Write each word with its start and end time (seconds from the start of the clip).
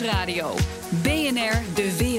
Nieuwsradio. 0.00 0.54
BNR 1.02 1.74
De 1.74 1.96
Wereld. 1.96 2.09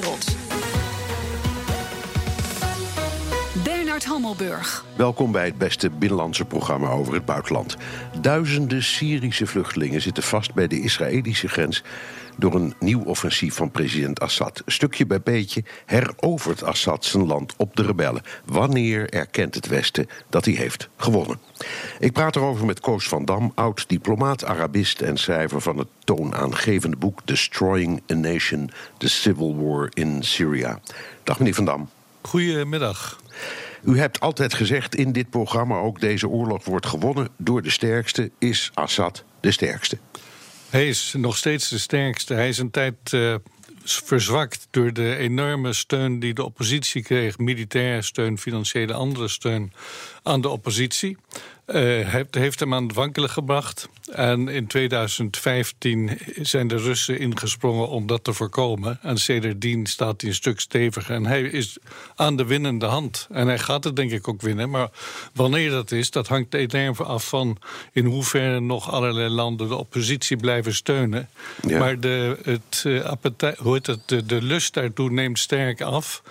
Hammelburg. 3.91 4.85
Welkom 4.95 5.31
bij 5.31 5.45
het 5.45 5.57
beste 5.57 5.89
binnenlandse 5.89 6.45
programma 6.45 6.89
over 6.89 7.13
het 7.13 7.25
buitenland. 7.25 7.77
Duizenden 8.21 8.83
Syrische 8.83 9.47
vluchtelingen 9.47 10.01
zitten 10.01 10.23
vast 10.23 10.53
bij 10.53 10.67
de 10.67 10.81
Israëlische 10.81 11.47
grens 11.47 11.83
door 12.37 12.55
een 12.55 12.73
nieuw 12.79 13.03
offensief 13.03 13.55
van 13.55 13.71
president 13.71 14.19
Assad. 14.19 14.63
Stukje 14.65 15.05
bij 15.05 15.21
beetje 15.21 15.63
herovert 15.85 16.63
Assad 16.63 17.05
zijn 17.05 17.27
land 17.27 17.53
op 17.57 17.75
de 17.75 17.83
rebellen. 17.83 18.21
Wanneer 18.45 19.09
erkent 19.09 19.55
het 19.55 19.67
Westen 19.67 20.07
dat 20.29 20.45
hij 20.45 20.53
heeft 20.53 20.89
gewonnen? 20.97 21.39
Ik 21.99 22.13
praat 22.13 22.35
erover 22.35 22.65
met 22.65 22.79
Koos 22.79 23.07
van 23.07 23.25
Dam, 23.25 23.51
oud-diplomaat, 23.55 24.45
Arabist 24.45 25.01
en 25.01 25.17
schrijver 25.17 25.61
van 25.61 25.77
het 25.77 25.87
toonaangevende 26.03 26.97
boek 26.97 27.19
Destroying 27.25 28.01
a 28.11 28.13
Nation: 28.13 28.71
The 28.97 29.09
Civil 29.09 29.55
War 29.55 29.89
in 29.93 30.23
Syria. 30.23 30.79
Dag 31.23 31.37
meneer 31.37 31.55
van 31.55 31.65
Dam. 31.65 31.89
Goedemiddag. 32.21 33.19
U 33.83 33.99
hebt 33.99 34.19
altijd 34.19 34.53
gezegd 34.53 34.95
in 34.95 35.11
dit 35.11 35.29
programma 35.29 35.77
ook: 35.77 35.99
deze 35.99 36.27
oorlog 36.27 36.65
wordt 36.65 36.85
gewonnen 36.85 37.29
door 37.37 37.61
de 37.61 37.69
sterkste. 37.69 38.31
Is 38.39 38.71
Assad 38.73 39.23
de 39.39 39.51
sterkste? 39.51 39.97
Hij 40.69 40.87
is 40.87 41.13
nog 41.17 41.37
steeds 41.37 41.69
de 41.69 41.77
sterkste. 41.77 42.33
Hij 42.33 42.49
is 42.49 42.57
een 42.57 42.71
tijd 42.71 43.11
uh, 43.11 43.35
verzwakt 43.83 44.67
door 44.71 44.93
de 44.93 45.15
enorme 45.15 45.73
steun 45.73 46.19
die 46.19 46.33
de 46.33 46.43
oppositie 46.43 47.03
kreeg: 47.03 47.37
militaire 47.37 48.01
steun, 48.01 48.37
financiële 48.37 48.93
andere 48.93 49.27
steun 49.27 49.73
aan 50.23 50.41
de 50.41 50.49
oppositie. 50.49 51.17
Uh, 51.67 52.15
heeft 52.31 52.59
hem 52.59 52.73
aan 52.73 52.83
het 52.83 52.95
wankelen 52.95 53.29
gebracht. 53.29 53.89
En 54.11 54.47
in 54.47 54.67
2015 54.67 56.17
zijn 56.41 56.67
de 56.67 56.77
Russen 56.77 57.19
ingesprongen 57.19 57.87
om 57.87 58.07
dat 58.07 58.23
te 58.23 58.33
voorkomen. 58.33 58.99
En 59.01 59.17
sedertdien 59.17 59.85
staat 59.85 60.21
hij 60.21 60.29
een 60.29 60.35
stuk 60.35 60.59
steviger. 60.59 61.15
En 61.15 61.25
hij 61.25 61.41
is 61.41 61.77
aan 62.15 62.35
de 62.35 62.45
winnende 62.45 62.85
hand. 62.85 63.27
En 63.31 63.47
hij 63.47 63.59
gaat 63.59 63.83
het 63.83 63.95
denk 63.95 64.11
ik 64.11 64.27
ook 64.27 64.41
winnen. 64.41 64.69
Maar 64.69 64.89
wanneer 65.33 65.69
dat 65.69 65.91
is, 65.91 66.11
dat 66.11 66.27
hangt 66.27 66.53
enorm 66.53 66.95
af 66.95 67.27
van... 67.27 67.57
in 67.91 68.05
hoeverre 68.05 68.59
nog 68.59 68.91
allerlei 68.91 69.29
landen 69.29 69.67
de 69.67 69.75
oppositie 69.75 70.37
blijven 70.37 70.75
steunen. 70.75 71.29
Maar 71.67 71.99
de, 71.99 72.37
het, 72.43 72.83
uh, 72.87 73.51
hoe 73.57 73.73
heet 73.73 73.87
het, 73.87 73.99
de, 74.05 74.25
de 74.25 74.41
lust 74.41 74.73
daartoe 74.73 75.11
neemt 75.11 75.39
sterk 75.39 75.81
af. 75.81 76.21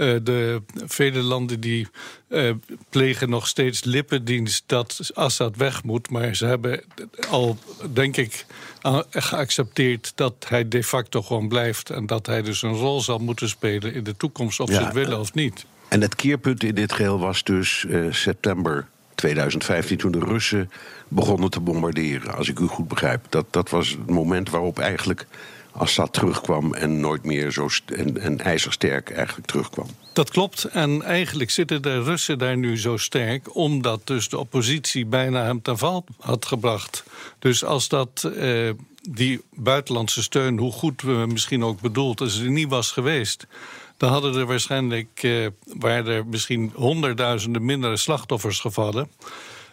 Uh, 0.00 0.16
de 0.22 0.62
vele 0.86 1.20
landen 1.22 1.60
die 1.60 1.88
uh, 2.28 2.50
plegen 2.88 3.30
nog 3.30 3.46
steeds 3.46 3.84
lippendienst 3.84 4.62
dat 4.66 5.10
Assad 5.14 5.56
weg 5.56 5.84
moet. 5.84 6.10
Maar 6.10 6.34
ze 6.34 6.46
hebben 6.46 6.82
al, 7.28 7.58
denk 7.92 8.16
ik, 8.16 8.46
geaccepteerd 9.10 10.12
dat 10.14 10.34
hij 10.48 10.68
de 10.68 10.84
facto 10.84 11.22
gewoon 11.22 11.48
blijft. 11.48 11.90
En 11.90 12.06
dat 12.06 12.26
hij 12.26 12.42
dus 12.42 12.62
een 12.62 12.74
rol 12.74 13.00
zal 13.00 13.18
moeten 13.18 13.48
spelen 13.48 13.94
in 13.94 14.04
de 14.04 14.16
toekomst, 14.16 14.60
of 14.60 14.70
ze 14.70 14.80
het 14.80 14.92
willen 14.92 15.20
of 15.20 15.34
niet. 15.34 15.66
En 15.88 16.00
het 16.00 16.14
keerpunt 16.14 16.62
in 16.62 16.74
dit 16.74 16.92
geheel 16.92 17.18
was 17.18 17.42
dus 17.42 17.84
uh, 17.88 18.12
september 18.12 18.88
2015, 19.14 19.96
toen 19.96 20.12
de 20.12 20.18
Russen 20.18 20.70
begonnen 21.08 21.50
te 21.50 21.60
bombarderen. 21.60 22.36
Als 22.36 22.48
ik 22.48 22.58
u 22.58 22.66
goed 22.66 22.88
begrijp. 22.88 23.26
Dat, 23.28 23.46
dat 23.50 23.70
was 23.70 23.88
het 23.88 24.10
moment 24.10 24.50
waarop 24.50 24.78
eigenlijk 24.78 25.26
Assad 25.72 26.12
terugkwam 26.12 26.74
en 26.74 27.00
nooit 27.00 27.24
meer 27.24 27.50
zo 27.50 27.68
en, 27.86 28.20
en 28.20 28.40
ijzersterk 28.40 29.10
eigenlijk 29.10 29.46
terugkwam. 29.46 29.86
Dat 30.12 30.30
klopt. 30.30 30.64
En 30.64 31.02
eigenlijk 31.02 31.50
zitten 31.50 31.82
de 31.82 32.02
Russen 32.02 32.38
daar 32.38 32.56
nu 32.56 32.78
zo 32.78 32.96
sterk, 32.96 33.56
omdat 33.56 34.06
dus 34.06 34.28
de 34.28 34.38
oppositie 34.38 35.06
bijna 35.06 35.44
hem 35.44 35.62
ten 35.62 35.78
val 35.78 36.04
had 36.18 36.46
gebracht. 36.46 37.04
Dus 37.38 37.64
als 37.64 37.88
dat. 37.88 38.30
Eh, 38.36 38.70
die 39.08 39.40
buitenlandse 39.54 40.22
steun, 40.22 40.58
hoe 40.58 40.72
goed 40.72 41.02
we 41.02 41.26
misschien 41.28 41.64
ook 41.64 41.80
bedoeld, 41.80 42.20
als 42.20 42.38
er 42.38 42.50
niet 42.50 42.68
was 42.68 42.90
geweest, 42.90 43.46
dan 43.96 44.10
hadden 44.10 44.34
er 44.34 44.46
waarschijnlijk, 44.46 45.08
eh, 45.22 46.06
er 46.06 46.26
misschien 46.26 46.72
honderdduizenden 46.74 47.64
mindere 47.64 47.96
slachtoffers 47.96 48.60
gevallen. 48.60 49.10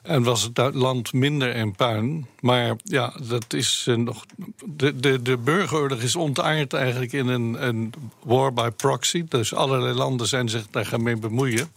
En 0.08 0.24
was 0.24 0.44
het 0.44 0.74
land 0.74 1.14
minder 1.14 1.56
in 1.56 1.76
puin. 1.76 2.28
Maar 2.40 2.76
ja, 2.84 3.14
dat 3.28 3.54
is 3.54 3.86
uh, 3.90 3.96
nog. 3.96 4.26
De, 4.66 5.00
de, 5.00 5.22
de 5.22 5.38
burgeroorlog 5.38 6.02
is 6.02 6.16
ontaard 6.16 6.74
eigenlijk 6.74 7.14
in 7.14 7.28
een, 7.28 7.68
een 7.68 7.94
war 8.24 8.54
by 8.54 8.70
proxy. 8.70 9.26
Dus 9.30 9.54
allerlei 9.54 9.94
landen 9.94 10.28
zijn 10.28 10.50
zich 10.50 10.68
daar 10.72 10.86
gaan 10.86 11.04
mee 11.04 11.18
bemoeien. 11.18 11.72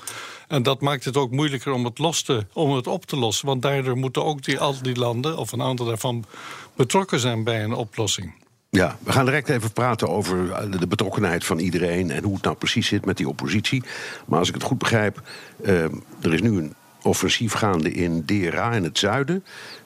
En 0.49 0.63
dat 0.63 0.81
maakt 0.81 1.05
het 1.05 1.17
ook 1.17 1.31
moeilijker 1.31 1.73
om 1.73 1.85
het, 1.85 1.99
los 1.99 2.23
te, 2.23 2.47
om 2.53 2.75
het 2.75 2.87
op 2.87 3.07
te 3.07 3.17
lossen. 3.17 3.47
Want 3.47 3.63
daardoor 3.63 3.97
moeten 3.97 4.25
ook 4.25 4.43
die, 4.43 4.59
al 4.59 4.83
die 4.83 4.97
landen, 4.97 5.37
of 5.37 5.53
een 5.53 5.63
aantal 5.63 5.87
daarvan, 5.87 6.25
betrokken 6.77 7.21
zijn 7.21 7.45
bij 7.45 7.65
een 7.65 7.75
oplossing. 7.75 8.35
Ja, 8.71 8.99
we 9.03 9.13
gaan 9.13 9.25
direct 9.25 9.49
even 9.49 9.73
praten 9.73 10.09
over 10.09 10.71
de 10.79 10.87
betrokkenheid 10.87 11.45
van 11.45 11.59
iedereen 11.59 12.11
en 12.11 12.25
hoe 12.25 12.35
het 12.35 12.43
nou 12.43 12.57
precies 12.57 12.87
zit 12.87 13.05
met 13.05 13.17
die 13.17 13.29
oppositie. 13.29 13.83
Maar 14.27 14.39
als 14.39 14.49
ik 14.49 14.55
het 14.55 14.63
goed 14.63 14.79
begrijp, 14.79 15.23
uh, 15.63 15.83
er 16.21 16.35
is 16.35 16.41
nu 16.41 16.59
een 16.59 16.75
offensief 17.03 17.53
gaande 17.53 17.93
in 17.93 18.23
Dera 18.25 18.73
in 18.73 18.85
het 18.85 18.99
zuiden. 18.99 19.45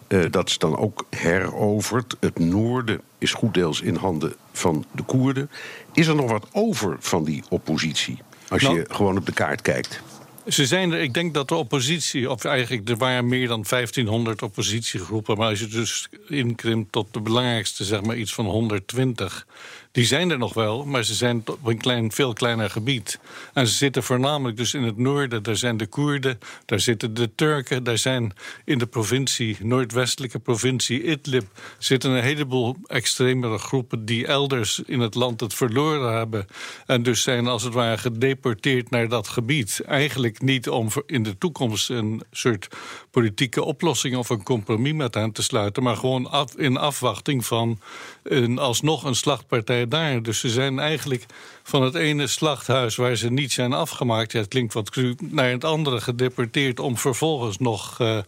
Uh, 0.08 0.24
dat 0.30 0.48
is 0.48 0.58
dan 0.58 0.76
ook 0.76 1.06
heroverd. 1.10 2.16
Het 2.20 2.38
noorden 2.38 3.00
is 3.18 3.32
goed 3.32 3.54
deels 3.54 3.80
in 3.80 3.94
handen 3.94 4.34
van 4.52 4.84
de 4.92 5.02
Koerden. 5.02 5.50
Is 5.92 6.06
er 6.06 6.14
nog 6.14 6.30
wat 6.30 6.46
over 6.52 6.96
van 7.00 7.24
die 7.24 7.42
oppositie? 7.48 8.18
Als 8.48 8.62
nou, 8.62 8.76
je 8.76 8.84
gewoon 8.88 9.16
op 9.16 9.26
de 9.26 9.32
kaart 9.32 9.62
kijkt. 9.62 10.02
Ze 10.48 10.66
zijn 10.66 10.92
er, 10.92 11.00
ik 11.00 11.14
denk 11.14 11.34
dat 11.34 11.48
de 11.48 11.54
oppositie, 11.54 12.30
of 12.30 12.44
eigenlijk 12.44 12.88
er 12.88 12.96
waren 12.96 13.28
meer 13.28 13.48
dan 13.48 13.64
1500 13.68 14.42
oppositiegroepen, 14.42 15.36
maar 15.36 15.48
als 15.48 15.60
je 15.60 15.66
dus 15.66 16.08
inkrimpt 16.28 16.92
tot 16.92 17.12
de 17.12 17.20
belangrijkste, 17.20 17.84
zeg 17.84 18.02
maar 18.02 18.16
iets 18.16 18.34
van 18.34 18.46
120, 18.46 19.46
die 19.94 20.04
zijn 20.04 20.30
er 20.30 20.38
nog 20.38 20.54
wel, 20.54 20.84
maar 20.84 21.04
ze 21.04 21.14
zijn 21.14 21.42
op 21.46 21.66
een 21.66 21.78
klein, 21.78 22.12
veel 22.12 22.32
kleiner 22.32 22.70
gebied. 22.70 23.18
En 23.52 23.66
ze 23.66 23.74
zitten 23.74 24.02
voornamelijk 24.02 24.56
dus 24.56 24.74
in 24.74 24.82
het 24.82 24.96
noorden. 24.96 25.42
Daar 25.42 25.56
zijn 25.56 25.76
de 25.76 25.86
Koerden, 25.86 26.38
daar 26.64 26.80
zitten 26.80 27.14
de 27.14 27.34
Turken. 27.34 27.84
Daar 27.84 27.98
zijn 27.98 28.32
in 28.64 28.78
de 28.78 28.86
provincie, 28.86 29.56
noordwestelijke 29.60 30.38
provincie 30.38 31.02
Idlib... 31.02 31.44
zitten 31.78 32.10
een 32.10 32.22
heleboel 32.22 32.76
extremere 32.86 33.58
groepen 33.58 34.04
die 34.04 34.26
elders 34.26 34.80
in 34.86 35.00
het 35.00 35.14
land 35.14 35.40
het 35.40 35.54
verloren 35.54 36.16
hebben. 36.16 36.46
En 36.86 37.02
dus 37.02 37.22
zijn 37.22 37.46
als 37.46 37.62
het 37.62 37.74
ware 37.74 37.98
gedeporteerd 37.98 38.90
naar 38.90 39.08
dat 39.08 39.28
gebied. 39.28 39.80
Eigenlijk 39.86 40.33
niet 40.42 40.68
om 40.68 40.88
in 41.06 41.22
de 41.22 41.38
toekomst 41.38 41.90
een 41.90 42.22
soort 42.30 42.68
politieke 43.10 43.64
oplossing... 43.64 44.16
of 44.16 44.28
een 44.28 44.42
compromis 44.42 44.92
met 44.92 45.14
hen 45.14 45.32
te 45.32 45.42
sluiten... 45.42 45.82
maar 45.82 45.96
gewoon 45.96 46.30
af, 46.30 46.56
in 46.56 46.76
afwachting 46.76 47.46
van 47.46 47.78
een, 48.22 48.58
alsnog 48.58 49.04
een 49.04 49.14
slachtpartij 49.14 49.88
daar. 49.88 50.22
Dus 50.22 50.40
ze 50.40 50.48
zijn 50.48 50.78
eigenlijk 50.78 51.26
van 51.66 51.82
het 51.82 51.94
ene 51.94 52.26
slachthuis 52.26 52.96
waar 52.96 53.16
ze 53.16 53.30
niet 53.30 53.52
zijn 53.52 53.72
afgemaakt, 53.72 54.32
ja, 54.32 54.38
het 54.38 54.48
klinkt 54.48 54.74
wat 54.74 54.90
cru, 54.90 55.14
naar 55.18 55.50
het 55.50 55.64
andere 55.64 56.00
gedeporteerd 56.00 56.80
om 56.80 56.96
vervolgens 56.96 57.58
nog 57.58 58.00
uh, 58.00 58.18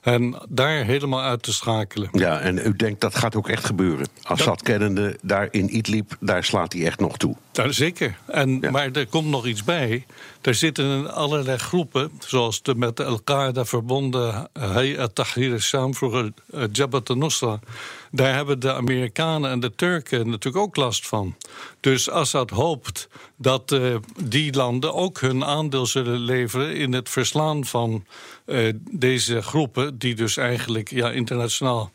hen 0.00 0.36
daar 0.48 0.84
helemaal 0.84 1.20
uit 1.20 1.42
te 1.42 1.52
schakelen. 1.52 2.08
Ja, 2.12 2.40
en 2.40 2.58
u 2.58 2.76
denkt 2.76 3.00
dat 3.00 3.16
gaat 3.16 3.36
ook 3.36 3.48
echt 3.48 3.64
gebeuren. 3.64 4.08
Assad 4.22 4.62
kennende, 4.62 5.18
daar 5.22 5.48
in 5.50 5.76
Idlib, 5.76 6.16
daar 6.20 6.44
slaat 6.44 6.72
hij 6.72 6.86
echt 6.86 7.00
nog 7.00 7.16
toe. 7.16 7.36
Ja, 7.52 7.72
zeker. 7.72 8.18
En, 8.26 8.58
Maar 8.58 8.90
er 8.90 9.06
komt 9.06 9.28
nog 9.28 9.46
iets 9.46 9.64
bij. 9.64 10.06
Er 10.40 10.54
zitten 10.54 11.14
allerlei 11.14 11.58
groepen, 11.58 12.10
zoals 12.18 12.62
de 12.62 12.74
met 12.74 13.00
Al-Qaeda 13.00 13.64
verbonden 13.64 14.48
Hayat 14.52 15.14
Tahrir 15.14 15.52
al-Sham, 15.52 15.94
vroeger 15.94 16.32
uh, 16.54 16.64
Jabhat 16.72 17.10
al-Nusra. 17.10 17.58
Daar 18.10 18.34
hebben 18.34 18.60
de 18.60 18.74
Amerikanen 18.74 19.50
en 19.50 19.60
de 19.60 19.74
Turken 19.74 20.30
natuurlijk 20.30 20.64
ook 20.64 20.76
last 20.76 21.06
van. 21.06 21.36
Dus 21.80 22.10
Assad 22.10 22.50
hoopt 22.50 23.08
dat 23.36 23.72
uh, 23.72 23.96
die 24.24 24.54
landen 24.54 24.94
ook 24.94 25.20
hun 25.20 25.44
aandeel 25.44 25.86
zullen 25.86 26.18
leveren 26.18 26.76
in 26.76 26.92
het 26.92 27.08
verslaan 27.08 27.64
van 27.64 28.04
uh, 28.46 28.72
deze 28.90 29.42
groepen, 29.42 29.98
die 29.98 30.14
dus 30.14 30.36
eigenlijk 30.36 30.90
ja, 30.90 31.10
internationaal 31.10 31.90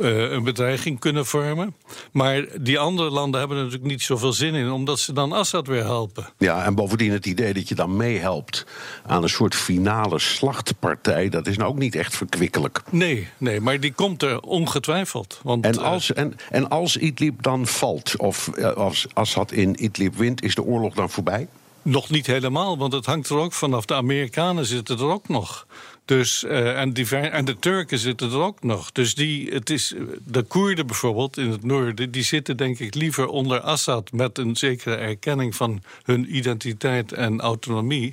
uh, 0.00 0.30
een 0.30 0.44
bedreiging 0.44 0.98
kunnen 0.98 1.26
vormen. 1.26 1.74
Maar 2.12 2.44
die 2.60 2.78
andere 2.78 3.10
landen 3.10 3.40
hebben 3.40 3.56
er 3.56 3.64
natuurlijk 3.64 3.90
niet 3.90 4.02
zoveel 4.02 4.32
zin 4.32 4.54
in, 4.54 4.70
omdat 4.70 4.98
ze 4.98 5.12
dan 5.12 5.32
Assad 5.32 5.66
weer 5.66 5.84
helpen. 5.84 6.28
Ja, 6.38 6.64
en 6.64 6.74
bovendien 6.74 7.12
het 7.12 7.26
idee 7.26 7.54
dat 7.54 7.68
je 7.68 7.74
dan 7.74 7.96
meehelpt 7.96 8.66
aan 9.06 9.22
een 9.22 9.28
soort 9.28 9.54
finale 9.54 10.18
slachtpartij, 10.18 11.28
dat 11.28 11.46
is 11.46 11.56
nou 11.56 11.70
ook 11.70 11.78
niet 11.78 11.94
echt 11.94 12.16
verkwikkelijk. 12.16 12.82
Nee, 12.90 13.28
nee 13.38 13.60
maar 13.60 13.80
die 13.80 13.92
komt 13.92 14.22
er 14.22 14.40
ongetwijfeld. 14.40 15.40
Want, 15.42 15.64
en, 15.64 15.78
als, 15.78 16.12
en, 16.12 16.36
en 16.50 16.68
als 16.68 16.96
Idlib 16.96 17.42
dan 17.42 17.66
valt, 17.66 18.16
of 18.16 18.50
als 18.74 19.06
Assad 19.12 19.52
in 19.52 19.84
Idlib 19.84 20.14
wint, 20.14 20.42
is 20.42 20.54
de 20.54 20.62
oorlog 20.62 20.75
dan 20.94 21.10
voorbij? 21.10 21.48
Nog 21.82 22.10
niet 22.10 22.26
helemaal, 22.26 22.78
want 22.78 22.92
het 22.92 23.06
hangt 23.06 23.28
er 23.28 23.36
ook 23.36 23.52
vanaf. 23.52 23.84
De 23.84 23.94
Amerikanen 23.94 24.66
zitten 24.66 24.98
er 24.98 25.06
ook 25.06 25.28
nog. 25.28 25.66
Dus, 26.06 26.44
uh, 26.44 26.80
en, 26.80 26.94
en 27.32 27.44
de 27.44 27.58
Turken 27.58 27.98
zitten 27.98 28.30
er 28.30 28.40
ook 28.40 28.62
nog. 28.62 28.92
Dus 28.92 29.14
die, 29.14 29.50
het 29.52 29.70
is, 29.70 29.94
de 30.24 30.42
Koerden 30.42 30.86
bijvoorbeeld 30.86 31.36
in 31.36 31.50
het 31.50 31.64
noorden... 31.64 32.10
die 32.10 32.22
zitten 32.22 32.56
denk 32.56 32.78
ik 32.78 32.94
liever 32.94 33.26
onder 33.26 33.60
Assad... 33.60 34.12
met 34.12 34.38
een 34.38 34.56
zekere 34.56 34.94
erkenning 34.94 35.54
van 35.56 35.82
hun 36.02 36.36
identiteit 36.36 37.12
en 37.12 37.40
autonomie... 37.40 38.12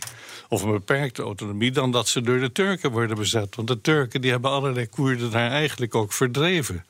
of 0.50 0.62
een 0.62 0.72
beperkte 0.72 1.22
autonomie... 1.22 1.72
dan 1.72 1.92
dat 1.92 2.08
ze 2.08 2.22
door 2.22 2.40
de 2.40 2.52
Turken 2.52 2.92
worden 2.92 3.18
bezet. 3.18 3.56
Want 3.56 3.68
de 3.68 3.82
Turken 3.82 4.22
die 4.22 4.32
hebben 4.32 4.52
allerlei 4.52 4.90
Koerden 4.90 5.32
daar 5.32 5.52
eigenlijk 5.52 5.96
ook 5.96 6.14
verdreven. 6.14 6.86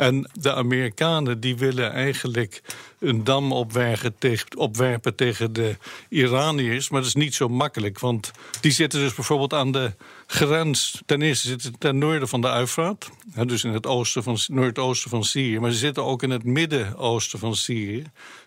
En 0.00 0.30
de 0.32 0.54
Amerikanen 0.54 1.40
die 1.40 1.56
willen 1.56 1.92
eigenlijk 1.92 2.62
een 2.98 3.24
dam 3.24 3.52
opwerpen 3.52 4.14
tegen, 4.18 4.56
opwerpen 4.56 5.14
tegen 5.14 5.52
de 5.52 5.76
Iraniërs. 6.08 6.88
Maar 6.88 7.00
dat 7.00 7.08
is 7.08 7.14
niet 7.14 7.34
zo 7.34 7.48
makkelijk, 7.48 7.98
want 7.98 8.30
die 8.60 8.72
zitten 8.72 9.00
dus 9.00 9.14
bijvoorbeeld 9.14 9.52
aan 9.52 9.72
de 9.72 9.92
grens. 10.26 11.02
Ten 11.06 11.22
eerste 11.22 11.48
zitten 11.48 11.78
ten 11.78 11.98
noorden 11.98 12.28
van 12.28 12.40
de 12.40 12.48
Uifraat, 12.48 13.10
dus 13.46 13.64
in 13.64 13.72
het 13.72 13.86
oosten 13.86 14.22
van, 14.22 14.38
noordoosten 14.46 15.10
van 15.10 15.24
Syrië. 15.24 15.58
Maar 15.58 15.70
ze 15.70 15.78
zitten 15.78 16.04
ook 16.04 16.22
in 16.22 16.30
het 16.30 16.44
midden-oosten 16.44 17.38
van 17.38 17.56
Syrië. 17.56 18.04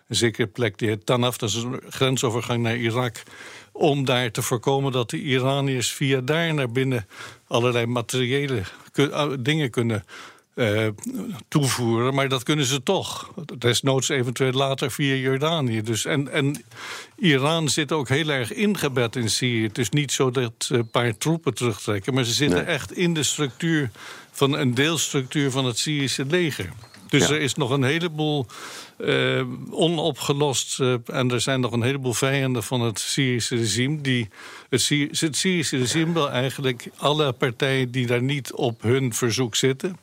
Een 0.08 0.16
zekere 0.16 0.46
plek 0.46 0.78
die 0.78 0.88
heet 0.88 1.06
Tanaf, 1.06 1.36
dat 1.36 1.48
is 1.48 1.54
een 1.54 1.80
grensovergang 1.88 2.62
naar 2.62 2.76
Irak 2.76 3.22
om 3.72 4.04
daar 4.04 4.30
te 4.30 4.42
voorkomen 4.42 4.92
dat 4.92 5.10
de 5.10 5.22
Iraniërs 5.22 5.92
via 5.92 6.20
daar 6.20 6.54
naar 6.54 6.70
binnen 6.70 7.06
allerlei 7.46 7.86
materiële 7.86 8.62
dingen 9.38 9.70
kunnen 9.70 10.04
uh, 10.54 10.88
toevoeren. 11.48 12.14
Maar 12.14 12.28
dat 12.28 12.42
kunnen 12.42 12.64
ze 12.64 12.82
toch. 12.82 13.32
Desnoods 13.58 14.08
eventueel 14.08 14.52
later 14.52 14.90
via 14.90 15.14
Jordanië. 15.14 15.82
Dus 15.82 16.04
en, 16.04 16.32
en 16.32 16.64
Iran 17.16 17.68
zit 17.68 17.92
ook 17.92 18.08
heel 18.08 18.28
erg 18.28 18.52
ingebed 18.52 19.16
in 19.16 19.30
Syrië. 19.30 19.62
Het 19.62 19.78
is 19.78 19.90
niet 19.90 20.12
zo 20.12 20.30
dat 20.30 20.52
ze 20.58 20.74
een 20.74 20.90
paar 20.90 21.16
troepen 21.16 21.54
terugtrekken. 21.54 22.14
Maar 22.14 22.24
ze 22.24 22.32
zitten 22.32 22.66
echt 22.66 22.92
in 22.92 23.14
de 23.14 23.22
structuur 23.22 23.90
van 24.30 24.52
een 24.52 24.74
deelstructuur 24.74 25.50
van 25.50 25.64
het 25.64 25.78
Syrische 25.78 26.24
leger. 26.24 26.72
Dus 27.08 27.30
er 27.30 27.40
is 27.40 27.54
nog 27.54 27.70
een 27.70 27.82
heleboel 27.82 28.46
uh, 28.98 29.42
onopgelost. 29.70 30.80
Uh, 30.80 30.94
en 31.06 31.30
er 31.30 31.40
zijn 31.40 31.60
nog 31.60 31.72
een 31.72 31.82
heleboel 31.82 32.12
vijanden 32.12 32.62
van 32.62 32.80
het 32.80 32.98
Syrische 32.98 33.56
regime. 33.56 34.00
Die, 34.00 34.28
het, 34.68 34.88
het 35.20 35.36
Syrische 35.36 35.76
regime 35.76 36.12
wil 36.12 36.30
eigenlijk 36.30 36.88
alle 36.96 37.32
partijen 37.32 37.90
die 37.90 38.06
daar 38.06 38.22
niet 38.22 38.52
op 38.52 38.82
hun 38.82 39.14
verzoek 39.14 39.56
zitten. 39.56 39.96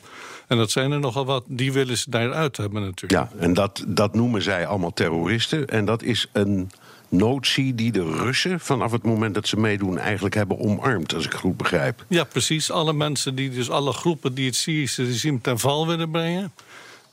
En 0.48 0.58
dat 0.58 0.72
zijn 0.72 0.92
er 0.92 1.00
nogal 1.00 1.26
wat, 1.26 1.44
die 1.48 1.74
willen 1.74 1.98
ze 1.98 2.10
daaruit 2.10 2.58
hebben 2.58 2.82
natuurlijk. 2.82 3.12
Ja, 3.12 3.40
en 3.40 3.54
dat, 3.54 3.84
dat 3.88 4.14
noemen 4.14 4.42
zij 4.42 4.68
allemaal 4.68 4.94
terroristen. 4.94 5.68
En 5.68 5.86
dat 5.86 6.04
is 6.04 6.28
een 6.32 6.72
notie 7.10 7.76
die 7.76 7.92
de 7.92 8.04
Russen 8.04 8.60
vanaf 8.60 8.92
het 8.92 9.04
moment 9.04 9.34
dat 9.34 9.48
ze 9.48 9.60
meedoen 9.60 9.98
eigenlijk 9.98 10.36
hebben 10.36 10.60
omarmd, 10.60 11.14
als 11.14 11.26
ik 11.26 11.34
goed 11.34 11.58
begrijp. 11.58 12.06
Ja, 12.08 12.24
precies. 12.24 12.72
Alle 12.72 12.94
mensen 12.94 13.36
die, 13.36 13.50
dus 13.50 13.70
alle 13.70 13.94
groepen 13.94 14.34
die 14.34 14.46
het 14.46 14.56
Syrische 14.56 15.04
regime 15.04 15.42
ten 15.42 15.60
val 15.60 15.88
willen 15.88 16.12
brengen. 16.12 16.52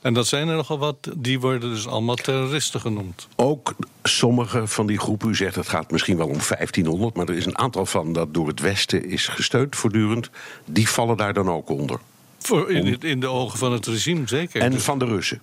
En 0.01 0.13
dat 0.13 0.27
zijn 0.27 0.47
er 0.47 0.55
nogal 0.55 0.79
wat, 0.79 1.09
die 1.17 1.39
worden 1.39 1.69
dus 1.69 1.87
allemaal 1.87 2.15
terroristen 2.15 2.79
genoemd. 2.79 3.27
Ook 3.35 3.73
sommige 4.03 4.67
van 4.67 4.87
die 4.87 4.99
groepen, 4.99 5.29
u 5.29 5.35
zegt 5.35 5.55
het 5.55 5.69
gaat 5.69 5.91
misschien 5.91 6.17
wel 6.17 6.27
om 6.27 6.37
1500, 6.47 7.15
maar 7.15 7.27
er 7.27 7.35
is 7.35 7.45
een 7.45 7.57
aantal 7.57 7.85
van 7.85 8.13
dat 8.13 8.33
door 8.33 8.47
het 8.47 8.59
Westen 8.59 9.05
is 9.05 9.27
gesteund 9.27 9.75
voortdurend, 9.75 10.29
die 10.65 10.89
vallen 10.89 11.17
daar 11.17 11.33
dan 11.33 11.49
ook 11.49 11.69
onder. 11.69 11.99
Voor 12.39 12.71
in, 12.71 12.99
in 12.99 13.19
de 13.19 13.27
ogen 13.27 13.59
van 13.59 13.71
het 13.71 13.85
regime, 13.87 14.27
zeker. 14.27 14.61
En 14.61 14.81
van 14.81 14.99
de 14.99 15.05
Russen. 15.05 15.41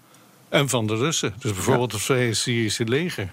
En 0.49 0.69
van 0.69 0.87
de 0.87 0.97
Russen. 0.97 1.35
Dus 1.39 1.53
bijvoorbeeld 1.53 1.93
het 1.93 2.03
Vrije 2.03 2.35
Syrische 2.35 2.85
leger. 2.85 3.33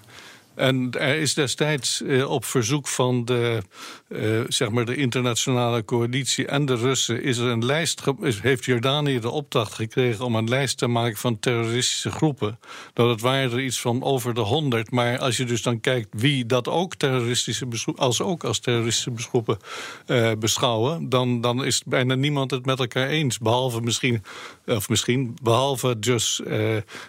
En 0.54 0.90
er 0.90 1.16
is 1.16 1.34
destijds 1.34 2.02
eh, 2.02 2.30
op 2.30 2.44
verzoek 2.44 2.88
van 2.88 3.24
de, 3.24 3.62
eh, 4.08 4.40
zeg 4.48 4.70
maar 4.70 4.84
de 4.84 4.96
internationale 4.96 5.84
coalitie 5.84 6.46
en 6.46 6.66
de 6.66 6.76
Russen... 6.76 7.22
Is 7.22 7.38
er 7.38 7.46
een 7.46 7.64
lijst 7.64 8.02
heeft 8.42 8.64
Jordanië 8.64 9.20
de 9.20 9.30
opdracht 9.30 9.74
gekregen 9.74 10.24
om 10.24 10.34
een 10.34 10.48
lijst 10.48 10.78
te 10.78 10.86
maken 10.86 11.16
van 11.16 11.38
terroristische 11.38 12.10
groepen. 12.10 12.58
Dat 12.92 13.08
het 13.08 13.20
waren 13.20 13.52
er 13.52 13.60
iets 13.60 13.80
van 13.80 14.02
over 14.02 14.34
de 14.34 14.40
honderd. 14.40 14.90
Maar 14.90 15.18
als 15.18 15.36
je 15.36 15.44
dus 15.44 15.62
dan 15.62 15.80
kijkt 15.80 16.08
wie 16.10 16.46
dat 16.46 16.68
ook 16.68 16.94
terroristische 16.94 17.66
als 17.96 18.20
ook 18.20 18.44
als 18.44 18.58
terroristische 18.58 19.12
groepen 19.28 19.58
uh, 20.06 20.32
beschouwen... 20.38 21.08
Dan, 21.08 21.40
dan 21.40 21.64
is 21.64 21.82
bijna 21.86 22.14
niemand 22.14 22.50
het 22.50 22.66
met 22.66 22.78
elkaar 22.78 23.08
eens. 23.08 23.38
Behalve 23.38 23.80
misschien, 23.80 24.22
of 24.66 24.88
misschien, 24.88 25.36
behalve 25.42 25.98
dus 25.98 26.40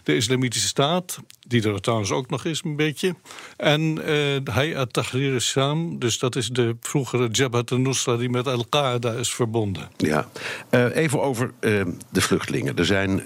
de 0.03 0.15
Islamitische 0.15 0.67
Staat 0.67 1.19
die 1.47 1.69
er 1.69 1.81
trouwens 1.81 2.11
ook 2.11 2.29
nog 2.29 2.45
is 2.45 2.61
een 2.63 2.75
beetje. 2.75 3.15
En 3.57 3.81
uh, 3.81 4.53
Hayat 4.53 4.93
Tahrir 4.93 5.41
Sham, 5.41 5.99
dus 5.99 6.19
dat 6.19 6.35
is 6.35 6.49
de 6.49 6.75
vroegere 6.79 7.27
Jabhat 7.27 7.71
al-Nusra... 7.71 8.17
die 8.17 8.29
met 8.29 8.47
Al-Qaeda 8.47 9.11
is 9.11 9.33
verbonden. 9.33 9.89
Ja, 9.97 10.27
uh, 10.71 10.95
even 10.95 11.21
over 11.21 11.51
uh, 11.59 11.85
de 12.11 12.21
vluchtelingen. 12.21 12.77
Er 12.77 12.85
zijn 12.85 13.23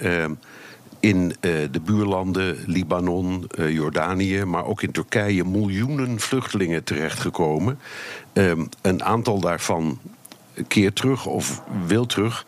in 1.00 1.34
de 1.40 1.80
buurlanden, 1.84 2.56
Libanon, 2.66 3.46
Jordanië... 3.68 4.44
maar 4.44 4.64
ook 4.64 4.82
in 4.82 4.92
Turkije 4.92 5.44
miljoenen 5.44 6.20
vluchtelingen 6.20 6.84
terechtgekomen. 6.84 7.78
een 8.82 9.04
aantal 9.04 9.40
daarvan 9.40 9.98
keert 10.68 10.96
terug 10.96 11.26
of 11.26 11.62
wil 11.86 12.06
terug... 12.06 12.44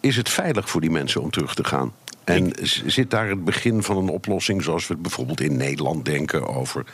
is 0.00 0.16
het 0.16 0.28
veilig 0.28 0.70
voor 0.70 0.80
die 0.80 0.90
mensen 0.90 1.22
om 1.22 1.30
terug 1.30 1.54
te 1.54 1.64
gaan? 1.64 1.92
En 2.24 2.52
zit 2.86 3.10
daar 3.10 3.28
het 3.28 3.44
begin 3.44 3.82
van 3.82 3.96
een 3.96 4.08
oplossing 4.08 4.62
zoals 4.62 4.86
we 4.86 4.96
bijvoorbeeld 4.96 5.40
in 5.40 5.56
Nederland 5.56 6.04
denken 6.04 6.46
over 6.46 6.84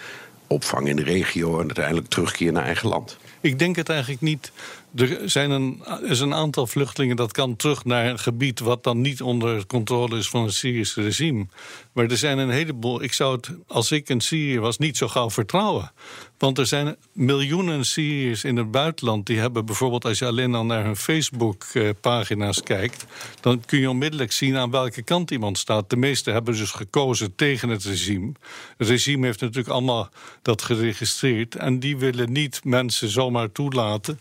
opvang 0.47 0.89
in 0.89 0.97
de 0.97 1.03
regio 1.03 1.53
en 1.53 1.67
uiteindelijk 1.67 2.09
terugkeer 2.09 2.53
naar 2.53 2.65
eigen 2.65 2.89
land? 2.89 3.19
Ik 3.41 3.59
denk 3.59 3.77
het 3.77 3.89
eigenlijk 3.89 4.21
niet. 4.21 4.53
Er 4.95 5.31
zijn 5.31 5.51
een, 5.51 5.83
is 6.03 6.21
een 6.21 6.35
aantal 6.35 6.67
vluchtelingen 6.67 7.17
dat 7.17 7.33
kan 7.33 7.57
terug 7.57 7.85
naar 7.85 8.07
een 8.07 8.19
gebied 8.19 8.61
wat 8.61 8.85
dan 8.85 9.01
niet 9.01 9.23
onder 9.23 9.67
controle 9.67 10.19
is 10.19 10.29
van 10.29 10.45
het 10.45 10.55
Syrische 10.55 11.03
regime. 11.03 11.47
Maar 11.93 12.07
er 12.07 12.17
zijn 12.17 12.39
een 12.39 12.51
heleboel. 12.51 13.03
Ik 13.03 13.13
zou 13.13 13.37
het, 13.37 13.51
als 13.67 13.93
ik 13.93 14.09
een 14.09 14.21
Syriër 14.21 14.61
was, 14.61 14.79
niet 14.79 14.97
zo 14.97 15.09
gauw 15.09 15.31
vertrouwen. 15.31 15.93
Want 16.39 16.59
er 16.59 16.67
zijn 16.67 16.97
miljoenen 17.13 17.85
Syriërs 17.85 18.45
in 18.45 18.57
het 18.57 18.71
buitenland. 18.71 19.27
Die 19.27 19.39
hebben 19.39 19.65
bijvoorbeeld, 19.65 20.05
als 20.05 20.19
je 20.19 20.27
alleen 20.27 20.55
al 20.55 20.65
naar 20.65 20.85
hun 20.85 20.97
Facebook-pagina's 20.97 22.63
kijkt. 22.63 23.07
dan 23.41 23.61
kun 23.67 23.79
je 23.79 23.91
onmiddellijk 23.91 24.33
zien 24.33 24.57
aan 24.57 24.71
welke 24.71 25.03
kant 25.03 25.31
iemand 25.31 25.59
staat. 25.59 25.91
De 25.91 25.97
meesten 25.97 26.33
hebben 26.33 26.57
dus 26.57 26.71
gekozen 26.71 27.35
tegen 27.35 27.69
het 27.69 27.85
regime. 27.85 28.33
Het 28.77 28.89
regime 28.89 29.27
heeft 29.27 29.41
natuurlijk 29.41 29.69
allemaal 29.69 30.09
dat 30.43 30.63
geregistreerd. 30.63 31.55
En 31.55 31.81
die 31.81 31.97
willen 31.97 32.33
niet 32.33 32.65
mensen 32.65 33.09
zomaar 33.09 33.53
toelaten 33.53 34.21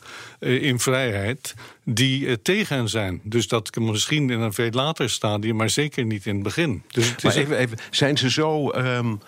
eh, 0.60 0.68
in 0.68 0.80
vrijheid 0.80 1.54
die 1.84 2.26
uh, 2.26 2.34
tegen 2.42 2.76
hen 2.76 2.90
zijn. 2.90 3.22
Dus 3.24 3.48
dat 3.48 3.76
misschien 3.76 4.30
in 4.30 4.40
een 4.40 4.54
veel 4.54 4.70
later 4.72 5.10
stadium, 5.10 5.56
maar 5.56 5.70
zeker 5.70 6.06
niet 6.06 6.26
in 6.26 6.34
het 6.34 6.44
begin. 6.44 6.84
Dus 6.88 7.10
het 7.10 7.24
maar 7.24 7.36
even, 7.36 7.58
even, 7.58 7.78
zijn 7.92 8.18
ze 8.18 8.30
zo 8.30 8.72
um, 8.72 9.20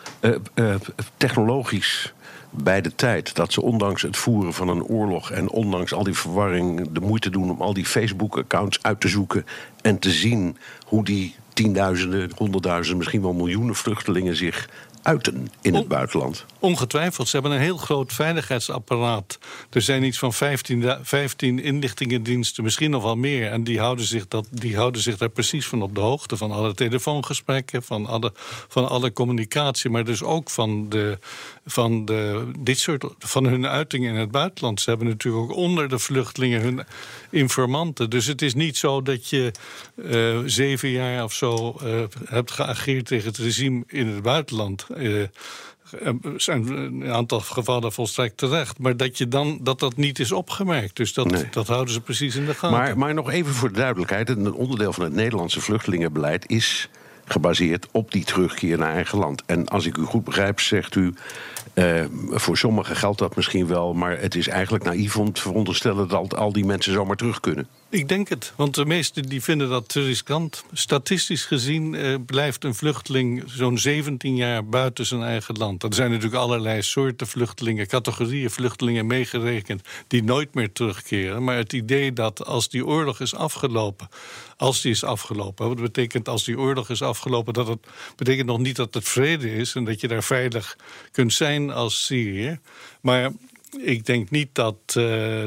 uh, 0.56 0.76
technologisch 1.18 2.14
bij 2.50 2.82
de 2.82 2.96
tijd 2.96 3.36
dat 3.36 3.54
ze 3.54 3.62
ondanks 3.62 4.02
het 4.02 4.18
voeren 4.18 4.54
van 4.54 4.68
een 4.68 4.84
oorlog 4.84 5.32
en 5.32 5.50
ondanks 5.50 5.94
al 5.94 6.04
die 6.04 6.14
verwarring 6.14 6.92
de 6.92 7.00
moeite 7.00 7.30
doen 7.30 7.52
om 7.52 7.62
al 7.62 7.74
die 7.74 7.86
Facebook-accounts 7.86 8.80
uit 8.82 9.00
te 9.00 9.08
zoeken 9.08 9.46
en 9.82 10.00
te 10.00 10.12
zien 10.12 10.58
hoe 10.86 11.04
die 11.04 11.36
tienduizenden, 11.54 12.32
honderdduizenden, 12.36 12.98
misschien 12.98 13.22
wel 13.22 13.34
miljoenen 13.34 13.76
vluchtelingen 13.76 14.36
zich 14.36 14.70
uiten 15.02 15.52
in 15.62 15.74
het 15.74 15.88
buitenland. 15.88 16.46
Ongetwijfeld. 16.62 17.28
Ze 17.28 17.38
hebben 17.38 17.56
een 17.56 17.64
heel 17.64 17.78
groot 17.78 18.14
veiligheidsapparaat. 18.14 19.40
Er 19.70 19.82
zijn 19.82 20.04
iets 20.04 20.20
van 20.20 20.34
15, 20.34 20.98
15 21.02 21.60
inlichtingendiensten, 21.60 22.64
misschien 22.64 22.92
nog 22.92 23.04
wel 23.04 23.16
meer. 23.16 23.52
En 23.52 23.64
die 23.64 23.80
houden, 23.80 24.06
zich 24.06 24.28
dat, 24.28 24.48
die 24.50 24.76
houden 24.76 25.02
zich 25.02 25.18
daar 25.18 25.30
precies 25.30 25.68
van 25.68 25.82
op 25.82 25.96
de 25.96 26.02
hoogte. 26.02 26.38
Van 26.38 26.52
alle 26.52 26.74
telefoongesprekken, 26.74 27.84
van 27.84 28.06
alle, 28.06 28.32
van 28.68 28.90
alle 28.90 29.14
communicatie. 29.14 29.90
Maar 29.90 30.04
dus 30.04 30.24
ook 30.24 30.50
van, 30.50 30.90
de, 30.90 31.18
van, 31.66 32.06
de, 32.06 32.52
dit 32.60 32.80
soort, 32.80 33.06
van 33.20 33.46
hun 33.46 33.68
uitingen 33.68 34.14
in 34.14 34.20
het 34.20 34.32
buitenland. 34.32 34.82
Ze 34.82 34.90
hebben 34.90 35.08
natuurlijk 35.08 35.44
ook 35.44 35.58
onder 35.58 35.90
de 35.90 36.00
vluchtelingen 36.00 36.62
hun 36.62 36.84
informanten. 37.30 38.10
Dus 38.10 38.26
het 38.26 38.42
is 38.42 38.54
niet 38.54 38.78
zo 38.78 39.02
dat 39.02 39.30
je 39.30 39.52
uh, 39.96 40.40
zeven 40.46 40.90
jaar 40.90 41.24
of 41.24 41.34
zo 41.34 41.76
uh, 41.84 42.04
hebt 42.26 42.52
geageerd 42.52 43.06
tegen 43.06 43.28
het 43.28 43.38
regime 43.38 43.84
in 43.88 44.08
het 44.08 44.22
buitenland. 44.22 44.88
Uh, 44.98 45.24
zijn 46.36 46.68
een 46.68 47.12
aantal 47.12 47.40
gevallen 47.40 47.92
volstrekt 47.92 48.38
terecht. 48.38 48.80
Maar 48.80 48.98
dat, 48.98 49.18
je 49.18 49.28
dan, 49.28 49.60
dat 49.62 49.80
dat 49.80 49.98
niet 49.98 50.20
is 50.20 50.32
opgemerkt. 50.32 50.96
Dus 50.96 51.14
dat, 51.14 51.46
dat 51.52 51.68
houden 51.68 51.94
ze 51.94 52.02
precies 52.02 52.36
in 52.36 52.46
de 52.46 52.54
gaten. 52.54 52.78
Maar, 52.78 52.98
maar 52.98 53.14
nog 53.14 53.32
even 53.32 53.54
voor 53.54 53.70
de 53.70 53.80
duidelijkheid: 53.80 54.30
een 54.30 54.54
onderdeel 54.54 54.94
van 54.94 55.04
het 55.04 55.14
Nederlandse 55.14 55.62
vluchtelingenbeleid 55.62 56.50
is 56.50 56.90
gebaseerd 57.26 57.88
op 57.92 58.12
die 58.12 58.24
terugkeer 58.24 58.78
naar 58.78 58.94
eigen 58.94 59.18
land. 59.18 59.44
En 59.46 59.68
als 59.68 59.86
ik 59.86 59.98
u 59.98 60.04
goed 60.04 60.24
begrijp, 60.24 60.60
zegt 60.60 60.96
u. 60.96 61.14
Uh, 61.74 62.04
voor 62.30 62.58
sommigen 62.58 62.96
geldt 62.96 63.20
dat 63.20 63.36
misschien 63.36 63.68
wel, 63.68 63.94
maar 63.94 64.20
het 64.20 64.36
is 64.36 64.48
eigenlijk 64.48 64.84
naïef 64.84 65.18
om 65.18 65.34
te 65.34 65.42
veronderstellen 65.42 66.08
dat 66.08 66.36
al 66.36 66.54
die 66.54 66.66
mensen 66.66 66.94
zomaar 66.94 67.16
terug 67.16 67.40
kunnen. 67.40 67.68
Ik 67.92 68.08
denk 68.08 68.30
het, 68.30 68.54
want 68.56 68.76
de 68.76 68.86
meesten 68.86 69.24
die 69.24 69.44
vinden 69.44 69.70
dat 69.70 69.90
te 69.90 70.04
riskant. 70.04 70.64
Statistisch 70.74 71.46
gezien 71.46 71.94
uh, 71.94 72.16
blijft 72.26 72.64
een 72.64 72.76
vluchteling 72.76 73.44
zo'n 73.46 73.78
17 73.78 74.36
jaar 74.36 74.66
buiten 74.66 75.06
zijn 75.06 75.22
eigen 75.22 75.58
land. 75.58 75.84
Er 75.84 75.94
zijn 75.94 76.10
natuurlijk 76.10 76.42
allerlei 76.42 76.82
soorten 76.82 77.28
vluchtelingen, 77.28 77.88
categorieën 77.88 78.50
vluchtelingen 78.50 79.08
meegerekend, 79.08 79.82
die 80.08 80.24
nooit 80.24 80.54
meer 80.54 80.72
terugkeren. 80.72 81.44
Maar 81.44 81.56
het 81.56 81.74
idee 81.74 82.14
dat 82.14 82.46
als 82.46 82.70
die 82.70 82.86
oorlog 82.86 83.20
is 83.20 83.36
afgelopen, 83.36 84.10
als 84.58 84.82
die 84.82 84.92
is 84.92 85.04
afgelopen, 85.04 85.68
wat 85.68 85.82
betekent 85.82 86.28
als 86.28 86.44
die 86.44 86.60
oorlog 86.60 86.90
is 86.90 87.02
afgelopen, 87.02 87.54
dat 87.54 87.68
het 87.68 87.88
betekent 88.16 88.48
nog 88.48 88.60
niet 88.60 88.76
dat 88.76 88.94
het 88.94 89.08
vrede 89.08 89.54
is 89.54 89.76
en 89.76 89.84
dat 89.84 90.02
je 90.02 90.08
daar 90.08 90.24
veilig 90.24 90.78
kunt 91.12 91.34
zijn 91.34 91.72
als 91.72 92.06
Syrië. 92.06 92.60
Maar 93.02 93.32
ik 93.80 94.06
denk 94.06 94.30
niet 94.30 94.50
dat 94.52 94.76
uh, 94.98 95.44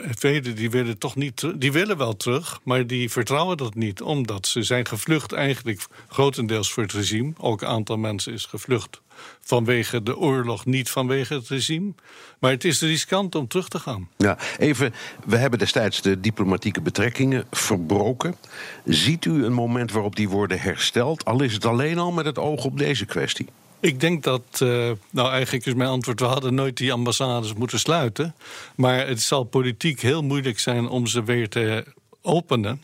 velen 0.00 0.54
die 0.54 0.70
willen 0.70 0.98
toch 0.98 1.16
niet, 1.16 1.60
die 1.60 1.72
willen 1.72 1.96
wel 1.96 2.16
terug, 2.16 2.60
maar 2.64 2.86
die 2.86 3.10
vertrouwen 3.10 3.56
dat 3.56 3.74
niet, 3.74 4.02
omdat 4.02 4.46
ze 4.46 4.62
zijn 4.62 4.86
gevlucht 4.86 5.32
eigenlijk 5.32 5.86
grotendeels 6.08 6.72
voor 6.72 6.82
het 6.82 6.92
regime. 6.92 7.32
Ook 7.38 7.60
een 7.60 7.68
aantal 7.68 7.96
mensen 7.96 8.32
is 8.32 8.44
gevlucht 8.44 9.00
vanwege 9.40 10.02
de 10.02 10.16
oorlog, 10.16 10.64
niet 10.64 10.90
vanwege 10.90 11.34
het 11.34 11.48
regime. 11.48 11.92
Maar 12.38 12.50
het 12.50 12.64
is 12.64 12.80
riskant 12.80 13.34
om 13.34 13.48
terug 13.48 13.68
te 13.68 13.78
gaan. 13.78 14.08
Ja, 14.16 14.38
even, 14.58 14.94
we 15.24 15.36
hebben 15.36 15.58
destijds 15.58 16.02
de 16.02 16.20
diplomatieke 16.20 16.80
betrekkingen 16.80 17.46
verbroken. 17.50 18.36
Ziet 18.84 19.24
u 19.24 19.44
een 19.44 19.52
moment 19.52 19.92
waarop 19.92 20.16
die 20.16 20.28
worden 20.28 20.60
hersteld, 20.60 21.24
al 21.24 21.42
is 21.42 21.52
het 21.52 21.64
alleen 21.64 21.98
al 21.98 22.12
met 22.12 22.24
het 22.24 22.38
oog 22.38 22.64
op 22.64 22.78
deze 22.78 23.04
kwestie? 23.04 23.46
Ik 23.80 24.00
denk 24.00 24.22
dat, 24.22 24.60
uh, 24.62 24.90
nou 25.10 25.30
eigenlijk 25.30 25.66
is 25.66 25.74
mijn 25.74 25.90
antwoord, 25.90 26.20
we 26.20 26.26
hadden 26.26 26.54
nooit 26.54 26.76
die 26.76 26.92
ambassades 26.92 27.54
moeten 27.54 27.78
sluiten. 27.78 28.34
Maar 28.74 29.06
het 29.06 29.22
zal 29.22 29.44
politiek 29.44 30.00
heel 30.00 30.22
moeilijk 30.22 30.58
zijn 30.58 30.88
om 30.88 31.06
ze 31.06 31.22
weer 31.24 31.48
te 31.48 31.84
openen 32.22 32.80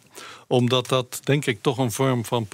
omdat 0.53 0.89
dat, 0.89 1.21
denk 1.25 1.47
ik, 1.47 1.63
toch 1.63 1.79
een 1.79 1.93
vorm 1.93 2.25
van 2.25 2.49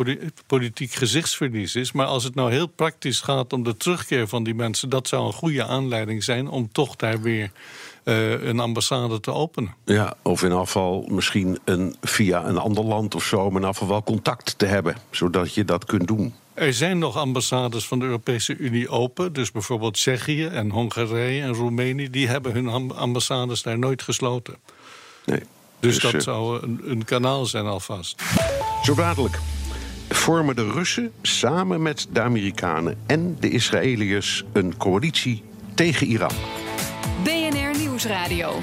politiek 0.46 0.92
gezichtsverlies 0.92 1.74
is. 1.74 1.92
Maar 1.92 2.06
als 2.06 2.24
het 2.24 2.34
nou 2.34 2.50
heel 2.50 2.66
praktisch 2.66 3.20
gaat 3.20 3.52
om 3.52 3.62
de 3.62 3.76
terugkeer 3.76 4.28
van 4.28 4.44
die 4.44 4.54
mensen, 4.54 4.88
dat 4.88 5.08
zou 5.08 5.26
een 5.26 5.32
goede 5.32 5.64
aanleiding 5.64 6.24
zijn 6.24 6.48
om 6.48 6.72
toch 6.72 6.96
daar 6.96 7.20
weer 7.20 7.50
uh, 8.04 8.42
een 8.42 8.60
ambassade 8.60 9.20
te 9.20 9.32
openen. 9.32 9.74
Ja, 9.84 10.14
of 10.22 10.42
in 10.42 10.52
afval 10.52 11.04
misschien 11.08 11.58
een, 11.64 11.96
via 12.00 12.46
een 12.46 12.58
ander 12.58 12.84
land 12.84 13.14
of 13.14 13.24
zo, 13.24 13.50
maar 13.50 13.62
in 13.62 13.68
afval 13.68 13.88
wel 13.88 14.02
contact 14.02 14.58
te 14.58 14.66
hebben, 14.66 14.96
zodat 15.10 15.54
je 15.54 15.64
dat 15.64 15.84
kunt 15.84 16.06
doen. 16.06 16.34
Er 16.54 16.74
zijn 16.74 16.98
nog 16.98 17.16
ambassades 17.16 17.86
van 17.86 17.98
de 17.98 18.04
Europese 18.04 18.56
Unie 18.56 18.88
open. 18.88 19.32
Dus 19.32 19.52
bijvoorbeeld 19.52 19.94
Tsjechië 19.94 20.46
en 20.46 20.70
Hongarije 20.70 21.42
en 21.42 21.54
Roemenië... 21.54 22.10
die 22.10 22.28
hebben 22.28 22.52
hun 22.52 22.92
ambassades 22.92 23.62
daar 23.62 23.78
nooit 23.78 24.02
gesloten. 24.02 24.56
Nee. 25.24 25.42
Dus, 25.80 25.94
dus 25.94 26.02
dat 26.02 26.14
eh, 26.14 26.20
zou 26.20 26.62
een, 26.62 26.80
een, 26.84 27.04
kanaal 27.04 27.46
zijn 27.46 27.66
alvast. 27.66 28.22
Zo 28.82 28.94
dadelijk 28.94 29.38
vormen 30.08 30.56
de 30.56 30.70
Russen 30.70 31.12
samen 31.22 31.82
met 31.82 32.06
de 32.10 32.20
Amerikanen 32.20 32.98
en 33.06 33.36
de 33.40 33.50
Israëliërs 33.50 34.44
een 34.52 34.76
coalitie 34.76 35.42
tegen 35.74 36.06
Iran. 36.06 36.32
Nieuwsradio. 37.98 38.60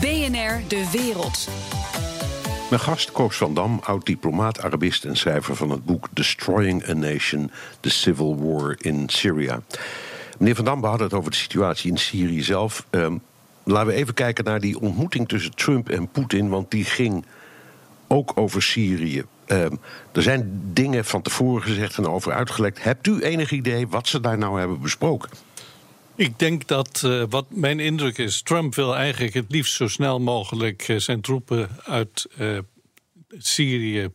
BNR 0.00 0.68
De 0.68 0.88
Wereld. 0.92 1.48
Mijn 2.70 2.80
gast 2.80 3.12
Koos 3.12 3.36
van 3.36 3.54
Dam, 3.54 3.80
oud-diplomaat, 3.82 4.62
Arabist 4.62 5.04
en 5.04 5.16
schrijver 5.16 5.56
van 5.56 5.70
het 5.70 5.84
boek 5.84 6.08
Destroying 6.12 6.88
a 6.88 6.92
Nation: 6.92 7.50
The 7.80 7.90
Civil 7.90 8.36
War 8.42 8.76
in 8.78 9.08
Syria. 9.08 9.60
Meneer 10.38 10.54
van 10.54 10.64
Dam, 10.64 10.80
we 10.80 10.86
hadden 10.86 11.06
het 11.06 11.16
over 11.16 11.30
de 11.30 11.36
situatie 11.36 11.90
in 11.90 11.96
Syrië 11.96 12.42
zelf. 12.42 12.86
Um, 12.90 13.22
laten 13.64 13.86
we 13.86 13.94
even 13.94 14.14
kijken 14.14 14.44
naar 14.44 14.60
die 14.60 14.80
ontmoeting 14.80 15.28
tussen 15.28 15.54
Trump 15.54 15.88
en 15.88 16.08
Poetin, 16.08 16.48
want 16.48 16.70
die 16.70 16.84
ging 16.84 17.24
ook 18.06 18.32
over 18.34 18.62
Syrië. 18.62 19.24
Um, 19.46 19.80
er 20.12 20.22
zijn 20.22 20.60
dingen 20.72 21.04
van 21.04 21.22
tevoren 21.22 21.62
gezegd 21.62 21.98
en 21.98 22.06
over 22.06 22.32
uitgelekt. 22.32 22.82
Hebt 22.82 23.06
u 23.06 23.20
enig 23.20 23.50
idee 23.50 23.88
wat 23.88 24.08
ze 24.08 24.20
daar 24.20 24.38
nou 24.38 24.58
hebben 24.58 24.80
besproken? 24.80 25.30
Ik 26.22 26.38
denk 26.38 26.66
dat 26.66 27.02
uh, 27.04 27.24
wat 27.28 27.46
mijn 27.50 27.80
indruk 27.80 28.18
is, 28.18 28.42
Trump 28.42 28.74
wil 28.74 28.96
eigenlijk 28.96 29.34
het 29.34 29.44
liefst 29.48 29.74
zo 29.74 29.88
snel 29.88 30.20
mogelijk 30.20 30.88
uh, 30.88 30.98
zijn 30.98 31.20
troepen 31.20 31.68
uit 31.84 32.26
uh, 32.38 32.58
Syrië 33.38 34.08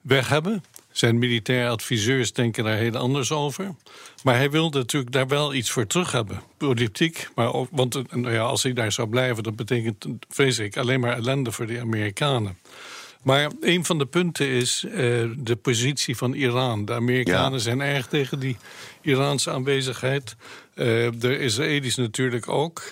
weg 0.00 0.28
hebben. 0.28 0.64
Zijn 0.90 1.18
militaire 1.18 1.70
adviseurs 1.70 2.32
denken 2.32 2.64
daar 2.64 2.76
heel 2.76 2.96
anders 2.96 3.32
over. 3.32 3.74
Maar 4.22 4.36
hij 4.36 4.50
wil 4.50 4.70
natuurlijk 4.70 5.12
daar 5.12 5.28
wel 5.28 5.54
iets 5.54 5.70
voor 5.70 5.86
terug 5.86 6.12
hebben. 6.12 6.42
Politiek. 6.56 7.28
Maar 7.34 7.66
want 7.70 8.12
nou 8.12 8.32
ja, 8.32 8.42
als 8.42 8.62
hij 8.62 8.72
daar 8.72 8.92
zou 8.92 9.08
blijven, 9.08 9.42
dat 9.42 9.56
betekent, 9.56 10.06
vrees 10.28 10.58
ik, 10.58 10.76
alleen 10.76 11.00
maar 11.00 11.16
ellende 11.16 11.52
voor 11.52 11.66
de 11.66 11.80
Amerikanen. 11.80 12.58
Maar 13.22 13.50
een 13.60 13.84
van 13.84 13.98
de 13.98 14.06
punten 14.06 14.48
is 14.48 14.84
uh, 14.86 14.94
de 15.36 15.56
positie 15.62 16.16
van 16.16 16.32
Iran. 16.32 16.84
De 16.84 16.92
Amerikanen 16.92 17.60
zijn 17.60 17.80
erg 17.80 18.06
tegen 18.06 18.38
die 18.38 18.56
Iraanse 19.00 19.50
aanwezigheid. 19.50 20.36
Uh, 20.74 21.08
de 21.18 21.38
Israëli's 21.38 21.96
natuurlijk 21.96 22.48
ook. 22.48 22.82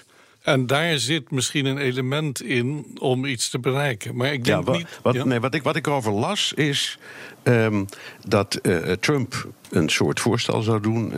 En 0.40 0.66
daar 0.66 0.98
zit 0.98 1.30
misschien 1.30 1.66
een 1.66 1.78
element 1.78 2.42
in 2.42 2.86
om 2.98 3.24
iets 3.24 3.50
te 3.50 3.58
bereiken. 3.58 4.16
Maar 4.16 4.32
ik 4.32 4.44
denk 4.44 4.58
ja, 4.58 4.64
wat, 4.64 4.76
niet. 4.76 5.00
Wat, 5.02 5.24
nee, 5.24 5.40
wat, 5.40 5.54
ik, 5.54 5.62
wat 5.62 5.76
ik 5.76 5.86
erover 5.86 6.12
las 6.12 6.52
is 6.52 6.98
um, 7.44 7.86
dat 8.28 8.58
uh, 8.62 8.92
Trump 8.92 9.48
een 9.70 9.88
soort 9.88 10.20
voorstel 10.20 10.62
zou 10.62 10.80
doen. 10.80 11.12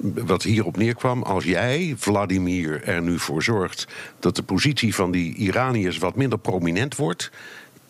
Wat 0.00 0.42
hierop 0.42 0.76
neerkwam. 0.76 1.22
Als 1.22 1.44
jij, 1.44 1.94
Vladimir, 1.96 2.82
er 2.82 3.02
nu 3.02 3.18
voor 3.18 3.42
zorgt 3.42 3.86
dat 4.20 4.36
de 4.36 4.42
positie 4.42 4.94
van 4.94 5.10
die 5.10 5.34
Iraniërs 5.34 5.98
wat 5.98 6.16
minder 6.16 6.38
prominent 6.38 6.96
wordt 6.96 7.30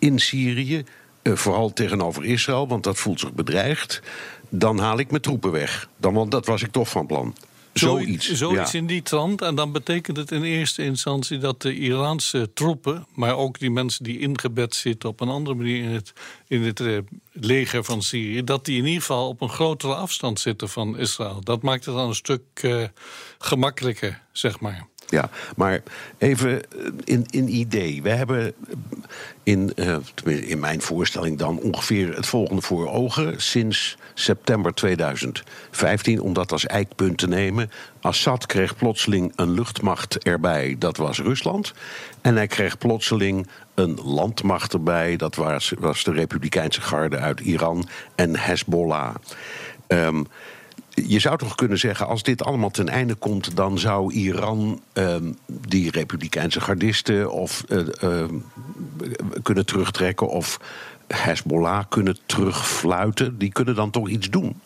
in 0.05 0.19
Syrië. 0.19 0.85
Uh, 1.23 1.37
vooral 1.37 1.73
tegenover 1.73 2.25
Israël, 2.25 2.69
want 2.69 2.85
dat 2.85 2.99
voelt 2.99 3.21
zich 3.21 3.33
bedreigd. 3.33 4.03
Dan 4.49 4.79
haal 4.79 4.99
ik 4.99 5.11
mijn 5.11 5.23
troepen 5.23 5.51
weg. 5.51 5.89
Dan, 5.97 6.15
want 6.15 6.31
dat 6.31 6.47
was 6.47 6.63
ik 6.63 6.73
toch 6.73 6.89
van 6.89 7.07
plan. 7.07 7.35
Zoiets. 7.73 8.33
Zoiets 8.33 8.75
in 8.75 8.87
die 8.87 9.03
trant. 9.03 9.43
En 9.43 9.55
dan 9.55 9.73
betekent 9.73 10.17
het 10.17 10.31
in 10.31 10.43
eerste 10.43 10.85
instantie 10.85 11.39
dat 11.39 11.63
de 11.63 11.75
Iraanse 11.75 12.51
troepen, 12.55 13.07
maar 13.15 13.37
ook 13.37 13.59
die 13.59 13.71
mensen 13.71 14.05
die 14.05 14.19
ingebed 14.19 14.75
zitten 14.75 15.09
op 15.09 15.21
een 15.21 15.29
andere 15.29 15.57
manier 15.57 15.83
in 15.83 15.91
het, 15.91 16.13
in 16.49 16.63
het 16.63 16.81
uh, 16.81 16.99
leger 17.33 17.85
van 17.85 18.03
Syrië, 18.03 18.45
dat 18.45 18.65
die 18.65 18.79
in 18.79 18.85
ieder 18.85 19.01
geval 19.01 19.29
op 19.29 19.41
een 19.41 19.49
grotere 19.49 19.95
afstand 19.95 20.41
zitten 20.41 20.69
van 20.69 20.99
Israël. 20.99 21.41
Dat 21.41 21.63
maakt 21.63 21.85
het 21.85 21.95
dan 21.95 22.09
een 22.09 22.15
stuk 22.15 22.43
uh, 22.63 22.85
gemakkelijker, 23.39 24.23
zeg 24.33 24.61
maar. 24.61 24.87
Ja, 25.15 25.31
maar 25.57 25.83
even 26.19 26.61
in, 27.05 27.27
in 27.31 27.55
idee. 27.55 28.03
We 28.03 28.09
hebben 28.09 28.55
in, 29.43 29.73
uh, 29.77 29.97
in 30.25 30.61
mijn 30.61 30.81
voorstelling 30.81 31.39
dan 31.39 31.59
ongeveer 31.59 32.15
het 32.17 32.27
volgende 32.27 32.63
voor 32.63 32.89
ogen. 32.89 33.43
Sinds 33.43 33.97
september 34.15 34.75
2015, 34.75 36.21
om 36.21 36.33
dat 36.33 36.53
als 36.53 36.67
eikpunt 36.67 37.19
te 37.19 37.29
nemen. 37.29 37.71
Assad 38.01 38.47
kreeg 38.47 38.77
plotseling 38.77 39.33
een 39.37 39.51
luchtmacht 39.51 40.19
erbij, 40.19 40.77
dat 40.79 40.97
was 40.97 41.19
Rusland. 41.19 41.73
En 42.21 42.37
hij 42.37 42.47
kreeg 42.47 42.79
plotseling 42.79 43.49
een 43.75 44.01
landmacht 44.05 44.73
erbij, 44.73 45.17
dat 45.17 45.35
was, 45.35 45.73
was 45.79 46.05
de 46.05 46.13
Republikeinse 46.13 46.81
Garde 46.81 47.17
uit 47.17 47.41
Iran 47.41 47.89
en 48.15 48.37
Hezbollah. 48.37 49.15
Um, 49.89 50.27
je 50.95 51.19
zou 51.19 51.39
toch 51.39 51.55
kunnen 51.55 51.79
zeggen, 51.79 52.07
als 52.07 52.23
dit 52.23 52.45
allemaal 52.45 52.71
ten 52.71 52.89
einde 52.89 53.15
komt, 53.15 53.57
dan 53.57 53.79
zou 53.79 54.13
Iran 54.13 54.83
ehm, 54.93 55.33
die 55.47 55.91
republikeinse 55.91 56.61
gardisten 56.61 57.33
of 57.33 57.65
uh, 57.69 57.87
uh, 58.03 58.25
kunnen 59.43 59.67
terugtrekken 59.67 60.29
of 60.29 60.61
Hezbollah 61.07 61.85
kunnen 61.89 62.19
terugfluiten. 62.27 63.39
Die 63.39 63.53
kunnen 63.53 63.75
dan 63.75 63.91
toch 63.91 64.09
iets 64.09 64.31
doen. 64.31 64.61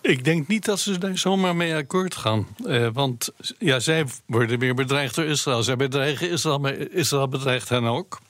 Ik 0.00 0.24
denk 0.24 0.48
niet 0.48 0.64
dat 0.64 0.80
ze 0.80 0.98
daar 0.98 1.18
zomaar 1.18 1.56
mee 1.56 1.74
akkoord 1.74 2.14
gaan. 2.14 2.46
Uh, 2.66 2.88
want 2.92 3.32
ja, 3.58 3.80
zij 3.80 4.04
worden 4.26 4.58
weer 4.58 4.74
bedreigd 4.74 5.14
door 5.14 5.24
Israël. 5.24 5.62
Zij 5.62 5.76
bedreigen 5.76 6.30
Israël, 6.30 6.58
maar 6.58 6.76
Israël 6.76 7.28
bedreigt 7.28 7.68
hen 7.68 7.84
ook. 7.84 8.20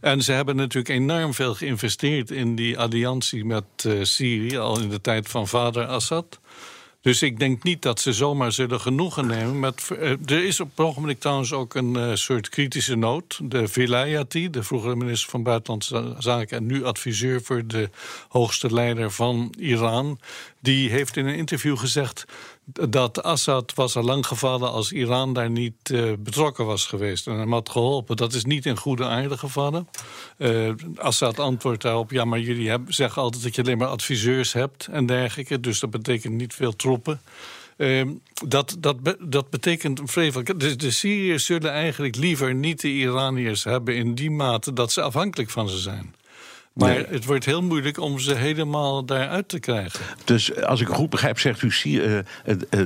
En 0.00 0.22
ze 0.22 0.32
hebben 0.32 0.56
natuurlijk 0.56 0.94
enorm 0.94 1.34
veel 1.34 1.54
geïnvesteerd 1.54 2.30
in 2.30 2.54
die 2.54 2.78
alliantie 2.78 3.44
met 3.44 3.64
uh, 3.86 4.04
Syrië, 4.04 4.58
al 4.58 4.80
in 4.80 4.88
de 4.88 5.00
tijd 5.00 5.28
van 5.28 5.48
vader 5.48 5.86
Assad. 5.86 6.40
Dus 7.02 7.22
ik 7.22 7.38
denk 7.38 7.62
niet 7.62 7.82
dat 7.82 8.00
ze 8.00 8.12
zomaar 8.12 8.52
zullen 8.52 8.80
genoegen 8.80 9.26
nemen. 9.26 9.60
Met, 9.60 9.88
uh, 9.92 10.10
er 10.10 10.44
is 10.44 10.60
op 10.60 10.70
het 10.70 10.86
ogenblik 10.86 11.20
trouwens 11.20 11.52
ook 11.52 11.74
een 11.74 11.94
uh, 11.94 12.14
soort 12.14 12.48
kritische 12.48 12.96
noot. 12.96 13.40
De 13.42 13.68
Vilayati, 13.68 14.50
de 14.50 14.62
vroegere 14.62 14.96
minister 14.96 15.30
van 15.30 15.42
Buitenlandse 15.42 16.14
Zaken... 16.18 16.56
en 16.56 16.66
nu 16.66 16.84
adviseur 16.84 17.42
voor 17.42 17.66
de 17.66 17.90
hoogste 18.28 18.72
leider 18.72 19.10
van 19.10 19.54
Iran... 19.58 20.18
die 20.60 20.90
heeft 20.90 21.16
in 21.16 21.26
een 21.26 21.36
interview 21.36 21.78
gezegd 21.78 22.24
dat 22.64 23.22
Assad 23.22 23.74
was 23.74 23.96
al 23.96 24.02
lang 24.02 24.26
gevallen 24.26 24.70
als 24.70 24.92
Iran 24.92 25.32
daar 25.32 25.50
niet 25.50 25.90
uh, 25.90 26.12
betrokken 26.18 26.66
was 26.66 26.86
geweest 26.86 27.26
en 27.26 27.38
hem 27.38 27.52
had 27.52 27.68
geholpen. 27.68 28.16
Dat 28.16 28.32
is 28.32 28.44
niet 28.44 28.66
in 28.66 28.76
goede 28.76 29.04
aarde 29.04 29.38
gevallen. 29.38 29.88
Uh, 30.38 30.72
Assad 30.96 31.38
antwoordt 31.38 31.82
daarop: 31.82 32.10
ja, 32.10 32.24
maar 32.24 32.40
jullie 32.40 32.68
hebben, 32.68 32.94
zeggen 32.94 33.22
altijd 33.22 33.42
dat 33.42 33.54
je 33.54 33.62
alleen 33.62 33.78
maar 33.78 33.88
adviseurs 33.88 34.52
hebt 34.52 34.86
en 34.86 35.06
dergelijke, 35.06 35.60
dus 35.60 35.80
dat 35.80 35.90
betekent 35.90 36.34
niet 36.34 36.54
veel 36.54 36.76
troepen. 36.76 37.20
Uh, 37.76 38.08
dat, 38.46 38.76
dat, 38.78 38.96
dat 39.20 39.50
betekent 39.50 40.00
vrevel. 40.04 40.44
De, 40.44 40.76
de 40.76 40.90
Syriërs 40.90 41.44
zullen 41.44 41.70
eigenlijk 41.70 42.16
liever 42.16 42.54
niet 42.54 42.80
de 42.80 42.88
Iraniërs 42.88 43.64
hebben 43.64 43.96
in 43.96 44.14
die 44.14 44.30
mate 44.30 44.72
dat 44.72 44.92
ze 44.92 45.02
afhankelijk 45.02 45.50
van 45.50 45.68
ze 45.68 45.78
zijn. 45.78 46.14
Maar 46.72 47.04
het 47.08 47.24
wordt 47.24 47.44
heel 47.44 47.62
moeilijk 47.62 47.98
om 47.98 48.18
ze 48.18 48.34
helemaal 48.34 49.04
daaruit 49.04 49.48
te 49.48 49.58
krijgen. 49.58 50.00
Dus 50.24 50.56
als 50.56 50.80
ik 50.80 50.88
goed 50.88 51.10
begrijp, 51.10 51.38
zegt 51.38 51.62
u, 51.62 51.72
uh, 51.84 52.18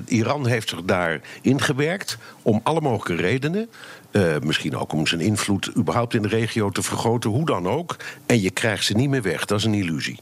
Iran 0.07 0.47
heeft 0.47 0.69
zich 0.69 0.83
daar 0.83 1.21
ingewerkt 1.43 2.19
om 2.43 2.61
alle 2.63 2.81
mogelijke 2.81 3.23
redenen. 3.23 3.69
Uh, 4.11 4.37
misschien 4.43 4.77
ook 4.77 4.93
om 4.93 5.07
zijn 5.07 5.21
invloed 5.21 5.77
überhaupt 5.77 6.15
in 6.15 6.23
de 6.23 6.29
regio 6.29 6.71
te 6.71 6.83
vergroten, 6.83 7.31
hoe 7.31 7.47
dan 7.47 7.69
ook. 7.69 7.97
En 8.27 8.41
je 8.41 8.51
krijgt 8.51 8.85
ze 8.85 8.95
niet 8.95 9.09
meer 9.09 9.23
weg, 9.23 9.45
dat 9.45 9.59
is 9.59 9.65
een 9.65 9.75
illusie. 9.75 10.19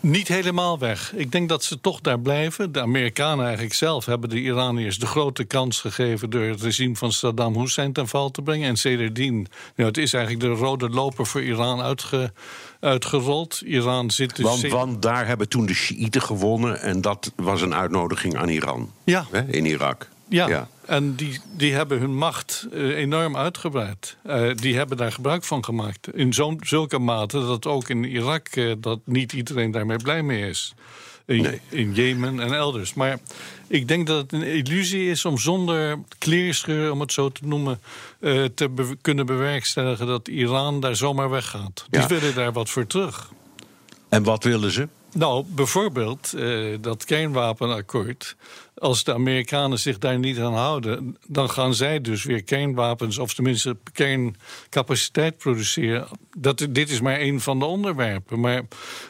Niet 0.00 0.28
helemaal 0.28 0.78
weg. 0.78 1.12
Ik 1.14 1.32
denk 1.32 1.48
dat 1.48 1.64
ze 1.64 1.80
toch 1.80 2.00
daar 2.00 2.20
blijven. 2.20 2.72
De 2.72 2.80
Amerikanen 2.80 3.44
eigenlijk 3.44 3.74
zelf 3.74 4.04
hebben 4.06 4.28
de 4.28 4.40
Iraniërs 4.40 4.98
de 4.98 5.06
grote 5.06 5.44
kans 5.44 5.80
gegeven... 5.80 6.30
door 6.30 6.42
het 6.42 6.62
regime 6.62 6.96
van 6.96 7.12
Saddam 7.12 7.58
Hussein 7.58 7.92
ten 7.92 8.08
val 8.08 8.30
te 8.30 8.42
brengen. 8.42 8.68
En 8.68 8.76
sedertdien, 8.76 9.34
nou, 9.76 9.88
het 9.88 9.98
is 9.98 10.12
eigenlijk 10.12 10.44
de 10.44 10.60
rode 10.64 10.88
loper 10.88 11.26
voor 11.26 11.42
Iran 11.42 11.80
uitge, 11.80 12.32
uitgerold. 12.80 13.60
Iran 13.64 14.10
zit 14.10 14.36
dus... 14.36 14.44
Want, 14.44 14.68
want 14.68 15.02
daar 15.02 15.26
hebben 15.26 15.48
toen 15.48 15.66
de 15.66 15.74
Shiiten 15.74 16.22
gewonnen... 16.22 16.80
en 16.80 17.00
dat 17.00 17.32
was 17.36 17.62
een 17.62 17.74
uitnodiging 17.74 18.36
aan 18.36 18.48
Iran 18.48 18.92
Ja. 19.04 19.26
hè, 19.30 19.42
in 19.46 19.66
Irak. 19.66 20.08
Ja, 20.28 20.48
Ja. 20.48 20.68
En 20.88 21.14
die, 21.14 21.40
die 21.56 21.72
hebben 21.74 21.98
hun 21.98 22.14
macht 22.16 22.66
eh, 22.72 22.96
enorm 22.96 23.36
uitgebreid. 23.36 24.16
Eh, 24.22 24.50
die 24.54 24.76
hebben 24.76 24.96
daar 24.96 25.12
gebruik 25.12 25.44
van 25.44 25.64
gemaakt. 25.64 26.14
In 26.14 26.32
zo'n 26.32 26.60
zulke 26.62 26.98
mate 26.98 27.38
dat 27.46 27.66
ook 27.66 27.88
in 27.88 28.04
Irak 28.04 28.48
eh, 28.48 28.72
dat 28.78 28.98
niet 29.04 29.32
iedereen 29.32 29.70
daarmee 29.70 29.96
blij 29.96 30.22
mee 30.22 30.48
is. 30.48 30.74
In, 31.26 31.42
Nee. 31.42 31.60
in 31.68 31.92
Jemen 31.94 32.40
en 32.40 32.52
elders. 32.52 32.94
Maar 32.94 33.18
ik 33.66 33.88
denk 33.88 34.06
dat 34.06 34.16
het 34.22 34.32
een 34.32 34.42
illusie 34.42 35.10
is 35.10 35.24
om 35.24 35.38
zonder 35.38 35.98
kleerscheur, 36.18 36.92
om 36.92 37.00
het 37.00 37.12
zo 37.12 37.28
te 37.28 37.46
noemen, 37.46 37.80
te 38.54 38.68
be- 38.70 38.96
kunnen 39.00 39.26
bewerkstelligen 39.26 40.06
dat 40.06 40.28
Iran 40.28 40.80
daar 40.80 40.96
zomaar 40.96 41.30
weggaat. 41.30 41.86
Die 41.90 42.06
willen 42.06 42.34
daar 42.34 42.52
wat 42.52 42.70
voor 42.70 42.86
terug. 42.86 43.30
En 44.08 44.22
wat 44.22 44.44
willen 44.44 44.70
ze? 44.70 44.88
Nou, 45.18 45.44
bijvoorbeeld 45.48 46.32
eh, 46.32 46.76
dat 46.80 47.04
kernwapenakkoord. 47.04 48.36
Als 48.74 49.04
de 49.04 49.14
Amerikanen 49.14 49.78
zich 49.78 49.98
daar 49.98 50.18
niet 50.18 50.38
aan 50.38 50.54
houden, 50.54 51.16
dan 51.26 51.50
gaan 51.50 51.74
zij 51.74 52.00
dus 52.00 52.24
weer 52.24 52.42
kernwapens, 52.42 53.18
of 53.18 53.34
tenminste 53.34 53.76
kerncapaciteit 53.92 55.38
produceren. 55.38 56.08
Dat, 56.36 56.66
dit 56.70 56.90
is 56.90 57.00
maar 57.00 57.20
een 57.20 57.40
van 57.40 57.58
de 57.58 57.64
onderwerpen. 57.64 58.40
Maar 58.40 58.62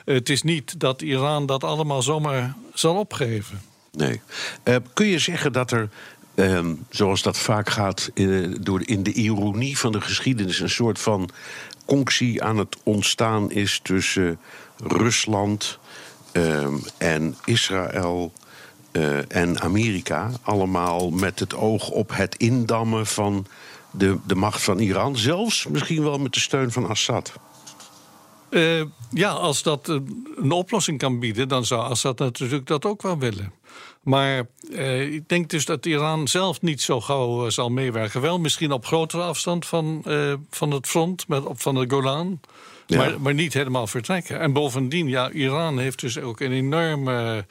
het 0.05 0.29
is 0.29 0.43
niet 0.43 0.81
dat 0.81 1.03
Iran 1.03 1.47
dat 1.47 1.65
allemaal 1.65 2.03
zomaar 2.03 2.55
zal 2.75 2.97
opgeven. 2.97 3.61
Nee. 3.93 4.21
Eh, 4.63 4.77
kun 4.95 5.07
je 5.07 5.19
zeggen 5.19 5.53
dat 5.53 5.71
er, 5.71 5.89
ehm, 6.35 6.75
zoals 6.91 7.23
dat 7.23 7.39
vaak 7.39 7.71
gaat, 7.71 8.11
eh, 8.15 8.27
door, 8.61 8.83
in 8.85 9.03
de 9.03 9.13
ironie 9.13 9.79
van 9.79 9.93
de 9.93 10.01
geschiedenis, 10.01 10.61
een 10.61 10.71
soort 10.71 10.99
van 10.99 11.31
conctie 11.85 12.43
aan 12.43 12.57
het 12.59 12.77
ontstaan 12.83 13.51
is 13.51 13.81
tussen 13.83 14.39
Rusland 14.77 15.79
ehm, 16.45 16.75
en 16.99 17.37
Israël 17.45 18.33
eh, 18.91 19.37
en 19.37 19.61
Amerika? 19.61 20.31
Allemaal 20.43 21.11
met 21.11 21.39
het 21.39 21.55
oog 21.55 21.89
op 21.89 22.11
het 22.15 22.37
indammen 22.37 23.07
van 23.07 23.47
de, 23.91 24.19
de 24.27 24.35
macht 24.35 24.63
van 24.63 24.79
Iran, 24.79 25.17
zelfs 25.17 25.67
misschien 25.67 26.03
wel 26.03 26.19
met 26.19 26.33
de 26.33 26.41
steun 26.41 26.73
van 26.73 26.89
Assad. 26.89 27.33
Eh, 28.51 28.83
ja, 29.11 29.31
als 29.31 29.63
dat 29.63 29.89
een, 29.89 30.27
een 30.37 30.53
oplossing 30.53 30.99
kan 30.99 31.19
bieden, 31.19 31.49
dan 31.49 31.65
zou 31.65 31.83
Assad 31.83 32.19
natuurlijk 32.19 32.67
dat 32.67 32.85
ook 32.85 33.03
wel 33.03 33.19
willen. 33.19 33.53
Maar 34.09 34.47
eh, 34.73 35.13
ik 35.15 35.29
denk 35.29 35.51
dus 35.51 35.65
dat 35.65 35.87
Iran 35.87 36.29
zelf 36.29 36.61
niet 36.63 36.83
zo 36.83 37.01
gauw 37.01 37.45
eh, 37.45 37.51
zal 37.51 37.69
meewerken. 37.71 38.21
Wel 38.21 38.39
misschien 38.39 38.73
op 38.73 38.87
grotere 38.87 39.23
afstand 39.23 39.67
van, 39.67 40.03
eh, 40.05 40.33
van 40.51 40.71
het 40.71 40.87
front, 40.87 41.29
met, 41.29 41.45
op, 41.45 41.61
van 41.61 41.75
de 41.75 41.85
Golan. 41.91 42.41
Ja. 42.87 42.97
Maar, 42.97 43.21
maar 43.21 43.35
niet 43.35 43.53
helemaal 43.55 43.87
vertrekken. 43.87 44.41
En 44.41 44.53
bovendien, 44.53 45.09
ja, 45.09 45.31
Iran 45.31 45.79
heeft 45.79 46.01
dus 46.01 46.19
ook 46.19 46.41
een 46.41 46.53
enorme 46.53 47.45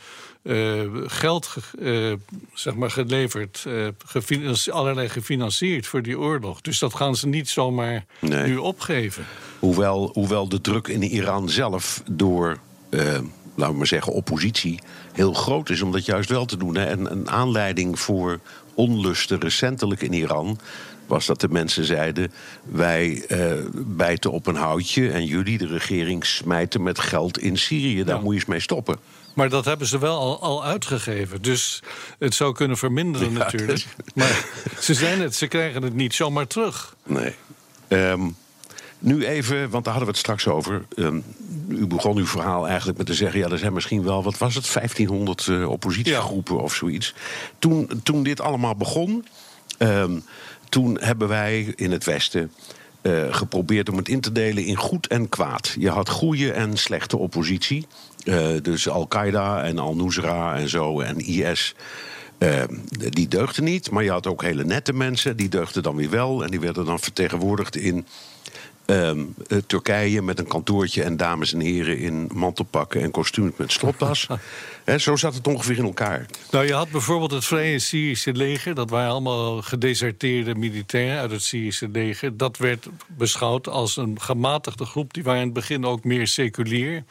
eh, 0.44 0.82
geld 1.06 1.46
ge- 1.46 1.62
eh, 1.82 2.36
zeg 2.54 2.76
maar 2.76 2.92
geleverd, 2.92 3.64
eh, 3.68 3.88
gefinanci- 4.06 4.72
allerlei 4.72 5.10
gefinancierd 5.10 5.88
voor 5.88 6.02
die 6.02 6.20
oorlog. 6.20 6.62
Dus 6.62 6.80
dat 6.80 6.94
gaan 6.96 7.16
ze 7.16 7.28
niet 7.28 7.50
zomaar 7.50 8.06
Nee. 8.20 8.48
nu 8.48 8.58
opgeven. 8.58 9.26
Hoewel, 9.60 10.10
hoewel 10.14 10.50
de 10.50 10.62
druk 10.62 10.88
in 10.88 11.04
Iran 11.04 11.50
zelf 11.50 12.02
door, 12.12 12.58
laten 13.58 13.72
we 13.74 13.78
maar 13.78 13.88
zeggen, 13.88 14.14
oppositie 14.14 14.80
heel 15.14 15.34
groot 15.34 15.70
is 15.70 15.82
om 15.82 15.92
dat 15.92 16.06
juist 16.06 16.30
wel 16.30 16.46
te 16.46 16.58
doen. 16.58 16.76
Hè. 16.76 16.86
En 16.86 17.12
een 17.12 17.30
aanleiding 17.30 18.00
voor 18.00 18.40
onlusten 18.74 19.40
recentelijk 19.40 20.02
in 20.02 20.14
Iran 20.14 20.60
was 21.08 21.26
dat 21.26 21.42
de 21.42 21.50
mensen 21.50 21.86
zeiden: 21.86 22.32
wij 22.64 23.26
eh, 23.28 23.52
bijten 23.76 24.32
op 24.32 24.48
een 24.48 24.56
houtje 24.56 25.10
en 25.10 25.26
jullie, 25.26 25.58
de 25.58 25.68
regering, 25.68 26.26
smijten 26.26 26.84
met 26.84 27.00
geld 27.00 27.38
in 27.40 27.58
Syrië. 27.58 28.04
Daar 28.04 28.16
Ja. 28.16 28.22
moet 28.22 28.34
je 28.34 28.40
eens 28.40 28.50
mee 28.50 28.60
stoppen. 28.60 28.98
Maar 29.34 29.50
dat 29.50 29.66
hebben 29.66 29.88
ze 29.88 30.00
wel 30.00 30.18
al, 30.20 30.42
al 30.42 30.64
uitgegeven. 30.66 31.42
Dus 31.42 31.84
het 32.20 32.34
zou 32.36 32.54
kunnen 32.54 32.78
verminderen 32.78 33.32
Ja, 33.32 33.38
natuurlijk. 33.38 33.72
dus- 33.72 33.88
Maar 34.16 34.46
ze, 34.80 34.94
zijn 34.94 35.22
het, 35.22 35.36
ze 35.36 35.48
krijgen 35.48 35.84
het 35.84 35.94
niet 35.94 36.14
zomaar 36.14 36.48
terug. 36.48 36.96
Nee. 37.06 37.34
Ehm, 37.88 38.22
nu 39.00 39.26
even, 39.26 39.70
want 39.70 39.84
daar 39.84 39.94
hadden 39.94 40.14
we 40.14 40.18
het 40.18 40.18
straks 40.18 40.48
over. 40.48 40.86
Ehm, 40.96 41.20
u 41.68 41.88
begon 41.88 42.18
uw 42.18 42.26
verhaal 42.26 42.68
eigenlijk 42.68 42.98
met 42.98 43.08
te 43.08 43.14
zeggen: 43.14 43.40
ja, 43.40 43.50
er 43.50 43.58
zijn 43.58 43.74
misschien 43.74 44.04
wel, 44.04 44.24
wat 44.24 44.38
was 44.38 44.56
het, 44.56 44.74
1500 44.74 45.48
eh, 45.48 45.70
oppositiegroepen 45.70 46.62
of 46.62 46.76
zoiets. 46.76 47.14
Toen, 47.60 47.90
toen 48.04 48.24
dit 48.24 48.42
allemaal 48.42 48.76
begon, 48.76 49.26
ehm, 49.78 50.20
toen 50.70 50.98
hebben 51.02 51.28
wij 51.28 51.74
in 51.76 51.92
het 51.92 52.04
Westen. 52.04 52.52
eh, 53.02 53.34
geprobeerd 53.34 53.90
om 53.90 53.98
het 53.98 54.10
in 54.10 54.22
te 54.22 54.32
delen 54.32 54.66
in 54.66 54.76
goed 54.76 55.08
en 55.08 55.30
kwaad. 55.30 55.76
Je 55.80 55.90
had 55.90 56.10
goede 56.10 56.52
en 56.52 56.78
slechte 56.78 57.18
oppositie. 57.18 57.88
Eh, 58.24 58.48
dus 58.62 58.90
Al-Qaeda 58.90 59.64
en 59.64 59.80
Al-Nusra 59.80 60.56
en 60.56 60.70
zo 60.70 61.00
en 61.00 61.18
IS. 61.20 61.76
Eh, 62.38 62.64
die 62.90 63.28
deugden 63.28 63.64
niet, 63.64 63.92
maar 63.92 64.04
je 64.04 64.12
had 64.12 64.28
ook 64.28 64.42
hele 64.42 64.64
nette 64.64 64.94
mensen. 64.94 65.38
Die 65.38 65.50
deugden 65.50 65.84
dan 65.84 65.96
weer 65.96 66.10
wel. 66.10 66.44
En 66.44 66.52
die 66.52 66.60
werden 66.60 66.86
dan 66.86 67.00
vertegenwoordigd 67.00 67.76
in 67.76 68.06
ehm, 68.88 69.20
eh, 69.48 69.58
Turkije 69.68 70.22
met 70.22 70.40
een 70.40 70.48
kantoortje 70.48 71.04
en 71.04 71.18
dames 71.18 71.54
en 71.54 71.60
heren 71.60 71.98
in 72.00 72.30
mantelpakken 72.34 73.02
en 73.02 73.12
kostuums 73.12 73.52
met 73.58 73.72
stropdas. 73.72 74.28
Zo 74.98 75.16
zat 75.16 75.34
het 75.34 75.48
ongeveer 75.48 75.78
in 75.78 75.84
elkaar. 75.84 76.26
Nou, 76.52 76.66
je 76.66 76.74
had 76.74 76.90
bijvoorbeeld 76.92 77.32
het 77.32 77.46
Vrije 77.46 77.80
Syrische 77.80 78.34
leger. 78.34 78.76
Dat 78.76 78.90
waren 78.90 79.12
allemaal 79.12 79.62
gedeserteerde 79.62 80.56
militairen 80.56 81.20
uit 81.20 81.32
het 81.32 81.44
Syrische 81.44 81.90
leger. 81.90 82.38
Dat 82.38 82.58
werd 82.58 82.88
beschouwd 83.08 83.68
als 83.68 83.98
een 83.98 84.22
gematigde 84.22 84.86
groep. 84.86 85.14
Die 85.14 85.24
waren 85.24 85.40
in 85.40 85.46
het 85.46 85.54
begin 85.54 85.86
ook 85.86 86.04
meer 86.04 86.28
seculier. 86.28 87.04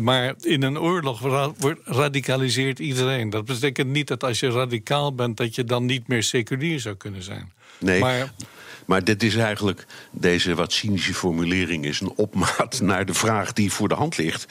Maar 0.00 0.34
in 0.40 0.62
een 0.62 0.78
oorlog 0.78 1.22
ra- 1.22 1.52
wordt- 1.58 1.80
radicaliseert 1.84 2.78
iedereen. 2.78 3.30
Dat 3.30 3.44
betekent 3.44 3.88
niet 3.88 4.08
dat 4.08 4.24
als 4.24 4.40
je 4.40 4.50
radicaal 4.50 5.14
bent... 5.14 5.36
dat 5.36 5.54
je 5.54 5.64
dan 5.64 5.84
niet 5.84 6.08
meer 6.08 6.22
seculier 6.22 6.80
zou 6.80 6.94
kunnen 6.94 7.22
zijn. 7.22 7.52
Nee. 7.78 8.00
Maar 8.00 8.32
Maar 8.88 9.04
dit 9.04 9.22
is 9.22 9.36
eigenlijk, 9.36 9.86
deze 10.10 10.54
wat 10.54 10.72
cynische 10.72 11.14
formulering 11.14 11.84
is 11.84 12.00
een 12.00 12.12
opmaat 12.16 12.80
naar 12.90 13.06
de 13.06 13.14
vraag 13.14 13.52
die 13.52 13.72
voor 13.72 13.88
de 13.88 13.94
hand 13.94 14.16
ligt. 14.16 14.46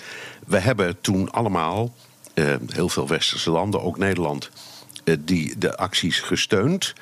We 0.47 0.57
hebben 0.59 1.01
toen 1.01 1.31
allemaal, 1.31 1.93
eh, 2.33 2.55
heel 2.67 2.89
veel 2.89 3.07
westerse 3.07 3.51
landen, 3.51 3.81
ook 3.81 3.97
Nederland, 3.97 4.49
eh, 5.03 5.15
die 5.19 5.57
de 5.57 5.77
acties 5.77 6.19
gesteund. 6.19 6.93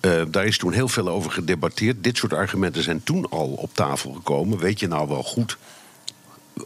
Eh, 0.00 0.22
daar 0.28 0.46
is 0.46 0.58
toen 0.58 0.72
heel 0.72 0.88
veel 0.88 1.08
over 1.08 1.30
gedebatteerd. 1.30 2.04
Dit 2.04 2.16
soort 2.16 2.32
argumenten 2.32 2.82
zijn 2.82 3.02
toen 3.02 3.30
al 3.30 3.48
op 3.48 3.74
tafel 3.74 4.12
gekomen. 4.12 4.58
Weet 4.58 4.80
je 4.80 4.88
nou 4.88 5.08
wel 5.08 5.22
goed 5.22 5.58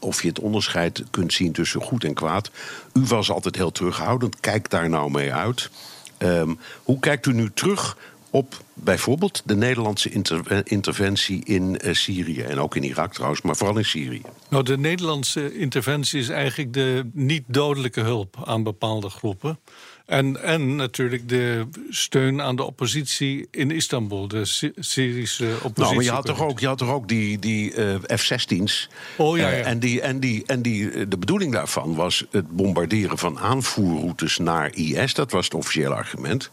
of 0.01 0.23
je 0.23 0.29
het 0.29 0.41
onderscheid 0.41 1.03
kunt 1.11 1.33
zien 1.33 1.53
tussen 1.53 1.83
goed 1.83 2.05
en 2.05 2.15
kwaad. 2.15 2.51
U 2.93 3.05
was 3.05 3.31
altijd 3.31 3.57
heel 3.57 3.73
terughoudend. 3.73 4.41
Kijk 4.41 4.71
daar 4.71 4.89
nou 4.89 5.11
mee 5.11 5.33
uit. 5.33 5.71
Ehm, 6.19 6.55
hoe 6.83 6.99
kijkt 6.99 7.27
u 7.27 7.33
nu 7.33 7.51
terug 7.55 7.97
op 8.33 8.62
bijvoorbeeld 8.75 9.42
de 9.45 9.57
Nederlandse 9.57 10.11
inter- 10.11 10.47
eh, 10.47 10.59
interventie 10.64 11.45
in 11.45 11.79
eh, 11.79 11.95
Syrië 11.95 12.40
en 12.40 12.59
ook 12.59 12.77
in 12.77 12.85
Irak 12.85 13.12
trouwens, 13.12 13.42
maar 13.42 13.57
vooral 13.57 13.79
in 13.79 13.85
Syrië? 13.85 14.23
Nou, 14.49 14.64
de 14.64 14.79
Nederlandse 14.79 15.59
interventie 15.59 16.21
is 16.21 16.29
eigenlijk 16.29 16.73
de 16.73 17.11
niet-dodelijke 17.12 18.01
hulp 18.01 18.37
aan 18.45 18.62
bepaalde 18.62 19.09
groepen. 19.09 19.59
En, 20.07 20.42
en 20.42 20.77
natuurlijk 20.77 21.29
de 21.29 21.66
steun 21.90 22.40
aan 22.42 22.57
de 22.57 22.62
oppositie 22.62 23.49
in 23.51 23.71
Istanbul, 23.71 24.29
de 24.29 24.45
Sy- 24.45 24.73
Syrische 24.77 25.45
oppositie. 25.45 25.83
Nou, 25.83 25.95
maar 25.95 26.05
je 26.05 26.11
had 26.11 26.27
toch 26.27 26.42
ook, 26.42 26.61
je 26.61 26.66
had 26.66 26.79
toch 26.79 26.90
ook 26.90 27.09
die, 27.09 27.38
die 27.38 27.75
eh, 27.75 28.16
F-16's. 28.18 28.88
Oh, 29.16 29.37
ja, 29.37 29.51
en 29.51 29.79
die, 29.79 30.01
en 30.01 30.21
die, 30.21 30.42
en 30.47 30.62
die, 30.62 31.09
de 31.09 31.18
bedoeling 31.18 31.53
daarvan 31.53 31.95
was 31.95 32.25
het 32.31 32.51
bombarderen 32.51 33.18
van 33.18 33.38
aanvoerroutes 33.38 34.38
naar 34.38 34.75
IS. 34.75 35.14
Dat 35.14 35.31
was 35.31 35.45
het 35.45 35.55
officiële 35.55 35.95
argument. 35.95 36.51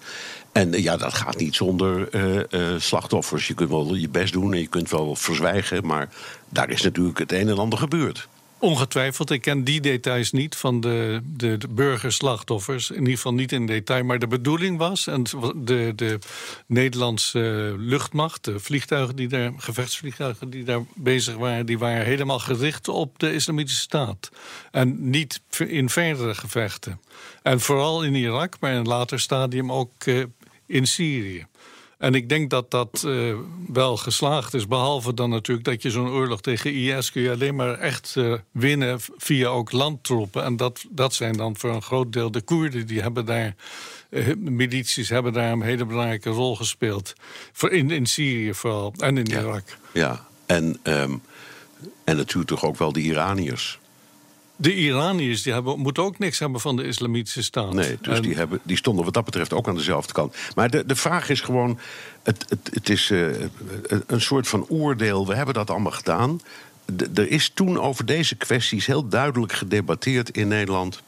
En 0.51 0.73
eh, 0.73 0.83
ja, 0.83 0.97
dat 0.97 1.13
gaat 1.13 1.37
niet 1.37 1.55
zonder 1.55 2.09
eh, 2.09 2.73
eh, 2.73 2.79
slachtoffers. 2.79 3.47
Je 3.47 3.53
kunt 3.53 3.69
wel 3.69 3.95
je 3.95 4.09
best 4.09 4.33
doen 4.33 4.53
en 4.53 4.59
je 4.59 4.67
kunt 4.67 4.89
wel 4.89 5.15
verzwijgen. 5.15 5.85
Maar 5.85 6.09
daar 6.49 6.69
is 6.69 6.81
natuurlijk 6.81 7.17
het 7.17 7.31
een 7.31 7.49
en 7.49 7.57
ander 7.57 7.79
gebeurd. 7.79 8.27
Ongetwijfeld, 8.61 9.31
ik 9.31 9.41
ken 9.41 9.63
die 9.63 9.81
details 9.81 10.31
niet 10.31 10.55
van 10.55 10.81
de, 10.81 11.21
de, 11.23 11.57
de 11.57 11.67
burgerslachtoffers. 11.67 12.89
In 12.89 12.99
ieder 12.99 13.13
geval 13.13 13.33
niet 13.33 13.51
in 13.51 13.65
detail. 13.65 14.03
Maar 14.03 14.19
de 14.19 14.27
bedoeling 14.27 14.77
was, 14.77 15.07
en 15.07 15.23
de, 15.55 15.93
de 15.95 16.19
Nederlandse 16.65 17.75
luchtmacht, 17.77 18.45
de 18.45 18.59
vliegtuigen 18.59 19.15
die 19.15 19.27
daar, 19.27 19.51
gevechtsvliegtuigen 19.57 20.49
die 20.49 20.63
daar 20.63 20.81
bezig 20.95 21.35
waren, 21.35 21.65
die 21.65 21.79
waren 21.79 22.05
helemaal 22.05 22.39
gericht 22.39 22.87
op 22.87 23.19
de 23.19 23.33
Islamitische 23.33 23.81
Staat. 23.81 24.29
En 24.71 25.09
niet 25.09 25.41
in 25.57 25.89
verdere 25.89 26.35
gevechten. 26.35 26.99
En 27.43 27.59
vooral 27.59 28.03
in 28.03 28.15
Irak, 28.15 28.55
maar 28.59 28.71
in 28.71 28.77
een 28.77 28.87
later 28.87 29.19
stadium 29.19 29.71
ook 29.71 29.91
in 30.69 30.87
Syrië. 30.87 31.47
En 31.97 32.13
ik 32.13 32.29
denk 32.29 32.49
dat 32.49 32.71
dat 32.71 33.03
uh, 33.05 33.35
wel 33.67 33.97
geslaagd 33.97 34.53
is. 34.53 34.67
Behalve 34.67 35.13
dan 35.13 35.29
natuurlijk 35.29 35.67
dat 35.67 35.81
je 35.81 35.91
zo'n 35.91 36.09
oorlog 36.09 36.41
tegen 36.41 36.73
IS 36.73 37.11
kun 37.11 37.21
je 37.21 37.31
alleen 37.31 37.55
maar 37.55 37.79
echt 37.79 38.15
uh, 38.17 38.33
winnen 38.51 38.99
via 39.17 39.47
ook 39.47 39.71
landtroepen. 39.71 40.43
En 40.43 40.57
dat, 40.57 40.85
dat 40.89 41.13
zijn 41.13 41.37
dan 41.37 41.57
voor 41.57 41.69
een 41.69 41.81
groot 41.81 42.13
deel 42.13 42.31
de 42.31 42.41
Koerden. 42.41 42.87
Die 42.87 43.01
hebben 43.01 43.25
daar, 43.25 43.55
uh, 44.09 44.35
milities 44.35 45.09
hebben 45.09 45.33
daar 45.33 45.51
een 45.51 45.61
hele 45.61 45.85
belangrijke 45.85 46.29
rol 46.29 46.55
gespeeld. 46.55 47.13
Voor 47.51 47.71
in, 47.71 47.91
in 47.91 48.05
Syrië 48.05 48.53
vooral 48.53 48.93
en 48.97 49.17
in 49.17 49.25
ja. 49.25 49.39
Irak. 49.39 49.77
Ja, 49.93 50.27
en, 50.45 50.79
um, 50.83 51.21
en 52.03 52.15
natuurlijk 52.15 52.49
toch 52.49 52.65
ook 52.65 52.77
wel 52.77 52.93
de 52.93 53.01
Iraniërs. 53.01 53.79
De 54.61 54.75
Iraniërs 54.75 55.41
die 55.41 55.53
hebben, 55.53 55.79
moeten 55.79 56.03
ook 56.03 56.19
niks 56.19 56.39
hebben 56.39 56.61
van 56.61 56.75
de 56.75 56.83
islamitische 56.83 57.43
staat. 57.43 57.73
Nee, 57.73 57.97
dus 58.01 58.15
en... 58.15 58.21
die, 58.21 58.35
hebben, 58.35 58.59
die 58.63 58.77
stonden 58.77 59.05
wat 59.05 59.13
dat 59.13 59.25
betreft 59.25 59.53
ook 59.53 59.67
aan 59.67 59.75
dezelfde 59.75 60.13
kant. 60.13 60.35
Maar 60.55 60.69
de, 60.69 60.85
de 60.85 60.95
vraag 60.95 61.29
is 61.29 61.41
gewoon: 61.41 61.79
het, 62.23 62.45
het, 62.49 62.69
het 62.73 62.89
is 62.89 63.09
uh, 63.09 63.27
een 64.07 64.21
soort 64.21 64.47
van 64.47 64.65
oordeel. 64.67 65.27
We 65.27 65.35
hebben 65.35 65.53
dat 65.53 65.69
allemaal 65.69 65.91
gedaan. 65.91 66.41
Er 67.13 67.31
is 67.31 67.51
toen 67.53 67.79
over 67.79 68.05
deze 68.05 68.35
kwesties 68.35 68.85
heel 68.85 69.07
duidelijk 69.07 69.53
gedebatteerd 69.53 70.29
in 70.29 70.47
Nederland. 70.47 71.01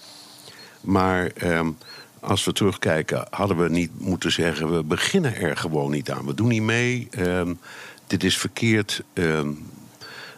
Maar 0.81 1.31
um, 1.43 1.77
als 2.19 2.43
we 2.43 2.53
terugkijken, 2.53 3.27
hadden 3.29 3.57
we 3.57 3.69
niet 3.69 3.99
moeten 3.99 4.31
zeggen: 4.31 4.75
we 4.75 4.83
beginnen 4.83 5.35
er 5.35 5.57
gewoon 5.57 5.91
niet 5.91 6.11
aan. 6.11 6.25
We 6.25 6.33
doen 6.33 6.47
niet 6.47 6.61
mee. 6.61 7.07
Um, 7.17 7.59
dit 8.07 8.23
is 8.23 8.37
verkeerd. 8.37 9.03
Um, 9.13 9.69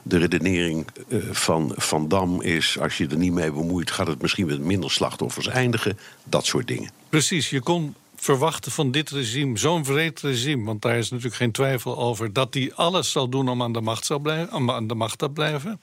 de 0.04 0.18
redenering 0.18 0.86
van 1.32 1.72
Van 1.76 2.08
Dam 2.08 2.42
is: 2.42 2.80
als 2.80 2.98
je 2.98 3.08
er 3.08 3.18
niet 3.18 3.34
mee 3.34 3.52
bemoeit, 3.52 3.92
gaat 3.92 4.08
het 4.08 4.22
misschien 4.22 4.46
met 4.46 4.60
minder 4.60 4.92
slachtoffers 4.92 5.48
eindigen. 5.48 5.98
Dat 6.24 6.46
soort 6.46 6.68
dingen. 6.68 6.92
Precies, 7.10 7.50
je 7.50 7.62
kon 7.62 7.96
verwachten 8.16 8.72
van 8.72 8.92
dit 8.92 9.10
regime, 9.10 9.58
zo'n 9.58 9.86
vreed 9.86 10.20
regime, 10.20 10.66
want 10.66 10.82
daar 10.82 10.98
is 10.98 11.10
natuurlijk 11.10 11.38
geen 11.38 11.52
twijfel 11.52 11.98
over, 11.98 12.34
dat 12.34 12.54
hij 12.54 12.72
alles 12.76 13.12
zal 13.12 13.30
doen 13.30 13.50
om 13.50 13.62
aan 13.62 13.74
de 13.74 13.82
macht, 13.82 14.06
zal 14.06 14.20
blijven, 14.20 14.54
om 14.54 14.72
aan 14.72 14.88
de 14.88 14.96
macht 14.96 15.18
te 15.18 15.30
blijven. 15.30 15.82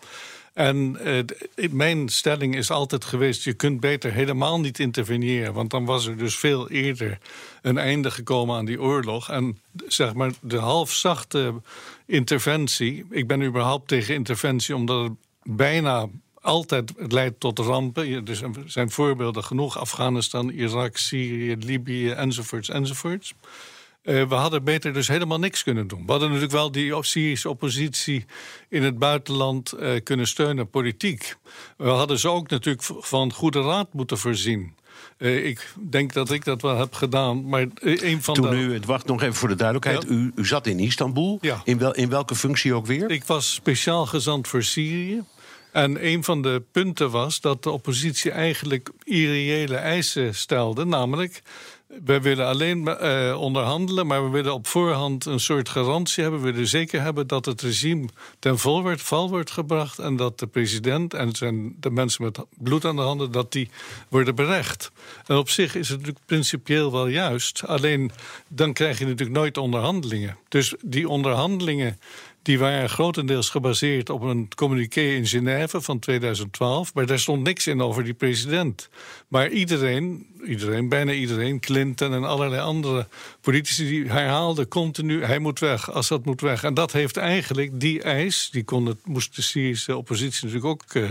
En 0.52 0.98
uh, 1.56 1.70
mijn 1.70 2.08
stelling 2.08 2.56
is 2.56 2.70
altijd 2.70 3.04
geweest: 3.04 3.44
je 3.44 3.52
kunt 3.52 3.80
beter 3.80 4.12
helemaal 4.12 4.60
niet 4.60 4.78
interveneren. 4.78 5.52
Want 5.52 5.70
dan 5.70 5.84
was 5.84 6.06
er 6.06 6.16
dus 6.16 6.36
veel 6.36 6.70
eerder 6.70 7.18
een 7.62 7.78
einde 7.78 8.10
gekomen 8.10 8.56
aan 8.56 8.64
die 8.64 8.80
oorlog. 8.80 9.30
En 9.30 9.58
zeg 9.86 10.14
maar 10.14 10.32
de 10.40 10.58
halfzachte 10.58 11.54
interventie. 12.06 13.04
Ik 13.10 13.26
ben 13.26 13.42
überhaupt 13.42 13.88
tegen 13.88 14.14
interventie, 14.14 14.74
omdat 14.76 15.02
het 15.02 15.12
bijna 15.42 16.08
altijd 16.40 16.92
leidt 16.96 17.40
tot 17.40 17.58
rampen. 17.58 18.26
Er 18.26 18.52
zijn 18.66 18.90
voorbeelden 18.90 19.44
genoeg: 19.44 19.78
Afghanistan, 19.78 20.48
Irak, 20.48 20.96
Syrië, 20.96 21.56
Libië, 21.56 22.10
enzovoorts, 22.10 22.68
enzovoorts. 22.68 23.34
Uh, 24.02 24.28
we 24.28 24.34
hadden 24.34 24.64
beter 24.64 24.92
dus 24.92 25.08
helemaal 25.08 25.38
niks 25.38 25.62
kunnen 25.62 25.88
doen. 25.88 26.02
We 26.04 26.10
hadden 26.10 26.28
natuurlijk 26.28 26.54
wel 26.54 26.72
die 26.72 27.02
Syrische 27.02 27.48
oppositie 27.48 28.24
in 28.68 28.82
het 28.82 28.98
buitenland 28.98 29.74
uh, 29.80 30.00
kunnen 30.02 30.26
steunen, 30.26 30.70
politiek. 30.70 31.36
We 31.76 31.88
hadden 31.88 32.18
ze 32.18 32.28
ook 32.28 32.48
natuurlijk 32.48 32.88
van 32.98 33.32
goede 33.32 33.62
raad 33.62 33.92
moeten 33.92 34.18
voorzien. 34.18 34.74
Uh, 35.18 35.46
ik 35.46 35.74
denk 35.90 36.12
dat 36.12 36.30
ik 36.30 36.44
dat 36.44 36.62
wel 36.62 36.76
heb 36.76 36.94
gedaan. 36.94 37.48
Maar 37.48 37.66
een 37.80 38.22
van 38.22 38.34
Toen 38.34 38.50
de... 38.50 38.56
u, 38.56 38.80
wacht 38.86 39.06
nog 39.06 39.22
even 39.22 39.34
voor 39.34 39.48
de 39.48 39.54
duidelijkheid. 39.54 40.02
Ja. 40.02 40.08
U, 40.16 40.32
u, 40.34 40.46
zat 40.46 40.66
in 40.66 40.78
Istanbul. 40.78 41.38
Ja. 41.40 41.60
In, 41.64 41.78
wel, 41.78 41.94
in 41.94 42.08
welke 42.08 42.34
functie 42.34 42.74
ook 42.74 42.86
weer? 42.86 43.10
Ik 43.10 43.24
was 43.24 43.54
speciaal 43.54 44.06
gezant 44.06 44.48
voor 44.48 44.62
Syrië. 44.62 45.22
En 45.72 46.06
een 46.06 46.24
van 46.24 46.42
de 46.42 46.62
punten 46.72 47.10
was 47.10 47.40
dat 47.40 47.62
de 47.62 47.70
oppositie 47.70 48.30
eigenlijk 48.30 48.90
irreële 49.04 49.76
eisen 49.76 50.34
stelde. 50.34 50.84
Namelijk, 50.84 51.42
we 52.04 52.20
willen 52.20 52.46
alleen 52.46 52.88
uh, 52.88 53.40
onderhandelen, 53.40 54.06
maar 54.06 54.24
we 54.24 54.30
willen 54.30 54.54
op 54.54 54.66
voorhand 54.66 55.24
een 55.24 55.40
soort 55.40 55.68
garantie 55.68 56.22
hebben. 56.22 56.42
We 56.42 56.52
willen 56.52 56.68
zeker 56.68 57.02
hebben 57.02 57.26
dat 57.26 57.44
het 57.44 57.62
regime 57.62 58.08
ten 58.38 58.58
vol 58.58 58.82
wordt, 58.82 59.02
val 59.02 59.28
wordt 59.28 59.50
gebracht. 59.50 59.98
En 59.98 60.16
dat 60.16 60.38
de 60.38 60.46
president 60.46 61.14
en 61.14 61.34
zijn, 61.34 61.74
de 61.80 61.90
mensen 61.90 62.24
met 62.24 62.38
bloed 62.58 62.84
aan 62.84 62.96
de 62.96 63.02
handen, 63.02 63.32
dat 63.32 63.52
die 63.52 63.70
worden 64.08 64.34
berecht. 64.34 64.90
En 65.26 65.36
op 65.36 65.48
zich 65.48 65.74
is 65.74 65.88
het 65.88 65.98
natuurlijk 65.98 66.26
principieel 66.26 66.92
wel 66.92 67.06
juist. 67.06 67.66
Alleen 67.66 68.10
dan 68.48 68.72
krijg 68.72 68.98
je 68.98 69.06
natuurlijk 69.06 69.38
nooit 69.38 69.58
onderhandelingen. 69.58 70.36
Dus 70.48 70.74
die 70.82 71.08
onderhandelingen 71.08 71.98
die 72.42 72.58
waren 72.58 72.88
grotendeels 72.88 73.48
gebaseerd 73.48 74.10
op 74.10 74.22
een 74.22 74.48
communiqué 74.56 75.00
in 75.00 75.26
Genève 75.26 75.80
van 75.80 75.98
2012. 75.98 76.94
Maar 76.94 77.06
daar 77.06 77.18
stond 77.18 77.42
niks 77.42 77.66
in 77.66 77.80
over 77.80 78.04
die 78.04 78.14
president. 78.14 78.88
Maar 79.28 79.48
iedereen, 79.48 80.26
iedereen 80.46 80.88
bijna 80.88 81.12
iedereen, 81.12 81.60
Clinton 81.60 82.12
en 82.12 82.24
allerlei 82.24 82.62
andere 82.62 83.06
politici, 83.40 83.88
die 83.88 84.10
herhaalden 84.10 84.68
continu: 84.68 85.24
hij 85.24 85.38
moet 85.38 85.58
weg, 85.58 85.92
Assad 85.92 86.24
moet 86.24 86.40
weg. 86.40 86.62
En 86.64 86.74
dat 86.74 86.92
heeft 86.92 87.16
eigenlijk 87.16 87.80
die 87.80 88.02
eis, 88.02 88.48
die 88.52 88.64
kon 88.64 88.86
het, 88.86 89.06
moest 89.06 89.36
de 89.36 89.42
Syrische 89.42 89.96
oppositie 89.96 90.46
natuurlijk 90.46 90.72
ook. 90.72 90.94
Uh, 90.94 91.08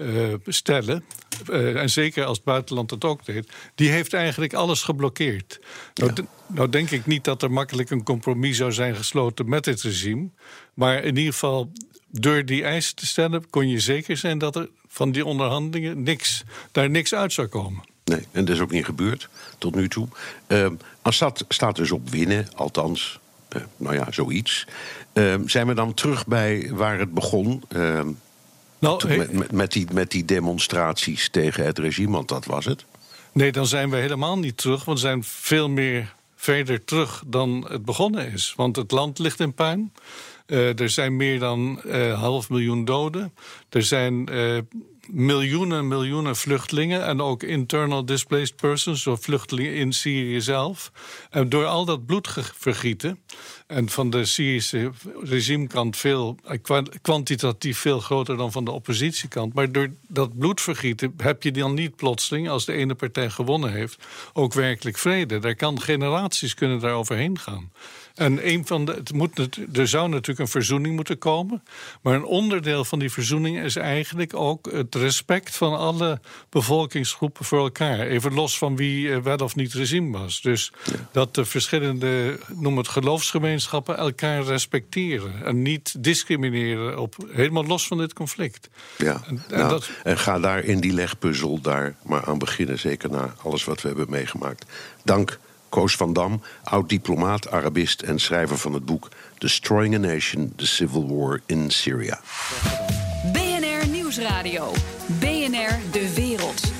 uh, 0.00 0.34
stellen, 0.46 1.04
uh, 1.50 1.80
en 1.80 1.90
zeker 1.90 2.24
als 2.24 2.36
het 2.36 2.46
buitenland 2.46 2.90
het 2.90 3.04
ook 3.04 3.24
deed, 3.24 3.52
die 3.74 3.90
heeft 3.90 4.12
eigenlijk 4.14 4.54
alles 4.54 4.82
geblokkeerd. 4.82 5.60
Ja. 5.94 6.04
Nou, 6.04 6.26
nou, 6.46 6.68
denk 6.68 6.90
ik 6.90 7.06
niet 7.06 7.24
dat 7.24 7.42
er 7.42 7.50
makkelijk 7.50 7.90
een 7.90 8.02
compromis 8.02 8.56
zou 8.56 8.72
zijn 8.72 8.96
gesloten 8.96 9.48
met 9.48 9.64
het 9.64 9.82
regime. 9.82 10.28
Maar 10.74 11.04
in 11.04 11.16
ieder 11.16 11.32
geval, 11.32 11.72
door 12.06 12.44
die 12.44 12.64
eisen 12.64 12.96
te 12.96 13.06
stellen, 13.06 13.50
kon 13.50 13.68
je 13.68 13.78
zeker 13.78 14.16
zijn 14.16 14.38
dat 14.38 14.56
er 14.56 14.68
van 14.88 15.12
die 15.12 15.24
onderhandelingen 15.24 16.02
niks, 16.02 16.44
daar 16.72 16.90
niks 16.90 17.14
uit 17.14 17.32
zou 17.32 17.46
komen. 17.46 17.82
Nee, 18.04 18.26
en 18.30 18.44
dat 18.44 18.54
is 18.54 18.62
ook 18.62 18.70
niet 18.70 18.84
gebeurd 18.84 19.28
tot 19.58 19.74
nu 19.74 19.88
toe. 19.88 20.08
Uh, 20.48 20.66
Assad 21.02 21.44
staat 21.48 21.76
dus 21.76 21.90
op 21.90 22.10
winnen, 22.10 22.48
althans, 22.54 23.20
uh, 23.56 23.62
nou 23.76 23.94
ja, 23.94 24.06
zoiets. 24.10 24.66
Uh, 25.12 25.34
zijn 25.46 25.66
we 25.66 25.74
dan 25.74 25.94
terug 25.94 26.26
bij 26.26 26.70
waar 26.72 26.98
het 26.98 27.14
begon? 27.14 27.62
Nou, 28.80 29.16
met, 29.16 29.32
met, 29.32 29.52
met, 29.52 29.72
die, 29.72 29.86
met 29.92 30.10
die 30.10 30.24
demonstraties 30.24 31.28
tegen 31.28 31.64
het 31.64 31.78
regime, 31.78 32.12
want 32.12 32.28
dat 32.28 32.44
was 32.44 32.64
het. 32.64 32.84
Nee, 33.32 33.52
dan 33.52 33.66
zijn 33.66 33.90
we 33.90 33.96
helemaal 33.96 34.38
niet 34.38 34.56
terug, 34.56 34.84
want 34.84 35.00
we 35.00 35.06
zijn 35.06 35.24
veel 35.24 35.68
meer 35.68 36.14
verder 36.36 36.84
terug 36.84 37.22
dan 37.26 37.66
het 37.68 37.84
begonnen 37.84 38.32
is. 38.32 38.52
Want 38.56 38.76
het 38.76 38.90
land 38.90 39.18
ligt 39.18 39.40
in 39.40 39.54
puin. 39.54 39.92
Uh, 40.46 40.80
er 40.80 40.90
zijn 40.90 41.16
meer 41.16 41.38
dan 41.38 41.80
uh, 41.86 42.20
half 42.20 42.50
miljoen 42.50 42.84
doden. 42.84 43.34
Er 43.68 43.82
zijn 43.82 44.32
uh, 44.32 44.58
miljoenen, 45.12 45.88
miljoenen 45.88 46.36
vluchtelingen 46.36 47.04
en 47.06 47.20
ook 47.20 47.42
internal 47.42 48.04
displaced 48.04 48.56
persons, 48.56 49.06
of 49.06 49.20
vluchtelingen 49.20 49.74
in 49.74 49.92
Syrië 49.92 50.40
zelf. 50.40 50.92
En 51.30 51.48
door 51.48 51.64
al 51.64 51.84
dat 51.84 52.06
bloedvergieten, 52.06 53.18
en 53.66 53.88
van 53.88 54.10
de 54.10 54.24
Syrische 54.24 54.90
regimekant 55.22 55.96
veel, 55.96 56.36
kwantitatief 57.02 57.78
veel 57.78 58.00
groter 58.00 58.36
dan 58.36 58.52
van 58.52 58.64
de 58.64 58.70
oppositiekant. 58.70 59.54
Maar 59.54 59.72
door 59.72 59.88
dat 60.08 60.38
bloedvergieten 60.38 61.14
heb 61.16 61.42
je 61.42 61.52
dan 61.52 61.74
niet 61.74 61.96
plotseling, 61.96 62.48
als 62.48 62.64
de 62.64 62.72
ene 62.72 62.94
partij 62.94 63.30
gewonnen 63.30 63.72
heeft, 63.72 64.04
ook 64.32 64.52
werkelijk 64.52 64.98
vrede. 64.98 65.38
Daar 65.38 65.54
kan 65.54 65.80
generaties 65.80 66.54
kunnen 66.54 66.80
daar 66.80 66.94
overheen 66.94 67.38
gaan. 67.38 67.70
En 68.20 68.48
een 68.48 68.66
van 68.66 68.84
de, 68.84 68.92
het 68.92 69.12
moet, 69.12 69.58
er 69.72 69.88
zou 69.88 70.08
natuurlijk 70.08 70.38
een 70.38 70.48
verzoening 70.48 70.94
moeten 70.94 71.18
komen. 71.18 71.62
Maar 72.02 72.14
een 72.14 72.24
onderdeel 72.24 72.84
van 72.84 72.98
die 72.98 73.10
verzoening 73.10 73.62
is 73.62 73.76
eigenlijk 73.76 74.34
ook 74.34 74.72
het 74.72 74.94
respect 74.94 75.56
van 75.56 75.76
alle 75.76 76.20
bevolkingsgroepen 76.48 77.44
voor 77.44 77.58
elkaar. 77.58 78.00
Even 78.00 78.34
los 78.34 78.58
van 78.58 78.76
wie 78.76 79.20
wel 79.20 79.36
of 79.36 79.54
niet 79.54 79.72
regime 79.72 80.18
was. 80.18 80.40
Dus 80.40 80.72
ja. 80.84 80.92
dat 81.12 81.34
de 81.34 81.44
verschillende, 81.44 82.38
noem 82.54 82.76
het 82.76 82.88
geloofsgemeenschappen, 82.88 83.96
elkaar 83.96 84.42
respecteren. 84.42 85.44
En 85.44 85.62
niet 85.62 85.94
discrimineren, 86.04 86.98
op, 86.98 87.14
helemaal 87.28 87.66
los 87.66 87.86
van 87.86 87.98
dit 87.98 88.12
conflict. 88.12 88.68
Ja, 88.98 89.22
en, 89.26 89.42
en, 89.48 89.58
nou, 89.58 89.70
dat... 89.70 89.90
en 90.02 90.18
ga 90.18 90.38
daar 90.38 90.64
in 90.64 90.80
die 90.80 90.92
legpuzzel 90.92 91.60
daar 91.60 91.94
maar 92.02 92.24
aan 92.24 92.38
beginnen. 92.38 92.78
Zeker 92.78 93.10
na 93.10 93.34
alles 93.42 93.64
wat 93.64 93.82
we 93.82 93.88
hebben 93.88 94.10
meegemaakt. 94.10 94.64
Dank. 95.04 95.38
Koos 95.70 95.96
van 95.96 96.12
Dam, 96.12 96.42
oud-diplomaat, 96.62 97.50
Arabist 97.50 98.02
en 98.02 98.18
schrijver 98.18 98.58
van 98.58 98.72
het 98.72 98.84
boek 98.84 99.08
Destroying 99.38 99.94
a 99.94 99.98
Nation: 99.98 100.52
The 100.56 100.66
Civil 100.66 101.16
War 101.16 101.40
in 101.46 101.70
Syria. 101.70 102.20
BNR 103.32 103.88
Nieuwsradio. 103.88 104.72
BNR 105.06 105.78
De 105.90 106.12
Wereld. 106.14 106.72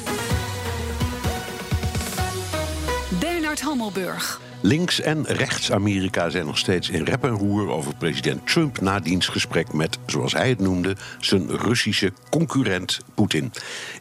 Bernard 3.20 3.60
Hammelburg. 3.60 4.49
Links- 4.62 5.00
en 5.00 5.24
rechts-Amerika 5.26 6.30
zijn 6.30 6.46
nog 6.46 6.58
steeds 6.58 6.88
in 6.88 7.04
rep 7.04 7.24
en 7.24 7.30
roer 7.30 7.68
over 7.68 7.94
president 7.94 8.46
Trump 8.46 8.80
na 8.80 9.00
diens 9.00 9.28
gesprek 9.28 9.72
met, 9.72 9.98
zoals 10.06 10.32
hij 10.32 10.48
het 10.48 10.60
noemde, 10.60 10.96
zijn 11.20 11.56
Russische 11.56 12.12
concurrent 12.30 13.00
Poetin. 13.14 13.52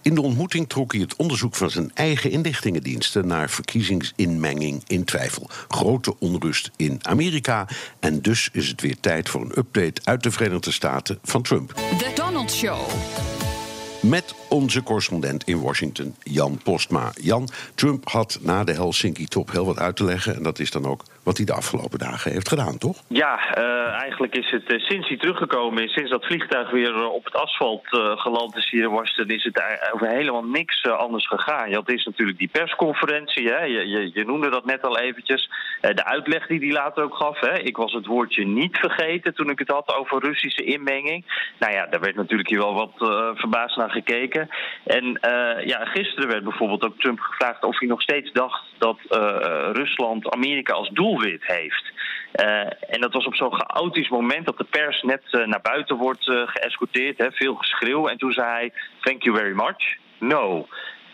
In 0.01 0.15
de 0.15 0.21
ontmoeting 0.21 0.69
trok 0.69 0.91
hij 0.91 1.01
het 1.01 1.15
onderzoek 1.15 1.55
van 1.55 1.69
zijn 1.69 1.91
eigen 1.93 2.31
inlichtingendiensten 2.31 3.27
naar 3.27 3.49
verkiezingsinmenging 3.49 4.83
in 4.87 5.03
twijfel. 5.03 5.49
Grote 5.67 6.19
onrust 6.19 6.71
in 6.75 6.99
Amerika. 7.01 7.67
En 7.99 8.21
dus 8.21 8.49
is 8.51 8.67
het 8.67 8.81
weer 8.81 8.99
tijd 8.99 9.29
voor 9.29 9.41
een 9.41 9.57
update 9.57 10.01
uit 10.03 10.23
de 10.23 10.31
Verenigde 10.31 10.71
Staten 10.71 11.19
van 11.23 11.41
Trump. 11.41 11.73
The 11.73 12.11
Donald 12.15 12.51
Show. 12.51 12.79
Met 14.01 14.35
onze 14.49 14.83
correspondent 14.83 15.43
in 15.43 15.61
Washington, 15.61 16.15
Jan 16.23 16.59
Postma. 16.63 17.11
Jan, 17.21 17.49
Trump 17.75 18.09
had 18.09 18.37
na 18.41 18.63
de 18.63 18.73
Helsinki-top 18.73 19.51
heel 19.51 19.65
wat 19.65 19.77
uit 19.77 19.95
te 19.95 20.03
leggen. 20.03 20.35
En 20.35 20.43
dat 20.43 20.59
is 20.59 20.71
dan 20.71 20.85
ook 20.85 21.03
wat 21.29 21.37
hij 21.37 21.45
de 21.45 21.53
afgelopen 21.53 21.99
dagen 21.99 22.31
heeft 22.31 22.49
gedaan, 22.49 22.77
toch? 22.77 22.97
Ja, 23.07 23.57
uh, 23.57 24.01
eigenlijk 24.01 24.35
is 24.35 24.51
het 24.51 24.71
uh, 24.73 24.79
sinds 24.79 25.07
hij 25.07 25.17
teruggekomen 25.17 25.83
is, 25.83 25.93
sinds 25.93 26.09
dat 26.09 26.25
vliegtuig 26.25 26.71
weer 26.71 26.95
uh, 26.95 27.13
op 27.13 27.25
het 27.25 27.35
asfalt 27.35 27.87
geland 28.15 28.55
is 28.55 28.69
hier 28.69 28.83
in 28.83 28.89
Washington, 28.89 29.35
is 29.35 29.43
het 29.43 29.63
over 29.93 30.07
helemaal 30.07 30.43
niks 30.43 30.87
anders 30.87 31.27
gegaan. 31.27 31.71
Het 31.71 31.89
is 31.89 32.05
natuurlijk 32.05 32.37
die 32.37 32.47
persconferentie, 32.47 33.47
hè? 33.47 33.63
Je, 33.63 33.87
je, 33.87 34.11
je 34.13 34.25
noemde 34.25 34.49
dat 34.49 34.65
net 34.65 34.81
al 34.83 34.99
eventjes. 34.99 35.49
de 35.81 36.05
uitleg 36.05 36.47
die 36.47 36.59
hij 36.59 36.71
later 36.71 37.03
ook 37.03 37.15
gaf, 37.15 37.39
hè? 37.39 37.59
ik 37.59 37.77
was 37.77 37.93
het 37.93 38.05
woordje 38.05 38.45
niet 38.45 38.77
vergeten 38.77 39.33
toen 39.33 39.49
ik 39.49 39.59
het 39.59 39.69
had 39.69 39.95
over 39.95 40.23
Russische 40.23 40.63
inmenging. 40.63 41.25
Nou 41.59 41.73
ja, 41.73 41.85
daar 41.85 41.99
werd 41.99 42.15
natuurlijk 42.15 42.49
hier 42.49 42.59
wel 42.59 42.73
wat 42.73 42.93
verbaasd 43.35 43.77
naar 43.77 43.91
gekeken. 43.91 44.49
En 44.85 45.19
ja, 45.65 45.85
gisteren 45.85 46.29
werd 46.29 46.43
bijvoorbeeld 46.43 46.83
ook 46.83 46.99
Trump 46.99 47.19
gevraagd 47.19 47.63
of 47.63 47.79
hij 47.79 47.87
nog 47.87 48.01
steeds 48.01 48.31
dacht 48.31 48.63
dat 48.77 48.97
Rusland 49.73 50.29
Amerika 50.29 50.73
als 50.73 50.89
heeft. 51.43 51.91
Uh, 52.35 52.59
en 52.65 53.01
dat 53.01 53.13
was 53.13 53.25
op 53.25 53.35
zo'n 53.35 53.53
chaotisch 53.53 54.09
moment 54.09 54.45
dat 54.45 54.57
de 54.57 54.63
pers 54.63 55.01
net 55.01 55.23
uh, 55.31 55.45
naar 55.45 55.61
buiten 55.61 55.95
wordt 55.95 56.27
uh, 56.27 56.41
geëscorteerd. 56.45 57.27
Veel 57.29 57.55
geschreeuw. 57.55 58.07
En 58.07 58.17
toen 58.17 58.31
zei 58.31 58.47
hij: 58.47 58.73
Thank 59.01 59.23
you 59.23 59.37
very 59.37 59.55
much. 59.55 59.97
No. 60.19 60.67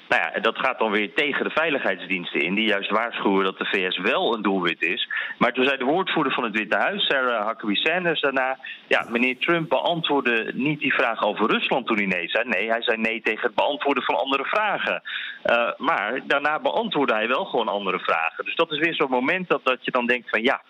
Nou 0.09 0.21
ja, 0.21 0.39
dat 0.39 0.57
gaat 0.57 0.79
dan 0.79 0.91
weer 0.91 1.13
tegen 1.13 1.43
de 1.43 1.49
veiligheidsdiensten 1.49 2.41
in, 2.41 2.55
die 2.55 2.67
juist 2.67 2.89
waarschuwen 2.89 3.43
dat 3.43 3.57
de 3.57 3.65
VS 3.65 3.97
wel 3.97 4.33
een 4.33 4.41
doelwit 4.41 4.81
is. 4.81 5.09
Maar 5.37 5.53
toen 5.53 5.65
zei 5.65 5.77
de 5.77 5.85
woordvoerder 5.85 6.33
van 6.33 6.43
het 6.43 6.57
Witte 6.57 6.77
Huis, 6.77 7.05
Sarah 7.05 7.47
Huckabee 7.47 7.75
Sanders, 7.75 8.21
daarna: 8.21 8.57
Ja, 8.87 9.05
meneer 9.09 9.37
Trump 9.37 9.69
beantwoordde 9.69 10.51
niet 10.53 10.79
die 10.79 10.93
vraag 10.93 11.23
over 11.23 11.49
Rusland 11.49 11.87
toen 11.87 11.97
hij 11.97 12.05
nee 12.05 12.29
zei. 12.29 12.47
Nee, 12.47 12.69
hij 12.69 12.81
zei 12.81 12.97
nee 12.97 13.21
tegen 13.21 13.45
het 13.45 13.55
beantwoorden 13.55 14.03
van 14.03 14.15
andere 14.15 14.45
vragen. 14.45 15.01
Uh, 15.45 15.71
maar 15.77 16.21
daarna 16.23 16.59
beantwoordde 16.59 17.15
hij 17.15 17.27
wel 17.27 17.45
gewoon 17.45 17.67
andere 17.67 17.99
vragen. 17.99 18.45
Dus 18.45 18.55
dat 18.55 18.71
is 18.71 18.79
weer 18.79 18.95
zo'n 18.95 19.09
moment 19.09 19.49
dat, 19.49 19.61
dat 19.63 19.85
je 19.85 19.91
dan 19.91 20.05
denkt: 20.05 20.29
van 20.29 20.43
ja. 20.43 20.61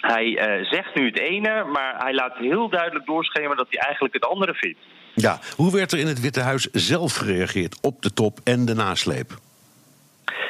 Hij 0.00 0.26
uh, 0.26 0.66
zegt 0.70 0.94
nu 0.94 1.06
het 1.06 1.18
ene, 1.18 1.64
maar 1.64 1.94
hij 1.98 2.14
laat 2.14 2.36
heel 2.36 2.68
duidelijk 2.68 3.06
doorschemeren 3.06 3.56
dat 3.56 3.66
hij 3.70 3.80
eigenlijk 3.80 4.14
het 4.14 4.26
andere 4.26 4.54
vindt. 4.54 4.78
Ja, 5.14 5.40
hoe 5.56 5.72
werd 5.72 5.92
er 5.92 5.98
in 5.98 6.06
het 6.06 6.20
Witte 6.20 6.40
Huis 6.40 6.68
zelf 6.72 7.14
gereageerd 7.14 7.78
op 7.80 8.02
de 8.02 8.12
top 8.12 8.38
en 8.44 8.64
de 8.64 8.74
nasleep? 8.74 9.38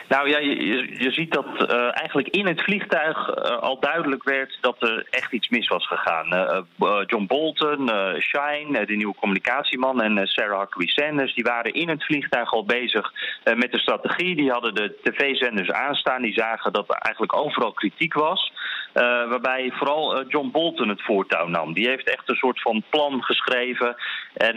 Nou 0.08 0.28
ja, 0.28 0.38
je, 0.38 0.94
je 0.98 1.10
ziet 1.10 1.32
dat 1.32 1.46
uh, 1.46 1.98
eigenlijk 1.98 2.28
in 2.28 2.46
het 2.46 2.62
vliegtuig 2.62 3.28
uh, 3.28 3.58
al 3.58 3.80
duidelijk 3.80 4.24
werd 4.24 4.58
dat 4.60 4.82
er 4.82 5.06
echt 5.10 5.32
iets 5.32 5.48
mis 5.48 5.68
was 5.68 5.86
gegaan. 5.86 6.34
Uh, 6.34 7.00
John 7.06 7.26
Bolton, 7.26 7.90
Shine, 8.18 8.86
de 8.86 8.96
nieuwe 8.96 9.14
communicatieman, 9.14 10.02
en 10.02 10.26
Sarah 10.26 10.60
Huckabee 10.60 10.90
Sanders, 10.90 11.34
die 11.34 11.44
waren 11.44 11.72
in 11.72 11.88
het 11.88 12.04
vliegtuig 12.04 12.52
al 12.52 12.64
bezig 12.64 13.12
met 13.54 13.72
de 13.72 13.78
strategie. 13.78 14.36
Die 14.36 14.50
hadden 14.50 14.74
de 14.74 14.98
tv-zenders 15.02 15.70
aanstaan, 15.70 16.22
die 16.22 16.32
zagen 16.32 16.72
dat 16.72 16.88
er 16.88 16.96
eigenlijk 16.96 17.36
overal 17.36 17.72
kritiek 17.72 18.14
was. 18.14 18.52
Waarbij 18.92 19.70
vooral 19.74 20.24
John 20.26 20.50
Bolton 20.50 20.88
het 20.88 21.02
voortouw 21.02 21.46
nam. 21.46 21.72
Die 21.72 21.88
heeft 21.88 22.08
echt 22.08 22.28
een 22.28 22.34
soort 22.34 22.60
van 22.60 22.82
plan 22.90 23.22
geschreven. 23.22 23.96
En 24.34 24.56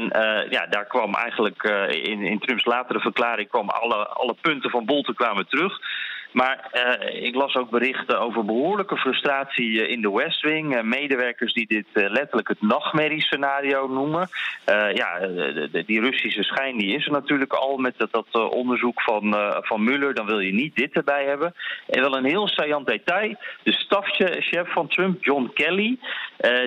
ja, 0.49 0.65
daar 0.69 0.85
kwam 0.85 1.13
eigenlijk 1.15 1.63
in, 1.89 2.21
in 2.21 2.39
Trumps 2.39 2.65
latere 2.65 2.99
verklaring 2.99 3.49
kwam 3.49 3.69
alle, 3.69 4.07
alle 4.07 4.35
punten 4.41 4.69
van 4.69 4.85
Bolton 4.85 5.15
kwamen 5.15 5.47
terug. 5.47 5.79
Maar 6.33 6.69
uh, 6.73 7.23
ik 7.23 7.35
las 7.35 7.55
ook 7.55 7.69
berichten 7.69 8.19
over 8.19 8.45
behoorlijke 8.45 8.97
frustratie 8.97 9.69
uh, 9.69 9.89
in 9.89 10.01
de 10.01 10.11
West 10.11 10.41
Wing. 10.41 10.75
Uh, 10.75 10.81
medewerkers 10.81 11.53
die 11.53 11.67
dit 11.67 11.85
letterlijk 11.93 12.47
het 12.47 12.61
nachtmerriescenario 12.61 13.87
noemen. 13.87 14.29
ja, 14.93 15.19
de, 15.19 15.83
die 15.85 15.99
Russische 15.99 16.43
schijn 16.43 16.77
die 16.77 16.95
is 16.95 17.05
er 17.05 17.11
natuurlijk 17.11 17.53
al 17.53 17.77
met 17.77 17.93
dat, 17.97 18.11
dat 18.11 18.49
onderzoek 18.49 19.01
van, 19.01 19.35
van 19.61 19.83
Mueller. 19.83 20.13
Dan 20.13 20.25
wil 20.25 20.39
je 20.39 20.53
niet 20.53 20.75
dit 20.75 20.93
erbij 20.93 21.25
hebben. 21.25 21.53
En 21.87 22.01
wel 22.01 22.17
een 22.17 22.25
heel 22.25 22.47
saillant 22.47 22.87
detail. 22.87 23.35
De 23.63 23.71
stafchef 23.71 24.71
van 24.71 24.87
Trump, 24.87 25.23
John 25.23 25.51
Kelly, 25.53 25.97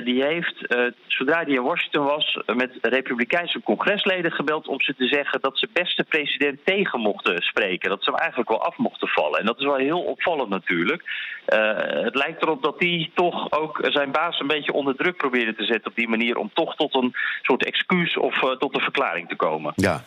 die 0.05 0.25
heeft, 0.25 0.67
zodra 1.07 1.43
hij 1.43 1.55
in 1.55 1.63
Washington 1.63 2.05
was, 2.05 2.39
met 2.47 2.71
republikeinse 2.83 3.61
congresleden 3.65 4.33
gebeld 4.33 4.67
om 4.67 4.81
ze 4.81 4.95
te 4.95 5.07
zeggen 5.07 5.41
dat 5.41 5.59
ze 5.59 5.69
beste 5.73 6.05
president 6.05 6.59
tegen 6.65 7.01
mochten 7.01 7.43
spreken. 7.43 7.91
Dat 7.91 8.05
ze 8.05 8.11
hem 8.11 8.19
eigenlijk 8.19 8.49
wel 8.51 8.65
af 8.65 8.77
mochten 8.77 9.09
vallen. 9.09 9.41
En 9.41 9.47
dat 9.47 9.59
is 9.59 9.65
wel 9.65 9.77
heel 9.77 10.03
opvallend 10.03 10.49
natuurlijk. 10.49 11.03
Uh, 11.47 12.05
het 12.05 12.15
lijkt 12.15 12.43
erop 12.43 12.63
dat 12.63 12.75
hij 12.79 13.11
toch 13.15 13.53
ook 13.53 13.79
zijn 13.83 14.11
baas 14.13 14.41
een 14.41 14.47
beetje 14.47 14.73
onder 14.73 14.97
druk 14.97 15.17
probeerde 15.17 15.55
te 15.55 15.65
zetten 15.65 15.91
op 15.91 15.97
die 15.97 16.09
manier 16.09 16.37
om 16.37 16.51
toch 16.55 16.77
tot 16.77 16.95
een 16.95 17.15
soort 17.43 17.65
excuus 17.65 18.17
of 18.17 18.39
tot 18.59 18.75
een 18.75 18.81
verklaring 18.81 19.29
te 19.29 19.37
komen. 19.37 19.73
Ja, 19.77 20.03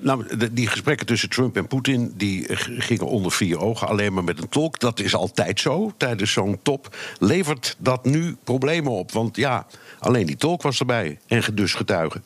nou, 0.00 0.24
die 0.52 0.68
gesprekken 0.68 1.06
tussen 1.06 1.30
Trump 1.30 1.56
en 1.56 1.66
Poetin 1.66 2.12
die 2.16 2.56
gingen 2.56 3.06
onder 3.06 3.32
vier 3.32 3.60
ogen, 3.60 3.88
alleen 3.88 4.12
maar 4.14 4.24
met 4.24 4.42
een 4.42 4.48
tolk. 4.48 4.78
Dat 4.78 5.00
is 5.00 5.14
altijd 5.14 5.60
zo 5.60 5.90
tijdens 5.96 6.32
zo'n 6.32 6.62
top. 6.62 6.86
Levert 7.18 7.76
dat 7.78 8.04
nu 8.04 8.36
problemen 8.44 8.92
Want 9.12 9.36
ja, 9.36 9.66
alleen 9.98 10.26
die 10.26 10.36
tolk 10.36 10.62
was 10.62 10.80
erbij 10.80 11.18
en 11.28 11.42
dus 11.54 11.74
getuigen. 11.74 12.22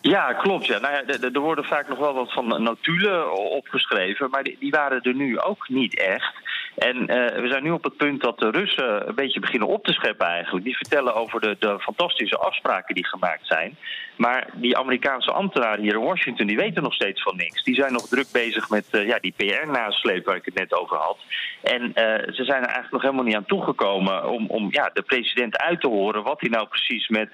Ja, 0.00 0.32
klopt. 0.32 0.66
Ja. 0.66 0.78
Nou 0.78 0.94
ja, 0.94 1.30
er 1.32 1.40
worden 1.40 1.64
vaak 1.64 1.88
nog 1.88 1.98
wel 1.98 2.14
wat 2.14 2.32
van 2.32 2.62
notulen 2.62 3.32
opgeschreven, 3.50 4.30
maar 4.30 4.42
die, 4.42 4.70
waren 4.70 5.00
er 5.02 5.14
nu 5.14 5.40
ook 5.40 5.68
niet 5.68 5.98
echt. 6.00 6.34
En 6.76 6.96
uh, 6.96 7.06
we 7.40 7.48
zijn 7.48 7.62
nu 7.62 7.70
op 7.70 7.84
het 7.84 7.96
punt 7.96 8.22
dat 8.22 8.38
de 8.38 8.50
Russen 8.50 9.08
een 9.08 9.14
beetje 9.14 9.40
beginnen 9.40 9.68
op 9.68 9.84
te 9.84 9.92
scheppen 9.92 10.26
eigenlijk. 10.26 10.64
Die 10.64 10.76
vertellen 10.76 11.14
over 11.14 11.40
de, 11.40 11.56
de 11.58 11.80
fantastische 11.80 12.38
afspraken 12.38 12.94
die 12.94 13.06
gemaakt 13.06 13.46
zijn. 13.46 13.76
Maar 14.18 14.50
die 14.54 14.76
Amerikaanse 14.76 15.32
ambtenaren 15.32 15.82
hier 15.82 15.94
in 15.94 16.04
Washington, 16.04 16.46
die 16.46 16.56
weten 16.56 16.82
nog 16.82 16.94
steeds 16.94 17.22
van 17.22 17.36
niks. 17.36 17.64
Die 17.64 17.74
zijn 17.74 17.92
nog 17.92 18.08
druk 18.08 18.26
bezig 18.32 18.68
met 18.68 18.86
uh, 18.90 19.06
ja, 19.06 19.18
die 19.18 19.34
PR-nasleep 19.36 20.26
waar 20.26 20.36
ik 20.36 20.44
het 20.44 20.54
net 20.54 20.74
over 20.74 20.96
had. 20.96 21.18
En 21.62 21.82
uh, 21.82 21.92
ze 22.34 22.44
zijn 22.44 22.62
er 22.62 22.68
eigenlijk 22.68 22.92
nog 22.92 23.02
helemaal 23.02 23.24
niet 23.24 23.34
aan 23.34 23.44
toegekomen 23.44 24.28
om, 24.28 24.46
om 24.46 24.68
ja, 24.70 24.90
de 24.92 25.02
president 25.02 25.58
uit 25.58 25.80
te 25.80 25.88
horen 25.88 26.22
wat 26.22 26.40
hij 26.40 26.48
nou 26.48 26.68
precies 26.68 27.08
met 27.08 27.30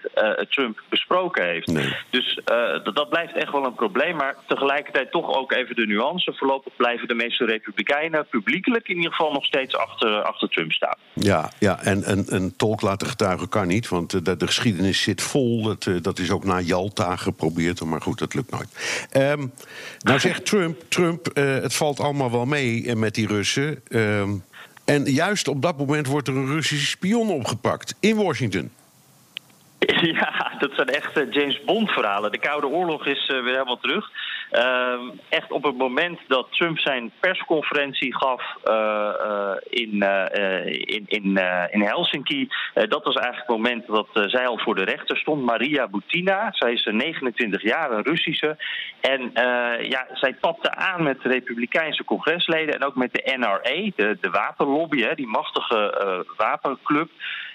Trump 0.49 0.83
besproken 0.89 1.45
heeft. 1.45 1.67
Nee. 1.67 1.97
Dus 2.11 2.41
dat, 2.45 2.97
dat 2.97 3.09
blijft 3.09 3.35
echt 3.37 3.53
wel 3.53 3.65
een 3.65 3.75
probleem. 3.75 4.17
Maar 4.17 4.37
tegelijkertijd 4.47 5.11
toch 5.11 5.37
ook 5.37 5.53
even 5.53 5.77
de 5.77 5.87
nuance. 5.87 6.33
Voorlopig 6.33 6.77
blijven 6.77 7.09
de 7.09 7.15
meeste 7.15 7.45
Republikeinen 7.45 8.27
publiekelijk 8.31 8.89
in 8.89 8.97
ieder 8.97 9.11
geval 9.11 9.33
nog 9.33 9.45
steeds 9.45 9.77
achter, 9.77 10.23
achter 10.23 10.49
Trump 10.49 10.73
staan. 10.73 10.97
Ja, 11.13 11.51
ja 11.59 11.83
en 11.83 12.03
een, 12.35 12.57
tolk 12.57 12.81
laten 12.81 13.07
getuigen 13.07 13.49
kan 13.49 13.67
niet, 13.67 13.89
want 13.89 14.25
de, 14.25 14.37
de 14.37 14.47
geschiedenis 14.47 15.03
zit 15.03 15.23
vol. 15.23 15.63
Dat, 15.63 15.91
dat 16.03 16.19
is 16.19 16.31
ook 16.31 16.45
na 16.45 16.61
Jalta 16.75 17.17
geprobeerd, 17.17 17.85
maar 17.85 18.01
goed, 18.01 18.19
dat 18.19 18.35
lukt 18.35 18.51
nooit. 18.51 18.69
Um, 19.13 19.53
nou 19.99 20.19
zegt 20.21 20.47
Trump, 20.47 20.83
Trump 20.89 21.31
uh, 21.35 21.55
het 21.55 21.75
valt 21.75 22.01
allemaal 22.01 22.31
wel 22.31 22.45
mee 22.45 22.97
met 22.97 23.15
die 23.15 23.27
Russen. 23.27 23.83
Um, 23.89 24.45
en 24.85 25.05
juist 25.05 25.49
op 25.49 25.63
dat 25.63 25.79
moment 25.79 26.07
wordt 26.07 26.29
er 26.29 26.37
een 26.37 26.47
Russische 26.47 26.87
spion 26.87 27.31
opgepakt 27.31 27.95
in 28.01 28.17
Washington. 28.17 28.71
Ja, 30.05 30.53
dat 30.59 30.71
zijn 30.75 30.89
echt 30.89 31.35
James 31.35 31.65
Bond 31.65 31.91
verhalen. 31.91 32.33
De 32.33 32.39
Koude 32.39 32.67
Oorlog 32.67 33.07
is 33.07 33.27
weer 33.27 33.45
helemaal 33.45 33.79
terug. 33.79 34.11
Uh, 34.55 35.01
echt 35.29 35.51
op 35.51 35.63
het 35.65 35.77
moment 35.77 36.19
dat 36.29 36.47
Trump 36.51 36.79
zijn 36.79 37.13
persconferentie 37.21 38.17
gaf 38.17 38.43
uh, 38.65 39.55
in, 39.69 40.03
in, 40.87 41.05
in, 41.07 41.25
in 41.71 41.83
Helsinki. 41.83 42.49
dat 42.75 43.05
was 43.05 43.15
eigenlijk 43.15 43.47
het 43.47 43.57
moment 43.57 43.87
dat 43.87 44.31
zij 44.31 44.47
al 44.47 44.59
voor 44.59 44.75
de 44.75 44.85
rechter 44.85 45.17
stond. 45.17 45.45
Maria 45.45 45.89
Butina, 45.89 46.53
zij 46.53 46.73
is 46.73 46.85
29 46.85 47.63
jaar, 47.63 47.91
een 47.91 48.03
Russische. 48.03 48.57
En 49.01 49.31
ja, 49.89 50.07
zij 50.13 50.37
tapte 50.41 50.75
aan 50.75 51.03
met 51.03 51.23
de 51.23 51.29
Republikeinse 51.29 52.05
congresleden 52.05 52.75
en 52.75 52.85
ook 52.85 52.97
met 52.97 53.13
de 53.13 53.37
NRA, 53.37 53.91
de, 53.97 54.19
de 54.21 54.31
wapenlobby, 54.31 55.03
hè, 55.03 55.15
die 55.15 55.27
machtige 55.27 56.25
wapenclub. 56.37 57.11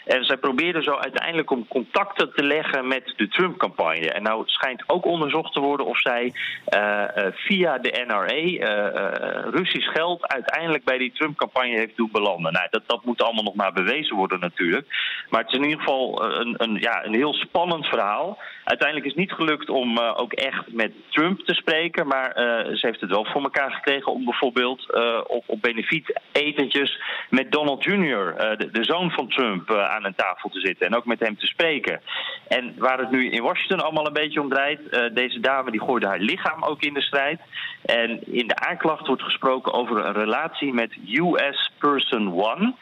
En 0.10 0.24
zij 0.26 0.38
probeerden 0.38 0.84
zo 0.84 0.96
uiteindelijk 0.96 1.52
om 1.52 1.68
contacten 1.68 2.34
te 2.34 2.44
leggen 2.44 2.88
met 2.88 3.14
de 3.16 3.28
Trump-campagne. 3.28 4.12
En 4.12 4.24
nou 4.24 4.44
schijnt 4.46 4.84
ook 4.88 5.06
onderzocht 5.06 5.54
te 5.54 5.60
worden 5.60 5.86
of 5.86 6.00
zij 6.00 6.34
uh, 6.76 7.04
via 7.32 7.78
de 7.78 8.04
NRA 8.08 8.36
uh, 8.36 9.52
Russisch 9.52 9.92
geld 9.92 10.28
uiteindelijk 10.28 10.84
bij 10.84 10.98
die 10.98 11.12
Trump-campagne 11.12 11.78
heeft 11.78 11.98
doen 11.98 12.10
belanden. 12.12 12.54
Nou, 12.54 12.68
dat, 12.70 12.84
dat 12.86 13.06
moet 13.06 13.24
allemaal 13.24 13.44
nog 13.44 13.56
maar 13.56 13.74
bewezen 13.74 14.16
worden 14.16 14.40
natuurlijk. 14.40 14.88
Maar 15.30 15.42
het 15.42 15.50
is 15.50 15.58
in 15.58 15.64
ieder 15.64 15.80
geval 15.80 16.24
een, 16.24 16.56
een, 16.58 16.76
ja, 16.76 17.06
een 17.06 17.16
heel 17.16 17.34
spannend 17.34 17.88
verhaal. 17.88 18.38
Uiteindelijk 18.64 19.08
is 19.08 19.14
het 19.16 19.22
niet 19.22 19.38
gelukt 19.38 19.70
om 19.70 20.00
ook 20.00 20.34
echt 20.34 20.74
met 20.74 20.92
Trump 21.10 21.40
te 21.40 21.54
spreken. 21.54 22.08
Maar 22.08 22.32
ze 22.76 22.80
heeft 22.82 23.02
het 23.02 23.10
wel 23.10 23.26
voor 23.26 23.44
elkaar 23.44 23.72
gekregen 23.72 24.12
om 24.12 24.26
bijvoorbeeld 24.26 24.94
op, 25.28 25.44
op 25.46 25.62
benefiet-etentjes 25.62 27.02
met 27.30 27.52
Donald 27.52 27.84
Jr., 27.84 28.36
de, 28.58 28.70
de, 28.72 28.84
zoon 28.84 29.12
van 29.12 29.28
Trump, 29.28 29.72
aan 29.72 29.99
een 30.06 30.16
tafel 30.16 30.50
te 30.50 30.60
zitten 30.60 30.88
en 30.88 30.96
ook 30.96 31.06
met 31.06 31.20
hem 31.20 31.38
te 31.38 31.46
spreken. 31.46 32.02
En 32.48 32.74
waar 32.78 33.00
het 33.00 33.12
nu 33.12 33.30
in 33.32 33.44
Washington 33.44 33.82
allemaal 33.82 34.08
een 34.08 34.14
beetje 34.14 34.42
om 34.42 34.50
draait, 34.50 34.80
uh, 34.92 35.02
deze 35.14 35.40
dame 35.40 35.72
die 35.72 35.82
gooide 35.82 36.08
haar 36.08 36.20
lichaam 36.20 36.64
ook 36.64 36.82
in 36.82 36.94
de 36.94 37.02
strijd. 37.02 37.40
En 37.86 38.34
in 38.34 38.48
de 38.48 38.56
aanklacht 38.56 39.08
wordt 39.08 39.24
gesproken 39.24 39.74
over 39.74 40.06
een 40.06 40.14
relatie 40.14 40.74
met 40.74 40.98
US 41.14 41.72
Person 41.78 42.34
One. 42.34 42.74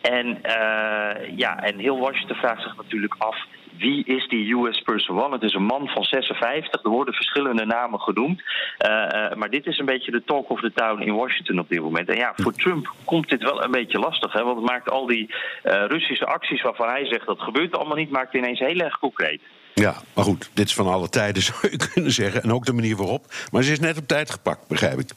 En, 0.00 0.38
ja, 1.36 1.62
en 1.62 1.78
heel 1.78 1.98
Washington 1.98 2.36
vraagt 2.36 2.62
zich 2.62 2.76
natuurlijk 2.76 3.14
af 3.18 3.36
wie 3.78 4.04
is 4.04 4.28
die 4.28 4.54
US 4.54 4.80
Person 4.80 5.22
One? 5.22 5.34
Het 5.34 5.42
is 5.42 5.54
een 5.54 5.64
man 5.64 5.88
van 5.88 6.04
56. 6.04 6.82
Er 6.82 6.90
worden 6.90 7.14
verschillende 7.14 7.64
namen 7.64 8.00
genoemd. 8.00 8.40
Uh, 8.40 9.32
maar 9.34 9.50
dit 9.50 9.66
is 9.66 9.78
een 9.78 9.84
beetje 9.86 10.10
de 10.10 10.22
talk 10.24 10.50
of 10.50 10.60
the 10.60 10.72
town 10.74 11.02
in 11.02 11.14
Washington 11.14 11.58
op 11.58 11.68
dit 11.68 11.80
moment. 11.80 12.08
En 12.08 12.16
ja, 12.16 12.32
voor 12.36 12.52
Trump 12.52 12.94
komt 13.04 13.28
dit 13.28 13.42
wel 13.42 13.64
een 13.64 13.70
beetje 13.70 13.98
lastig. 13.98 14.32
Hè? 14.32 14.42
Want 14.42 14.56
het 14.56 14.70
maakt 14.70 14.90
al 14.90 15.06
die 15.06 15.34
uh, 15.64 15.84
Russische 15.86 16.26
acties 16.26 16.62
waarvan 16.62 16.88
hij 16.88 17.06
zegt 17.06 17.26
dat 17.26 17.40
gebeurt 17.40 17.76
allemaal 17.76 17.96
niet, 17.96 18.10
maakt 18.10 18.34
ineens 18.34 18.58
heel 18.58 18.78
erg 18.78 18.98
concreet. 18.98 19.40
Ja, 19.74 19.94
maar 20.14 20.24
goed, 20.24 20.50
dit 20.54 20.66
is 20.66 20.74
van 20.74 20.86
alle 20.86 21.08
tijden 21.08 21.42
zou 21.52 21.58
je 21.70 21.88
kunnen 21.92 22.12
zeggen. 22.12 22.42
En 22.42 22.52
ook 22.52 22.64
de 22.64 22.72
manier 22.72 22.96
waarop. 22.96 23.24
Maar 23.50 23.62
ze 23.62 23.72
is 23.72 23.80
net 23.80 23.98
op 23.98 24.06
tijd 24.06 24.30
gepakt, 24.30 24.68
begrijp 24.68 24.98
ik. 24.98 25.10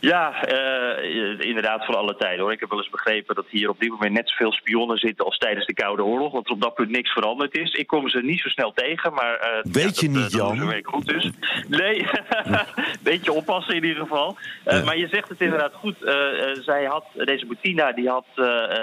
Ja, 0.00 0.48
uh, 0.52 1.40
inderdaad 1.40 1.84
voor 1.84 1.96
alle 1.96 2.16
tijden 2.16 2.40
hoor. 2.40 2.52
Ik 2.52 2.60
heb 2.60 2.68
wel 2.68 2.78
eens 2.78 2.90
begrepen 2.90 3.34
dat 3.34 3.44
hier 3.48 3.68
op 3.68 3.80
dit 3.80 3.88
moment 3.88 4.12
net 4.12 4.28
zoveel 4.28 4.52
spionnen 4.52 4.98
zitten 4.98 5.24
als 5.24 5.38
tijdens 5.38 5.66
de 5.66 5.74
Koude 5.74 6.04
Oorlog. 6.04 6.32
Want 6.32 6.46
er 6.46 6.52
op 6.52 6.60
dat 6.60 6.74
punt 6.74 6.90
niks 6.90 7.12
veranderd 7.12 7.56
is. 7.58 7.72
Ik 7.72 7.86
kom 7.86 8.08
ze 8.08 8.18
niet 8.18 8.40
zo 8.40 8.48
snel 8.48 8.72
tegen, 8.72 9.12
maar. 9.12 9.62
Uh, 9.64 9.72
Weet 9.72 10.00
je 10.00 10.08
niet, 10.08 10.32
Jan? 10.32 10.58
Dat 10.58 10.80
goed 10.82 11.06
dus. 11.06 11.30
Nee, 11.68 12.06
beetje 13.02 13.32
oppassen 13.32 13.74
in 13.74 13.84
ieder 13.84 14.02
geval. 14.02 14.36
Uh, 14.66 14.84
Maar 14.84 14.98
je 14.98 15.08
zegt 15.08 15.28
het 15.28 15.40
inderdaad 15.40 15.74
goed. 15.74 15.96
zij 16.64 16.84
had, 16.84 17.04
deze 17.14 17.46
Bettina, 17.46 17.92
die, 17.92 18.08
had, 18.08 18.26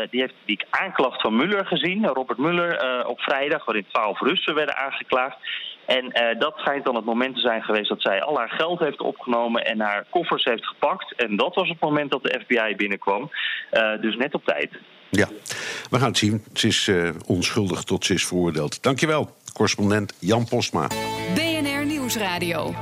die 0.09 0.19
heeft 0.19 0.33
die 0.45 0.65
aanklacht 0.69 1.21
van 1.21 1.35
Muller 1.35 1.65
gezien, 1.65 2.07
Robert 2.07 2.37
Muller, 2.37 3.05
op 3.05 3.19
vrijdag, 3.19 3.65
waarin 3.65 3.85
twaalf 3.87 4.19
Russen 4.19 4.55
werden 4.55 4.77
aangeklaagd. 4.77 5.37
En 5.85 6.05
uh, 6.05 6.39
dat 6.39 6.53
schijnt 6.57 6.85
dan 6.85 6.95
het 6.95 7.05
moment 7.05 7.35
te 7.35 7.41
zijn 7.41 7.63
geweest 7.63 7.89
dat 7.89 8.01
zij 8.01 8.21
al 8.21 8.37
haar 8.37 8.49
geld 8.49 8.79
heeft 8.79 9.01
opgenomen 9.01 9.65
en 9.65 9.79
haar 9.79 10.05
koffers 10.09 10.43
heeft 10.43 10.65
gepakt. 10.65 11.15
En 11.15 11.35
dat 11.35 11.55
was 11.55 11.69
het 11.69 11.79
moment 11.79 12.11
dat 12.11 12.23
de 12.23 12.41
FBI 12.43 12.75
binnenkwam. 12.75 13.31
Uh, 13.71 14.01
dus 14.01 14.15
net 14.15 14.33
op 14.33 14.45
tijd. 14.45 14.69
Ja, 15.09 15.27
we 15.89 15.97
gaan 15.97 16.07
het 16.07 16.17
zien. 16.17 16.43
Ze 16.53 16.67
is 16.67 16.87
uh, 16.87 17.09
onschuldig 17.25 17.83
tot 17.83 18.05
ze 18.05 18.13
is 18.13 18.25
veroordeeld. 18.25 18.83
Dankjewel, 18.83 19.29
correspondent 19.53 20.13
Jan 20.19 20.47
Postma. 20.47 20.87
BNR 21.35 21.85
Nieuwsradio. 21.85 22.73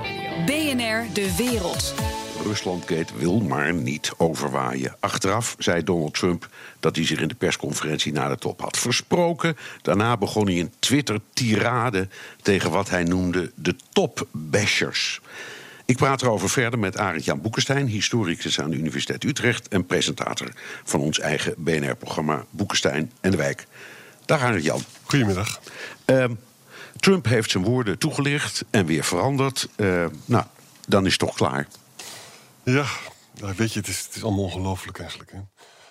BNR 0.46 1.14
De 1.14 1.36
Wereld. 1.38 2.23
Ruslandgate 2.44 3.18
wil 3.18 3.40
maar 3.40 3.74
niet 3.74 4.12
overwaaien. 4.18 4.96
Achteraf 5.00 5.56
zei 5.58 5.84
Donald 5.84 6.14
Trump 6.14 6.50
dat 6.80 6.96
hij 6.96 7.06
zich 7.06 7.20
in 7.20 7.28
de 7.28 7.36
persconferentie 7.36 8.12
na 8.12 8.30
de 8.30 8.38
top 8.38 8.62
had 8.62 8.78
versproken. 8.78 9.58
Daarna 9.82 10.18
begon 10.18 10.46
hij 10.46 10.60
een 10.60 10.72
Twitter-tirade 10.80 12.08
tegen 12.42 12.72
wat 12.72 12.90
hij 12.90 13.04
noemde 13.04 13.52
de 13.56 13.76
topbashers. 13.92 15.22
Ik 15.86 15.98
praat 15.98 16.22
erover 16.22 16.50
verder 16.50 16.80
met 16.80 16.98
Arend-Jan 16.98 17.42
Boekenstein, 17.42 17.88
historicus 17.88 18.60
aan 18.60 18.70
de 18.70 18.78
Universiteit 18.78 19.24
Utrecht 19.24 19.68
en 19.68 19.86
presentator 19.86 20.52
van 20.84 21.00
ons 21.00 21.20
eigen 21.20 21.54
BNR-programma 21.58 22.46
Boekenstein 22.50 23.12
en 23.22 23.32
de 23.32 23.38
Wijk. 23.38 23.68
Dag 24.26 24.42
Arend-Jan. 24.42 24.82
Goedemiddag. 25.04 25.60
Uh, 26.06 26.26
Trump 27.00 27.26
heeft 27.26 27.52
zijn 27.52 27.64
woorden 27.64 27.98
toegelicht 27.98 28.66
en 28.70 28.86
weer 28.86 29.04
veranderd. 29.04 29.70
Uh, 29.76 30.06
nou, 30.26 30.44
dan 30.88 31.06
is 31.06 31.12
het 31.12 31.20
toch 31.20 31.36
klaar. 31.36 31.68
Ja, 32.64 32.86
weet 33.56 33.74
je, 33.74 33.80
het 33.80 33.88
is, 33.88 34.04
het 34.06 34.16
is 34.16 34.24
allemaal 34.24 34.44
ongelooflijk 34.44 35.00
eigenlijk. 35.00 35.32
Hè? 35.32 35.40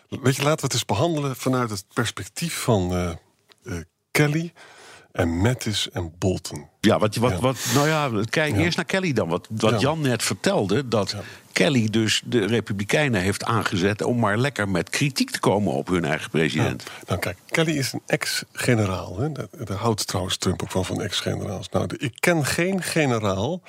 Weet 0.08 0.36
je, 0.36 0.42
laten 0.42 0.58
we 0.58 0.64
het 0.64 0.72
eens 0.72 0.84
behandelen 0.84 1.36
vanuit 1.36 1.70
het 1.70 1.84
perspectief 1.94 2.54
van 2.54 2.92
uh, 2.92 3.10
uh, 3.62 3.80
Kelly 4.10 4.52
en 5.12 5.28
Mattis 5.28 5.90
en 5.90 6.12
Bolton. 6.18 6.68
Ja, 6.80 6.98
wat, 6.98 7.16
wat, 7.16 7.40
wat, 7.40 7.56
nou 7.74 7.88
ja, 7.88 8.10
kijk 8.30 8.56
eerst 8.56 8.76
naar 8.76 8.84
Kelly 8.84 9.12
dan. 9.12 9.28
Wat, 9.28 9.48
wat 9.50 9.80
Jan 9.80 10.00
net 10.00 10.22
vertelde, 10.22 10.88
dat 10.88 11.16
Kelly 11.52 11.90
dus 11.90 12.22
de 12.24 12.46
Republikeinen 12.46 13.20
heeft 13.20 13.44
aangezet 13.44 14.02
om 14.02 14.18
maar 14.18 14.38
lekker 14.38 14.68
met 14.68 14.90
kritiek 14.90 15.30
te 15.30 15.40
komen 15.40 15.72
op 15.72 15.88
hun 15.88 16.04
eigen 16.04 16.30
president. 16.30 16.84
Nou, 17.06 17.20
kijk, 17.20 17.38
Kelly 17.46 17.78
is 17.78 17.92
een 17.92 18.02
ex-generaal. 18.06 19.32
Daar 19.64 19.76
houdt 19.76 20.06
trouwens 20.06 20.36
Trump 20.36 20.62
ook 20.62 20.70
van, 20.70 20.84
van 20.84 21.02
ex-generaals. 21.02 21.68
Nou, 21.68 21.88
ik 21.98 22.16
ken 22.20 22.44
geen 22.44 22.82
generaal 22.82 23.62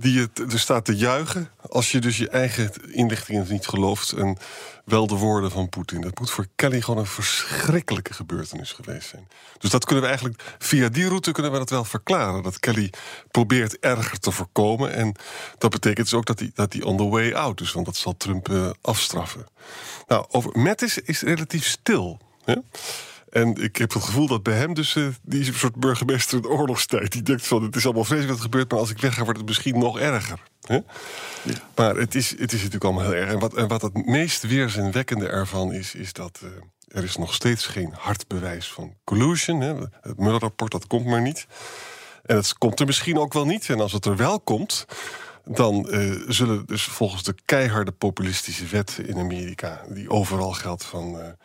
die 0.00 0.20
het 0.20 0.52
er 0.52 0.58
staat 0.58 0.84
te 0.84 0.96
juichen 0.96 1.50
als 1.70 1.92
je 1.92 1.98
dus 1.98 2.16
je 2.16 2.28
eigen 2.28 2.72
inlichtingen 2.92 3.46
niet 3.48 3.66
gelooft 3.66 4.12
en 4.12 4.36
wel 4.84 5.06
de 5.06 5.14
woorden 5.14 5.50
van 5.50 5.68
Poetin. 5.68 6.00
Dat 6.00 6.18
moet 6.18 6.30
voor 6.30 6.46
Kelly 6.54 6.80
gewoon 6.80 7.00
een 7.00 7.06
verschrikkelijke 7.06 8.14
gebeurtenis 8.14 8.72
geweest 8.72 9.08
zijn. 9.08 9.28
Dus 9.58 9.70
dat 9.70 9.84
kunnen 9.84 10.02
we 10.02 10.10
eigenlijk 10.10 10.42
via 10.58 10.88
die 10.88 11.08
route 11.08 11.32
kunnen 11.32 11.52
we 11.52 11.58
dat 11.58 11.70
wel 11.70 11.84
verklaren. 11.84 12.42
Dat 12.42 12.60
Kelly 12.60 12.92
probeert 13.30 13.78
erger 13.78 14.18
te 14.18 14.30
voorkomen. 14.30 14.92
En 14.92 15.14
dat 15.58 15.70
betekent 15.70 16.10
dus 16.10 16.18
ook 16.18 16.26
dat 16.26 16.38
hij, 16.38 16.50
dat 16.54 16.72
hij 16.72 16.82
on 16.82 16.96
the 16.96 17.08
way 17.08 17.32
out 17.32 17.60
is, 17.60 17.72
want 17.72 17.86
dat 17.86 17.96
zal 17.96 18.16
Trump 18.16 18.48
uh, 18.48 18.70
afstraffen. 18.80 19.46
Nou, 20.06 20.26
over 20.30 20.58
Mattis 20.58 20.98
is 20.98 21.20
relatief 21.20 21.66
stil. 21.66 22.20
En 23.30 23.62
ik 23.62 23.76
heb 23.76 23.92
het 23.92 24.02
gevoel 24.02 24.26
dat 24.26 24.42
bij 24.42 24.54
hem 24.54 24.74
dus... 24.74 24.94
Uh, 24.94 25.08
die 25.22 25.40
is 25.40 25.48
een 25.48 25.54
soort 25.54 25.74
burgemeester 25.74 26.36
in 26.36 26.42
de 26.42 26.48
oorlogstijd. 26.48 27.12
Die 27.12 27.22
denkt 27.22 27.46
van, 27.46 27.62
het 27.62 27.76
is 27.76 27.84
allemaal 27.84 28.04
vreselijk 28.04 28.32
wat 28.32 28.38
er 28.38 28.50
gebeurt... 28.50 28.70
maar 28.70 28.80
als 28.80 28.90
ik 28.90 28.98
wegga 28.98 29.24
wordt 29.24 29.38
het 29.38 29.48
misschien 29.48 29.78
nog 29.78 29.98
erger. 29.98 30.42
Hè? 30.60 30.74
Ja. 30.74 31.52
Maar 31.74 31.96
het 31.96 32.14
is, 32.14 32.30
het 32.30 32.52
is 32.52 32.58
natuurlijk 32.58 32.84
allemaal 32.84 33.02
heel 33.02 33.14
erg. 33.14 33.30
En 33.30 33.38
wat, 33.38 33.54
en 33.54 33.68
wat 33.68 33.82
het 33.82 34.06
meest 34.06 34.42
weerzinwekkende 34.42 35.28
ervan 35.28 35.72
is... 35.72 35.94
is 35.94 36.12
dat 36.12 36.40
uh, 36.44 36.50
er 36.88 37.04
is 37.04 37.16
nog 37.16 37.34
steeds 37.34 37.66
geen 37.66 37.92
hard 37.98 38.28
bewijs 38.28 38.72
van 38.72 38.94
collusion. 39.04 39.60
Hè? 39.60 39.74
Het 40.00 40.18
Mueller-rapport, 40.18 40.72
dat 40.72 40.86
komt 40.86 41.06
maar 41.06 41.22
niet. 41.22 41.46
En 42.22 42.36
het 42.36 42.58
komt 42.58 42.80
er 42.80 42.86
misschien 42.86 43.18
ook 43.18 43.32
wel 43.32 43.46
niet. 43.46 43.68
En 43.68 43.80
als 43.80 43.92
het 43.92 44.04
er 44.04 44.16
wel 44.16 44.40
komt 44.40 44.86
dan 45.50 45.86
uh, 45.90 46.24
zullen 46.28 46.66
dus 46.66 46.82
volgens 46.82 47.22
de 47.22 47.34
keiharde 47.44 47.92
populistische 47.92 48.66
wet 48.66 49.00
in 49.06 49.18
Amerika, 49.18 49.84
die 49.88 50.10
overal 50.10 50.52
geldt 50.52 50.84
van 50.84 51.36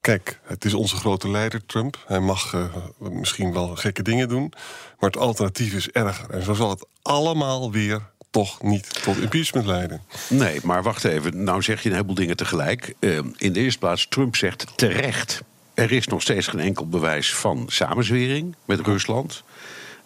Kijk, 0.00 0.40
het 0.42 0.64
is 0.64 0.74
onze 0.74 0.96
grote 0.96 1.30
leider, 1.30 1.66
Trump. 1.66 2.04
Hij 2.06 2.20
mag 2.20 2.52
uh, 2.52 2.64
misschien 2.98 3.52
wel 3.52 3.76
gekke 3.76 4.02
dingen 4.02 4.28
doen. 4.28 4.52
Maar 4.98 5.10
het 5.10 5.18
alternatief 5.18 5.74
is 5.74 5.90
erger. 5.90 6.30
En 6.30 6.42
zo 6.42 6.54
zal 6.54 6.70
het 6.70 6.86
allemaal 7.02 7.72
weer 7.72 8.00
toch 8.30 8.62
niet 8.62 9.02
tot 9.02 9.18
impeachment 9.18 9.66
leiden. 9.66 10.02
Nee, 10.28 10.60
maar 10.62 10.82
wacht 10.82 11.04
even. 11.04 11.44
Nou 11.44 11.62
zeg 11.62 11.82
je 11.82 11.88
een 11.88 11.94
heleboel 11.94 12.14
dingen 12.14 12.36
tegelijk. 12.36 12.94
Uh, 13.00 13.18
in 13.36 13.52
de 13.52 13.60
eerste 13.60 13.78
plaats, 13.78 14.06
Trump 14.08 14.36
zegt 14.36 14.66
terecht... 14.76 15.42
er 15.74 15.92
is 15.92 16.06
nog 16.06 16.22
steeds 16.22 16.46
geen 16.46 16.60
enkel 16.60 16.88
bewijs 16.88 17.34
van 17.34 17.64
samenzwering 17.68 18.56
met 18.64 18.80
Rusland. 18.80 19.42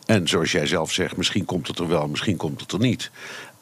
En 0.06 0.28
zoals 0.28 0.52
jij 0.52 0.66
zelf 0.66 0.92
zegt, 0.92 1.16
misschien 1.16 1.44
komt 1.44 1.66
het 1.66 1.78
er 1.78 1.88
wel, 1.88 2.08
misschien 2.08 2.36
komt 2.36 2.60
het 2.60 2.72
er 2.72 2.78
niet. 2.78 3.10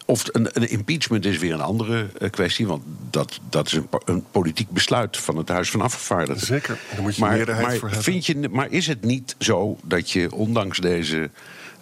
Of 0.06 0.24
een, 0.32 0.48
een, 0.52 0.70
impeachment 0.70 1.24
is 1.24 1.38
weer 1.38 1.52
een 1.52 1.60
andere 1.60 2.06
uh, 2.18 2.30
kwestie, 2.30 2.66
want 2.66 2.82
dat, 3.10 3.40
dat 3.48 3.66
is 3.66 3.72
een, 3.72 3.88
een, 4.04 4.24
politiek 4.30 4.70
besluit 4.70 5.16
van 5.16 5.36
het 5.36 5.48
Huis 5.48 5.70
van 5.70 5.80
Afgevaardigden. 5.80 6.46
Zeker, 6.46 6.78
daar 6.92 7.02
moet 7.02 7.14
je 7.16 7.20
maar, 7.20 7.32
meerderheid 7.32 7.66
maar 7.66 7.76
voor 7.76 7.88
hebben. 7.88 8.04
Vind 8.04 8.26
je, 8.26 8.48
maar 8.50 8.70
is 8.70 8.86
het 8.86 9.04
niet 9.04 9.36
zo 9.38 9.78
dat 9.84 10.10
je, 10.10 10.32
ondanks 10.34 10.78
deze 10.78 11.30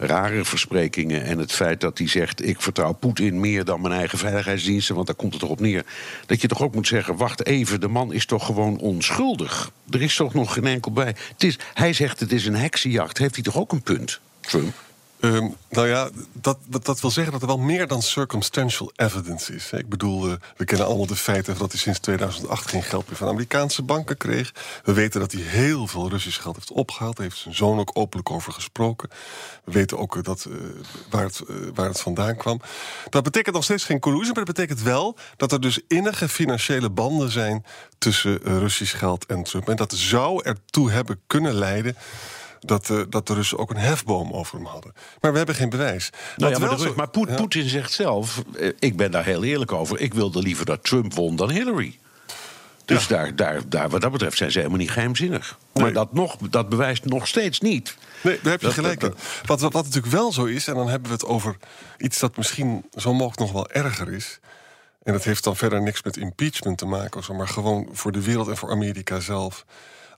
rare 0.01 0.45
versprekingen 0.45 1.25
en 1.25 1.39
het 1.39 1.53
feit 1.53 1.81
dat 1.81 1.99
hij 1.99 2.09
zegt: 2.09 2.47
Ik 2.47 2.61
vertrouw 2.61 2.93
Poetin 2.93 3.41
meer 3.41 3.65
dan 3.65 3.81
mijn 3.81 3.95
eigen 3.95 4.19
veiligheidsdiensten, 4.19 4.95
want 4.95 5.07
daar 5.07 5.17
komt 5.17 5.33
het 5.33 5.43
erop 5.43 5.61
neer. 5.61 5.85
Dat 6.27 6.41
je 6.41 6.49
toch 6.49 6.63
ook 6.63 6.75
moet 6.75 6.87
zeggen: 6.87 7.17
Wacht 7.17 7.47
even, 7.47 7.81
de 7.81 7.89
man 7.89 8.13
is 8.13 8.27
toch 8.27 8.47
gewoon 8.47 8.79
onschuldig. 8.79 9.71
Er 9.91 10.03
is 10.03 10.17
toch 10.17 10.35
nog 10.35 10.53
geen 10.53 10.67
enkel 10.67 10.93
bij. 10.93 11.15
Het 11.33 11.45
is, 11.45 11.59
hij 11.75 11.93
zegt: 11.93 12.21
Het 12.21 12.33
is 12.33 12.47
een 12.47 12.57
heksenjacht. 12.57 13.19
Heeft 13.19 13.35
hij 13.35 13.45
toch 13.45 13.57
ook 13.57 13.73
een 13.73 13.83
punt, 13.83 14.21
Trump? 14.41 14.75
Um, 15.23 15.57
nou 15.69 15.89
ja, 15.89 16.11
dat, 16.33 16.59
dat, 16.69 17.01
wil 17.01 17.11
zeggen 17.11 17.33
dat 17.33 17.43
er 17.43 17.49
wel 17.49 17.59
meer 17.59 17.87
dan 17.87 18.03
circumstantial 18.03 18.93
evidence 18.97 19.55
is. 19.55 19.73
Ik 19.73 19.89
bedoel, 19.89 20.29
uh, 20.29 20.35
we 20.57 20.65
kennen 20.65 20.87
allemaal 20.87 21.07
de 21.07 21.17
feiten 21.17 21.59
dat 21.59 21.71
hij 21.71 21.81
sinds 21.81 21.99
2008 21.99 22.69
geen 22.69 22.83
geld 22.83 23.07
meer 23.07 23.17
van 23.17 23.29
Amerikaanse 23.29 23.83
banken 23.83 24.17
kreeg. 24.17 24.53
We 24.85 24.93
weten 24.93 25.21
dat 25.21 25.33
hij 25.33 25.41
heel 25.41 25.87
veel 25.87 26.09
Russisch 26.09 26.41
geld 26.41 26.57
heeft 26.57 26.73
opgehaald. 26.73 27.17
Daar 27.17 27.27
heeft 27.27 27.39
zijn 27.39 27.55
zoon 27.55 27.79
ook 27.79 27.91
openlijk 27.93 28.31
over 28.31 28.53
gesproken. 28.53 29.11
We 29.65 29.73
weten 29.73 29.99
ook 29.99 30.25
dat, 30.25 30.47
uh, 30.49 30.55
waar, 31.11 31.25
het, 31.25 31.43
waar 31.75 31.89
het 31.89 32.01
vandaan 32.01 32.37
kwam. 32.37 32.61
Dat 33.11 33.23
betekent 33.23 33.55
nog 33.55 33.65
steeds 33.65 33.85
geen 33.85 34.01
collusie, 34.01 34.35
maar 34.35 34.45
dat 34.45 34.55
betekent 34.55 34.83
wel 34.83 35.17
dat 35.37 35.53
er 35.53 35.61
dus 35.61 35.81
innige 35.89 36.29
financiële 36.29 36.91
banden 36.91 37.31
zijn 37.31 37.65
tussen 37.99 38.39
Russisch 38.43 38.99
geld 38.99 39.27
en 39.27 39.43
Trump. 39.43 39.69
En 39.69 39.77
dat 39.77 39.93
zou 39.93 40.43
ertoe 40.45 40.91
hebben 40.91 41.21
kunnen 41.27 41.55
leiden 41.55 41.97
dat, 42.61 42.89
uh, 42.89 43.03
dat 43.09 43.27
de 43.27 43.35
Russen 43.35 43.59
ook 43.59 43.71
een 43.71 43.77
hefboom 43.77 44.33
over 44.33 44.57
hem 44.57 44.67
hadden. 44.67 44.93
Maar 45.21 45.31
we 45.31 45.37
hebben 45.37 45.55
geen 45.55 45.71
bewijs. 45.71 46.11
Nou 46.37 46.53
ja, 46.53 46.59
maar, 46.59 46.95
maar 46.97 47.09
Poet, 47.09 47.29
ja. 47.29 47.35
Poetin 47.35 47.69
zegt 47.69 47.93
zelf, 47.93 48.43
uh, 48.57 48.73
ik 48.79 48.97
ben 48.97 49.11
daar 49.11 49.25
heel 49.25 49.45
eerlijk 49.45 49.73
over... 49.73 50.01
ik 50.01 50.15
wilde 50.15 50.43
liever 50.43 50.65
dat 50.65 50.85
Trump 50.85 51.15
won 51.15 51.37
dan 51.37 51.51
Hillary. 51.51 51.99
Dus 52.85 53.07
ja. 53.07 53.17
daar, 53.17 53.37
daar, 53.37 53.69
daar, 53.69 53.89
wat 53.89 54.01
dat 54.01 54.13
betreft 54.13 54.37
zijn 54.37 54.51
ze 54.51 54.59
helemaal 54.59 54.79
niet 54.79 54.91
geheimzinnig. 54.91 55.59
Nee. 55.73 55.85
Maar 55.85 55.93
dat, 55.93 56.13
nog, 56.13 56.37
dat 56.37 56.69
bewijst 56.69 57.05
nog 57.05 57.27
steeds 57.27 57.61
niet. 57.61 57.97
Nee, 58.23 58.39
daar 58.43 58.53
heb 58.53 58.61
je 58.61 58.67
dat, 58.67 58.75
gelijk 58.75 59.03
in. 59.03 59.15
Wat, 59.47 59.61
wat, 59.61 59.73
wat 59.73 59.85
natuurlijk 59.85 60.13
wel 60.13 60.33
zo 60.33 60.45
is, 60.45 60.67
en 60.67 60.75
dan 60.75 60.89
hebben 60.89 61.09
we 61.09 61.15
het 61.15 61.27
over 61.27 61.57
iets 61.99 62.19
dat 62.19 62.37
misschien 62.37 62.85
zo 62.97 63.13
mogelijk 63.13 63.39
nog 63.39 63.53
wel 63.53 63.71
erger 63.71 64.13
is. 64.13 64.41
En 65.03 65.13
dat 65.13 65.25
heeft 65.25 65.45
dan 65.45 65.57
verder 65.57 65.83
niks 65.83 66.03
met 66.03 66.17
impeachment 66.17 66.79
te 66.79 66.87
maken, 66.87 67.37
maar 67.37 67.49
gewoon 67.49 67.89
voor 67.93 68.13
de 68.13 68.23
wereld 68.23 68.49
en 68.49 68.57
voor 68.57 68.71
Amerika 68.71 69.21
zelf. 69.21 69.65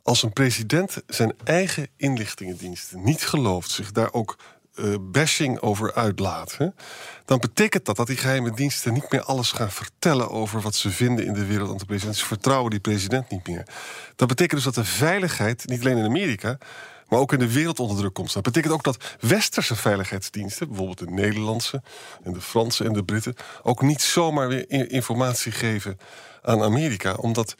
Als 0.03 0.23
een 0.23 0.33
president 0.33 0.97
zijn 1.07 1.35
eigen 1.45 1.89
inlichtingendiensten 1.97 3.03
niet 3.03 3.25
gelooft, 3.25 3.71
zich 3.71 3.93
daar 3.93 4.13
ook 4.13 4.37
eh, 4.75 4.95
bashing 5.01 5.61
over 5.61 5.95
uitlaat, 5.95 6.57
dan 7.25 7.39
betekent 7.39 7.85
dat 7.85 7.97
dat 7.97 8.07
die 8.07 8.17
geheime 8.17 8.55
diensten 8.55 8.93
niet 8.93 9.11
meer 9.11 9.23
alles 9.23 9.53
gaan 9.53 9.71
vertellen 9.71 10.31
over 10.31 10.61
wat 10.61 10.75
ze 10.75 10.91
vinden 10.91 11.27
in 11.27 11.33
de 11.33 11.47
wereld 11.47 11.71
aan 11.71 11.77
de 11.77 11.85
president. 11.85 12.17
Ze 12.17 12.27
vertrouwen 12.27 12.71
die 12.71 12.81
president 12.81 13.31
niet 13.31 13.49
meer. 13.49 13.67
Dat 14.17 14.29
betekent 14.29 14.65
dus 14.65 14.75
dat 14.75 14.85
de 14.85 14.91
veiligheid, 14.91 15.67
niet 15.67 15.81
alleen 15.81 15.97
in 15.97 16.05
Amerika, 16.05 16.59
maar 17.09 17.19
ook 17.19 17.33
in 17.33 17.39
de 17.39 17.53
wereld 17.53 17.81
onder 17.81 17.97
druk 17.97 18.15
komt. 18.15 18.33
Dat 18.33 18.43
betekent 18.43 18.73
ook 18.73 18.85
dat 18.85 19.17
westerse 19.21 19.77
veiligheidsdiensten, 19.77 20.69
bijvoorbeeld 20.69 20.99
de 20.99 21.11
Nederlandse 21.11 21.83
en 22.23 22.33
de 22.33 22.41
Franse 22.41 22.85
en 22.85 22.93
de 22.93 23.05
Britten, 23.05 23.35
ook 23.63 23.83
niet 23.83 24.03
zomaar 24.03 24.49
weer 24.49 24.91
informatie 24.91 25.53
geven 25.53 25.99
aan 26.43 26.63
Amerika, 26.63 27.15
omdat 27.15 27.55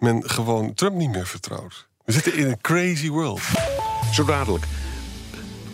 men 0.00 0.30
gewoon 0.30 0.74
Trump 0.74 0.96
niet 0.96 1.10
meer 1.10 1.26
vertrouwt. 1.26 1.86
We 2.04 2.12
zitten 2.12 2.34
in 2.34 2.46
een 2.46 2.60
crazy 2.60 3.08
world. 3.08 3.40
Zo 4.12 4.24
dadelijk. 4.24 4.64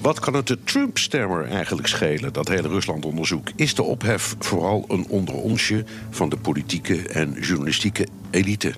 Wat 0.00 0.20
kan 0.20 0.34
het 0.34 0.46
de 0.46 0.58
Trump-stemmer 0.64 1.48
eigenlijk 1.48 1.88
schelen, 1.88 2.32
dat 2.32 2.48
hele 2.48 2.68
Rusland-onderzoek? 2.68 3.48
Is 3.56 3.74
de 3.74 3.82
ophef 3.82 4.34
vooral 4.38 4.84
een 4.88 5.08
onderonsje 5.08 5.84
van 6.10 6.28
de 6.28 6.36
politieke 6.36 7.08
en 7.08 7.32
journalistieke 7.40 8.06
elite? 8.30 8.74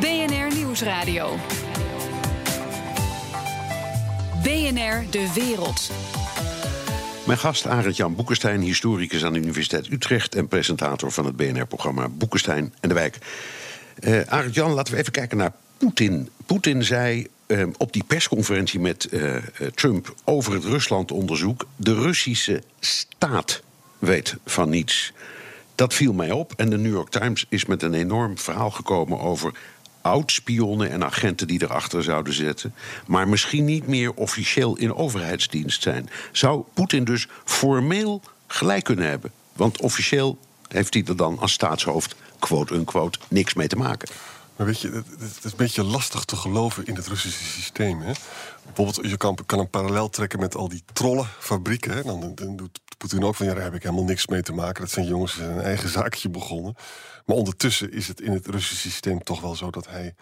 BNR 0.00 0.54
Nieuwsradio. 0.54 1.36
BNR 4.42 5.04
De 5.10 5.30
Wereld. 5.34 5.90
Mijn 7.26 7.38
gast 7.38 7.66
Arend-Jan 7.66 8.14
Boekenstein, 8.14 8.60
historicus 8.60 9.24
aan 9.24 9.32
de 9.32 9.38
Universiteit 9.38 9.92
Utrecht... 9.92 10.34
en 10.34 10.48
presentator 10.48 11.12
van 11.12 11.24
het 11.24 11.36
BNR-programma 11.36 12.08
Boekenstein 12.08 12.74
en 12.80 12.88
de 12.88 12.94
Wijk. 12.94 13.18
Uh, 14.00 14.20
Arend-Jan, 14.26 14.72
laten 14.72 14.92
we 14.92 15.00
even 15.00 15.12
kijken 15.12 15.36
naar 15.36 15.52
Poetin. 15.78 16.28
Poetin 16.46 16.84
zei 16.84 17.26
uh, 17.46 17.66
op 17.76 17.92
die 17.92 18.04
persconferentie 18.04 18.80
met 18.80 19.08
uh, 19.10 19.36
Trump 19.74 20.14
over 20.24 20.52
het 20.52 20.64
Rusland-onderzoek... 20.64 21.66
de 21.76 21.94
Russische 21.94 22.62
staat 22.80 23.62
weet 23.98 24.36
van 24.44 24.68
niets. 24.68 25.12
Dat 25.74 25.94
viel 25.94 26.12
mij 26.12 26.30
op 26.30 26.52
en 26.56 26.70
de 26.70 26.78
New 26.78 26.92
York 26.92 27.08
Times 27.08 27.46
is 27.48 27.66
met 27.66 27.82
een 27.82 27.94
enorm 27.94 28.38
verhaal 28.38 28.70
gekomen 28.70 29.20
over 29.20 29.52
oud-spionnen 30.00 30.90
en 30.90 31.04
agenten 31.04 31.46
die 31.46 31.62
erachter 31.62 32.02
zouden 32.02 32.32
zetten, 32.32 32.74
maar 33.06 33.28
misschien 33.28 33.64
niet 33.64 33.86
meer 33.86 34.12
officieel 34.14 34.76
in 34.76 34.94
overheidsdienst 34.94 35.82
zijn. 35.82 36.08
Zou 36.32 36.64
Poetin 36.74 37.04
dus 37.04 37.28
formeel 37.44 38.22
gelijk 38.46 38.84
kunnen 38.84 39.08
hebben? 39.08 39.32
Want 39.52 39.80
officieel 39.80 40.38
heeft 40.68 40.94
hij 40.94 41.04
er 41.06 41.16
dan 41.16 41.38
als 41.38 41.52
staatshoofd, 41.52 42.14
quote-unquote, 42.38 43.18
niks 43.28 43.54
mee 43.54 43.68
te 43.68 43.76
maken. 43.76 44.08
Maar 44.56 44.66
weet 44.66 44.80
je, 44.80 44.90
het, 44.90 45.44
is 45.44 45.44
een 45.44 45.56
beetje 45.56 45.84
lastig 45.84 46.24
te 46.24 46.36
geloven 46.36 46.86
in 46.86 46.94
het 46.94 47.06
Russische 47.06 47.44
systeem. 47.44 48.00
Hè? 48.00 48.12
Bijvoorbeeld, 48.64 49.10
je 49.10 49.16
kan, 49.16 49.38
kan 49.46 49.58
een 49.58 49.70
parallel 49.70 50.08
trekken 50.08 50.40
met 50.40 50.54
al 50.54 50.68
die 50.68 50.82
trollenfabrieken. 50.92 52.04
Dan, 52.06 52.34
dan 52.34 52.56
doet 52.56 52.80
Poetin 52.98 53.24
ook 53.24 53.34
van, 53.34 53.46
ja, 53.46 53.54
daar 53.54 53.62
heb 53.62 53.74
ik 53.74 53.82
helemaal 53.82 54.04
niks 54.04 54.26
mee 54.26 54.42
te 54.42 54.52
maken. 54.52 54.82
Dat 54.82 54.90
zijn 54.90 55.06
jongens 55.06 55.34
die 55.34 55.44
zijn 55.44 55.60
eigen 55.60 55.88
zaakje 55.88 56.28
begonnen. 56.28 56.74
Maar 57.26 57.36
ondertussen 57.36 57.92
is 57.92 58.08
het 58.08 58.20
in 58.20 58.32
het 58.32 58.46
Russische 58.46 58.88
systeem 58.88 59.22
toch 59.22 59.40
wel 59.40 59.54
zo 59.54 59.70
dat 59.70 59.88
hij 59.88 60.14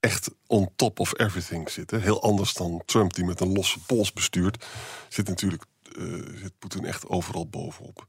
echt 0.00 0.30
on 0.46 0.70
top 0.76 1.00
of 1.00 1.18
everything 1.18 1.70
zit. 1.70 1.90
Hè? 1.90 1.98
Heel 1.98 2.22
anders 2.22 2.54
dan 2.54 2.82
Trump, 2.84 3.14
die 3.14 3.24
met 3.24 3.40
een 3.40 3.52
losse 3.52 3.78
pols 3.78 4.12
bestuurt. 4.12 4.66
Zit 5.08 5.28
natuurlijk 5.28 5.64
uh, 5.98 6.26
zit 6.36 6.52
Poetin 6.58 6.84
echt 6.84 7.08
overal 7.08 7.46
bovenop. 7.46 8.06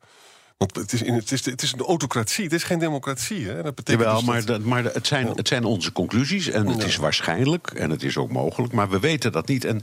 Want 0.62 0.76
het 0.76 0.94
is, 0.94 1.02
in, 1.02 1.14
het, 1.14 1.32
is, 1.32 1.46
het 1.46 1.62
is 1.62 1.72
een 1.72 1.80
autocratie, 1.80 2.44
het 2.44 2.54
is 2.54 2.64
geen 2.64 2.80
democratie. 2.80 3.48
Hè? 3.48 3.62
Dat 3.62 3.76
betekent 3.76 4.04
Jawel, 4.04 4.20
dus 4.20 4.28
maar, 4.30 4.46
dat, 4.46 4.64
maar 4.64 4.84
het, 4.84 5.08
zijn, 5.08 5.28
het 5.28 5.48
zijn 5.48 5.64
onze 5.64 5.92
conclusies 5.92 6.50
en 6.50 6.68
het 6.68 6.82
Ja. 6.82 6.88
is 6.88 6.96
waarschijnlijk 6.96 7.68
en 7.68 7.90
het 7.90 8.04
is 8.04 8.18
ook 8.18 8.32
mogelijk, 8.32 8.74
maar 8.74 8.90
we 8.90 9.00
weten 9.00 9.32
dat 9.32 9.48
niet. 9.48 9.66
En 9.66 9.82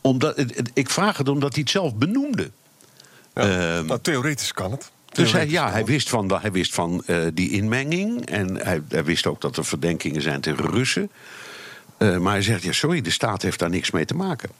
omdat, 0.00 0.44
ik 0.74 0.90
vraag 0.90 1.16
het 1.16 1.28
omdat 1.28 1.52
hij 1.52 1.62
het 1.62 1.70
zelf 1.70 1.94
benoemde. 1.94 2.50
ja. 3.34 3.42
ehm, 3.76 3.86
nou, 3.86 4.00
theoretisch 4.00 4.52
kan 4.52 4.70
het. 4.70 4.90
Dus 5.12 5.32
hij, 5.32 5.48
ja, 5.48 5.70
hij 5.70 5.84
wist 5.84 6.08
van, 6.08 6.40
hij 6.40 6.52
wist 6.52 6.74
van 6.74 7.02
eh, 7.06 7.26
die 7.34 7.50
inmenging. 7.50 8.26
En 8.26 8.56
hij, 8.56 8.82
hij 8.88 9.04
wist 9.04 9.26
ook 9.26 9.40
dat 9.40 9.56
er 9.56 9.64
verdenkingen 9.64 10.22
zijn 10.22 10.40
tegen 10.40 10.70
Russen. 10.70 11.10
Eh, 12.00 12.16
maar 12.16 12.32
hij 12.32 12.42
zegt, 12.42 12.62
ja, 12.62 12.72
sorry, 12.72 13.00
de 13.00 13.10
staat 13.10 13.42
heeft 13.42 13.58
daar 13.58 13.70
niks 13.70 13.90
mee 13.90 14.04
te 14.04 14.14
maken. 14.14 14.50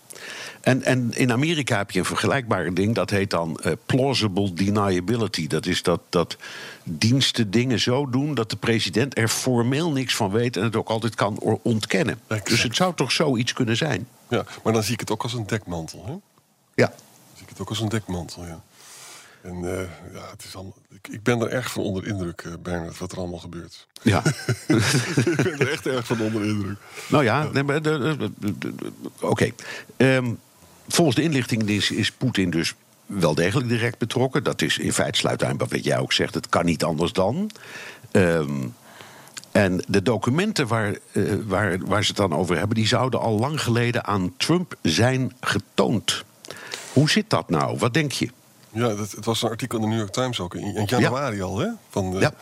En, 0.61 0.83
en 0.83 1.13
in 1.15 1.33
Amerika 1.33 1.77
heb 1.77 1.91
je 1.91 1.99
een 1.99 2.05
vergelijkbaar 2.05 2.75
ding, 2.75 2.95
dat 2.95 3.11
heet 3.11 3.31
dan 3.31 3.61
eh, 3.63 3.73
plausible 3.87 4.53
deniability. 4.53 5.47
Dat 5.47 5.67
is 5.67 5.83
dat, 5.83 6.01
dat 6.09 6.37
diensten 6.85 7.51
dingen 7.51 7.81
zo 7.81 8.11
doen 8.11 8.35
dat 8.35 8.51
de 8.51 8.57
president 8.57 9.19
er 9.19 9.29
formeel 9.29 9.91
niks 9.91 10.17
van 10.17 10.31
weet 10.31 10.57
en 10.57 10.63
het 10.63 10.77
ook 10.77 10.89
altijd 10.89 11.15
kan 11.15 11.39
ontkennen. 11.63 12.21
Exact. 12.27 12.49
Dus 12.49 12.63
het 12.63 12.77
zou 12.77 12.95
toch 12.95 13.13
zoiets 13.13 13.53
kunnen 13.53 13.77
zijn? 13.77 14.09
Ja, 14.29 14.45
maar 14.63 14.73
dan 14.73 14.83
zie 14.83 14.93
ik 14.93 15.01
het 15.01 15.11
ook 15.11 15.23
als 15.23 15.33
een 15.33 15.47
dekmantel. 15.47 16.05
Hè? 16.07 16.13
Ja. 16.75 16.87
Dan 16.87 16.97
zie 17.35 17.43
ik 17.43 17.49
het 17.49 17.61
ook 17.61 17.69
als 17.69 17.81
een 17.81 17.89
dekmantel, 17.89 18.47
ja. 18.47 18.63
En 19.43 19.55
eh, 19.65 19.89
ja, 20.13 20.31
het 20.31 20.45
is 20.45 20.55
allemaal, 20.55 20.77
ik, 20.91 21.09
ik 21.09 21.23
ben 21.23 21.41
er 21.41 21.49
erg 21.49 21.71
van 21.71 21.83
onder 21.83 22.07
indruk, 22.07 22.41
eh, 22.41 22.53
Bernard, 22.63 22.99
wat 22.99 23.13
er 23.13 23.19
allemaal 23.19 23.39
gebeurt. 23.39 23.87
ja. 24.03 24.23
ik 24.67 25.37
ben 25.37 25.59
er 25.59 25.71
echt 25.71 25.87
erg 25.87 26.07
van 26.07 26.21
onder 26.21 26.45
indruk. 26.45 26.79
Nou 27.09 27.25
ja, 27.25 27.49
nee, 27.53 27.81
oké. 29.21 29.51
Ehm, 29.97 30.33
volgens 30.89 31.17
de 31.17 31.23
inlichtingendienst 31.23 31.91
is 31.91 32.13
Poetin 32.13 32.51
dus 32.51 32.75
wel 33.07 33.35
degelijk 33.35 33.69
direct 33.69 33.99
betrokken. 33.99 34.45
Dat 34.45 34.63
is 34.63 34.79
in 34.79 34.93
feite 34.93 35.19
sluit 35.19 35.45
aan 35.45 35.57
bij 35.57 35.67
wat 35.67 35.85
jij 35.85 35.99
ook 35.99 36.13
zegt. 36.13 36.35
Het 36.35 36.49
kan 36.49 36.65
niet 36.65 36.85
anders 36.85 37.13
dan. 37.13 37.51
Ehm, 38.11 38.67
en 39.53 39.83
de 39.87 40.03
documenten 40.03 40.67
waar, 40.67 40.95
eh, 41.13 41.23
waar, 41.47 41.79
waar 41.79 42.03
ze 42.03 42.09
het 42.09 42.17
dan 42.17 42.35
over 42.35 42.59
hebben... 42.59 42.77
die 42.77 42.87
zouden 42.87 43.21
al 43.21 43.39
lang 43.39 43.63
geleden 43.63 44.05
aan 44.05 44.35
Trump 44.37 44.75
zijn 44.83 45.33
getoond. 45.41 46.25
Hoe 46.93 47.11
zit 47.11 47.31
dat 47.31 47.51
nou? 47.51 47.79
Wat 47.79 47.95
denk 47.95 48.13
je? 48.13 48.29
Ja, 48.73 48.95
dat, 48.95 49.11
het 49.11 49.25
was 49.25 49.43
een 49.43 49.51
artikel 49.51 49.79
in 49.79 49.85
de 49.85 49.89
New 49.91 49.99
York 49.99 50.13
Times 50.13 50.41
ook 50.41 50.55
in, 50.55 50.77
in 50.77 50.85
januari 50.85 51.43
al, 51.43 51.59
hè? 51.59 51.69
Van, 51.89 52.15
eh, 52.15 52.21
Ja. 52.21 52.33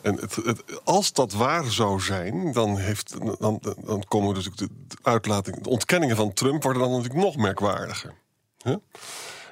En 0.00 0.14
het, 0.14 0.34
het, 0.34 0.62
als 0.84 1.12
dat 1.12 1.32
waar 1.32 1.64
zou 1.64 2.00
zijn, 2.00 2.52
dan, 2.52 2.78
heeft, 2.78 3.14
dan, 3.38 3.60
dan 3.84 4.04
komen 4.08 4.34
dus 4.34 4.44
de, 4.44 4.68
de 4.88 4.96
uitlating, 5.02 5.62
de 5.62 5.68
ontkenningen 5.68 6.16
van 6.16 6.32
Trump 6.32 6.62
worden 6.62 6.82
dan 6.82 6.90
natuurlijk 6.90 7.20
nog 7.20 7.36
merkwaardiger. 7.36 8.12
Hè? 8.62 8.74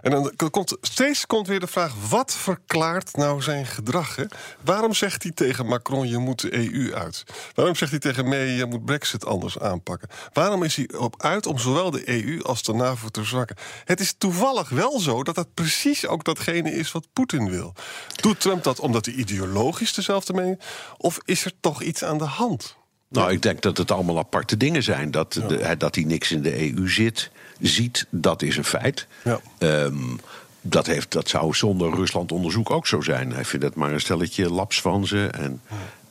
En 0.03 0.11
dan 0.11 0.51
komt 0.51 0.77
steeds 0.81 1.27
komt 1.27 1.47
weer 1.47 1.61
de 1.61 1.67
vraag: 1.67 1.93
wat 2.09 2.35
verklaart 2.35 3.17
nou 3.17 3.43
zijn 3.43 3.67
gedrag? 3.67 4.17
Hè? 4.17 4.25
Waarom 4.65 4.95
zegt 4.95 5.23
hij 5.23 5.33
tegen 5.33 5.67
Macron: 5.67 6.09
je 6.09 6.19
moet 6.19 6.41
de 6.41 6.55
EU 6.55 6.95
uit? 6.95 7.25
Waarom 7.55 7.75
zegt 7.75 7.91
hij 7.91 8.01
tegen 8.01 8.29
May: 8.29 8.47
je 8.49 8.67
moet 8.67 8.85
Brexit 8.85 9.27
anders 9.27 9.59
aanpakken? 9.59 10.09
Waarom 10.33 10.63
is 10.63 10.77
hij 10.77 10.89
op 10.99 11.23
uit 11.23 11.47
om 11.47 11.59
zowel 11.59 11.91
de 11.91 12.09
EU 12.09 12.43
als 12.43 12.63
de 12.63 12.73
NAVO 12.75 13.09
te 13.09 13.25
zwakken? 13.25 13.57
Het 13.85 14.01
is 14.01 14.15
toevallig 14.19 14.69
wel 14.69 15.01
zo 15.01 15.23
dat 15.23 15.35
dat 15.35 15.55
precies 15.55 16.07
ook 16.07 16.25
datgene 16.25 16.73
is 16.75 16.93
wat 16.93 17.07
Poetin 17.13 17.51
wil. 17.51 17.75
Doet 18.21 18.41
Trump 18.41 18.63
dat 18.63 18.81
omdat 18.81 19.05
hij 19.07 19.15
ideologisch 19.15 19.95
dezelfde 19.95 20.33
mening? 20.33 20.61
Of 20.97 21.19
is 21.25 21.45
er 21.45 21.53
toch 21.61 21.83
iets 21.83 22.05
aan 22.05 22.19
de 22.19 22.25
hand? 22.25 22.77
Nou, 23.09 23.33
ik 23.33 23.43
denk 23.43 23.63
dat 23.63 23.77
het 23.79 23.91
allemaal 23.91 24.19
aparte 24.19 24.57
dingen 24.57 24.83
zijn. 24.83 25.11
Dat, 25.11 25.33
de- 25.33 25.75
dat 25.79 25.95
hij 25.95 26.05
niks 26.05 26.31
in 26.31 26.43
de 26.43 26.61
EU 26.75 26.89
zit, 26.89 27.31
ziet, 27.63 28.07
dat 28.11 28.43
is 28.43 28.57
een 28.57 28.65
feit. 28.65 29.07
Ja. 29.25 29.41
Ehm, 29.59 30.17
dat, 30.61 30.87
heeft, 30.87 31.13
dat 31.13 31.29
zou 31.29 31.55
zonder 31.55 31.95
Rusland-onderzoek 31.95 32.71
ook 32.71 32.87
zo 32.87 33.01
zijn. 33.01 33.33
Hij 33.33 33.45
vindt 33.45 33.65
het 33.65 33.75
maar 33.75 33.93
een 33.93 34.01
stelletje 34.01 34.51
lapsvanzen 34.51 35.33
en 35.33 35.61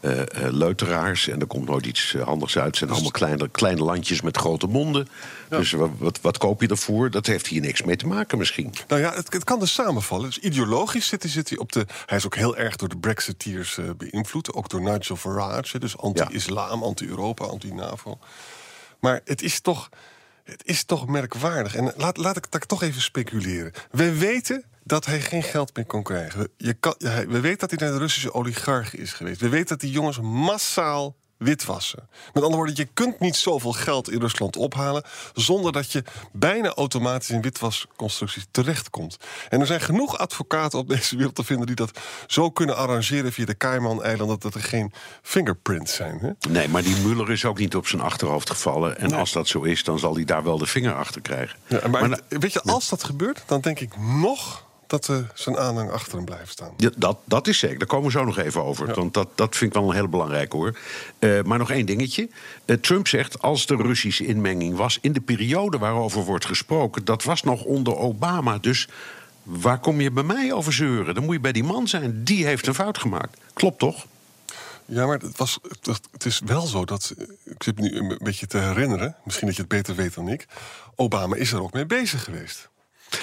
eh, 0.02 0.22
eh, 0.22 0.54
leuteraars. 0.54 1.28
En 1.28 1.39
er 1.39 1.45
komt 1.45 1.68
nooit 1.68 1.86
iets 1.86 2.14
eh, 2.14 2.24
handigs 2.24 2.58
uit. 2.58 2.66
Het 2.66 2.78
zijn 2.78 2.89
allemaal 2.89 3.12
kleine, 3.12 3.49
kleine 3.49 3.84
landjes 3.84 4.22
met 4.22 4.38
grote 4.38 4.68
monden. 4.68 5.08
Dus 5.49 5.72
wat, 5.72 5.89
wat, 5.97 6.22
wat 6.22 6.38
koop 6.38 6.62
je 6.62 6.68
ervoor? 6.68 7.10
Dat 7.10 7.26
heeft 7.26 7.47
hier 7.47 7.62
niks 7.62 7.82
mee 7.82 7.95
te 7.95 8.08
maken 8.08 8.38
misschien. 8.38 8.74
Nou 8.88 9.02
ja, 9.02 9.14
het, 9.14 9.34
het 9.34 9.43
kan 9.43 9.60
dus 9.60 9.74
samenvallen. 9.74 10.26
Dus 10.26 10.39
ideologisch 10.39 11.08
zit 11.08 11.24
hij, 11.24 11.32
zit 11.32 11.49
hij 11.49 11.58
op 11.58 11.72
de. 11.72 11.86
Hij 12.06 12.18
is 12.18 12.26
ook 12.26 12.36
heel 12.36 12.58
erg 12.58 12.76
door 12.76 12.89
de 12.89 12.97
Brexiteers 12.97 13.80
beïnvloed. 13.97 14.54
Ook 14.54 14.70
door 14.70 14.82
Nigel 14.82 15.16
Farage. 15.16 15.80
Dus 15.80 15.97
anti-islam, 15.97 16.84
anti-Europa, 16.84 17.45
anti-NAVO. 17.45 18.20
Maar 18.99 19.22
het 19.26 19.41
is 19.41 19.60
toch. 19.60 19.89
Het 20.52 20.62
is 20.66 20.84
toch 20.84 21.08
merkwaardig. 21.08 21.76
En 21.76 21.93
laat, 21.95 22.18
laat 22.18 22.38
ik, 22.38 22.52
dat 22.52 22.68
toch 22.68 22.84
even 22.84 23.02
speculeren. 23.02 23.72
We 23.91 24.18
weten 24.18 24.66
dat 24.84 25.06
hij 25.06 25.22
geen 25.22 25.43
geld 25.43 25.76
meer 25.76 25.86
kon 25.86 26.04
krijgen. 26.04 26.49
Je 26.58 26.74
kan, 26.74 26.95
we 26.99 27.39
weten 27.39 27.60
dat 27.60 27.70
hij 27.70 27.80
naar 27.80 27.91
de 27.91 28.04
Russische 28.04 28.34
oligarchen 28.34 28.99
is 28.99 29.14
geweest. 29.14 29.41
We 29.41 29.49
weten 29.49 29.68
dat 29.68 29.80
die 29.80 29.91
jongens 29.91 30.20
massaal 30.20 31.16
witwassen. 31.41 32.09
Met 32.33 32.43
andere 32.43 32.55
woorden, 32.55 32.75
je 32.75 32.89
kunt 32.93 33.19
niet 33.19 33.35
zoveel 33.35 33.71
geld 33.71 34.11
in 34.11 34.19
Rusland 34.19 34.55
ophalen... 34.57 35.03
zonder 35.33 35.71
dat 35.71 35.91
je 35.91 36.03
bijna 36.31 36.73
automatisch 36.73 37.29
in 37.29 37.41
witwasconstructies 37.41 38.45
terechtkomt. 38.51 39.17
En 39.49 39.59
er 39.59 39.65
zijn 39.65 39.81
genoeg 39.81 40.17
advocaten 40.17 40.79
op 40.79 40.87
deze 40.87 41.15
wereld 41.15 41.35
te 41.35 41.43
vinden... 41.43 41.67
die 41.67 41.75
dat 41.75 41.99
zo 42.27 42.49
kunnen 42.49 42.77
arrangeren 42.77 43.33
via 43.33 43.45
de 43.45 43.57
Cayman-eilanden... 43.57 44.39
dat 44.39 44.53
er 44.53 44.63
geen 44.63 44.93
fingerprints 45.21 45.95
zijn. 45.95 46.19
Hè? 46.19 46.49
Nee, 46.49 46.67
maar 46.67 46.83
die 46.83 46.95
Muller 46.95 47.31
is 47.31 47.45
ook 47.45 47.57
niet 47.57 47.75
op 47.75 47.87
zijn 47.87 48.01
achterhoofd 48.01 48.49
gevallen. 48.49 48.97
En 48.97 49.13
als 49.13 49.31
dat 49.31 49.47
zo 49.47 49.61
is, 49.61 49.83
dan 49.83 49.99
zal 49.99 50.15
hij 50.15 50.25
daar 50.25 50.43
wel 50.43 50.57
de 50.57 50.65
vinger 50.65 50.93
achter 50.93 51.21
krijgen. 51.21 51.59
Ja, 51.67 51.87
maar 51.87 52.09
Maar 52.09 52.19
weet 52.27 52.53
je, 52.53 52.61
als 52.61 52.89
dat 52.89 53.03
gebeurt, 53.03 53.43
dan 53.45 53.61
denk 53.61 53.79
ik 53.79 53.97
nog 53.97 54.69
dat 54.91 55.07
uh, 55.07 55.17
zijn 55.33 55.57
aanhang 55.57 55.91
achter 55.91 56.15
hem 56.15 56.25
blijft 56.25 56.51
staan. 56.51 56.73
Ja, 56.77 56.89
dat, 56.97 57.17
dat 57.25 57.47
is 57.47 57.59
zeker. 57.59 57.77
Daar 57.77 57.87
komen 57.87 58.05
we 58.05 58.11
zo 58.11 58.23
nog 58.23 58.37
even 58.37 58.63
over. 58.63 58.93
Want 58.93 59.13
dat, 59.13 59.27
dat 59.35 59.55
vind 59.55 59.75
ik 59.75 59.81
wel 59.81 59.89
een 59.89 59.95
heel 59.95 60.07
belangrijk 60.07 60.51
hoor. 60.51 60.77
Uh, 61.19 61.41
maar 61.41 61.57
nog 61.57 61.71
één 61.71 61.85
dingetje. 61.85 62.29
Uh, 62.65 62.75
Trump 62.75 63.07
zegt, 63.07 63.41
als 63.41 63.65
de 63.65 63.75
Russische 63.75 64.25
inmenging 64.25 64.75
was 64.75 64.97
in 65.01 65.11
de 65.11 65.21
periode 65.21 65.77
waarover 65.77 66.23
wordt 66.23 66.45
gesproken, 66.45 67.05
dat 67.05 67.23
was 67.23 67.43
nog 67.43 67.63
onder 67.63 67.95
Obama. 67.95 68.57
Dus 68.57 68.87
waar 69.43 69.79
kom 69.79 70.01
je 70.01 70.11
bij 70.11 70.23
mij 70.23 70.53
over 70.53 70.73
zeuren? 70.73 71.15
Dan 71.15 71.23
moet 71.23 71.33
je 71.33 71.39
bij 71.41 71.51
die 71.51 71.63
man 71.63 71.87
zijn. 71.87 72.23
Die 72.23 72.45
heeft 72.45 72.67
een 72.67 72.75
fout 72.75 72.97
gemaakt. 72.97 73.37
Klopt 73.53 73.79
toch? 73.79 74.05
Ja, 74.85 75.05
maar 75.05 75.19
het, 75.19 75.37
was, 75.37 75.59
het 76.11 76.25
is 76.25 76.41
wel 76.45 76.65
zo 76.65 76.85
dat. 76.85 77.13
Ik 77.43 77.63
zit 77.63 77.79
me 77.79 77.89
nu 77.89 77.97
een 77.97 78.19
beetje 78.23 78.47
te 78.47 78.57
herinneren. 78.57 79.15
Misschien 79.23 79.47
dat 79.47 79.55
je 79.55 79.61
het 79.61 79.71
beter 79.71 79.95
weet 79.95 80.13
dan 80.13 80.27
ik. 80.27 80.47
Obama 80.95 81.35
is 81.35 81.51
er 81.51 81.61
ook 81.61 81.73
mee 81.73 81.85
bezig 81.85 82.23
geweest. 82.23 82.69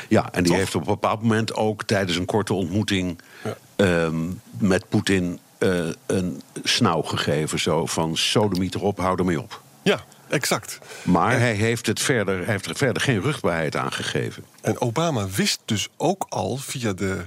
Ja, 0.08 0.32
en 0.32 0.42
die 0.42 0.54
heeft 0.54 0.74
op 0.74 0.80
een 0.80 0.92
bepaald 0.92 1.22
moment 1.22 1.54
ook 1.54 1.82
tijdens 1.82 2.16
een 2.16 2.24
korte 2.24 2.54
ontmoeting 2.54 3.20
ja. 3.44 3.56
um, 4.04 4.40
met 4.58 4.88
Poetin 4.88 5.38
uh, 5.58 5.88
een 6.06 6.42
snauw 6.62 7.02
gegeven. 7.02 7.58
Zo 7.58 7.86
van: 7.86 8.16
sodemiet 8.16 8.74
erop, 8.74 8.98
hou 8.98 9.18
ermee 9.18 9.40
op. 9.40 9.62
Ja, 9.82 10.04
exact. 10.28 10.78
Maar 11.02 11.32
en, 11.32 11.40
hij 11.40 11.54
heeft, 11.54 11.86
het 11.86 12.00
verder, 12.00 12.36
hij 12.36 12.52
heeft 12.52 12.66
er 12.66 12.76
verder 12.76 13.02
geen 13.02 13.20
rugbaarheid 13.20 13.76
aan 13.76 13.92
gegeven. 13.92 14.44
En 14.60 14.80
Obama 14.80 15.28
wist 15.28 15.60
dus 15.64 15.88
ook 15.96 16.26
al 16.28 16.56
via 16.56 16.92
de 16.92 17.26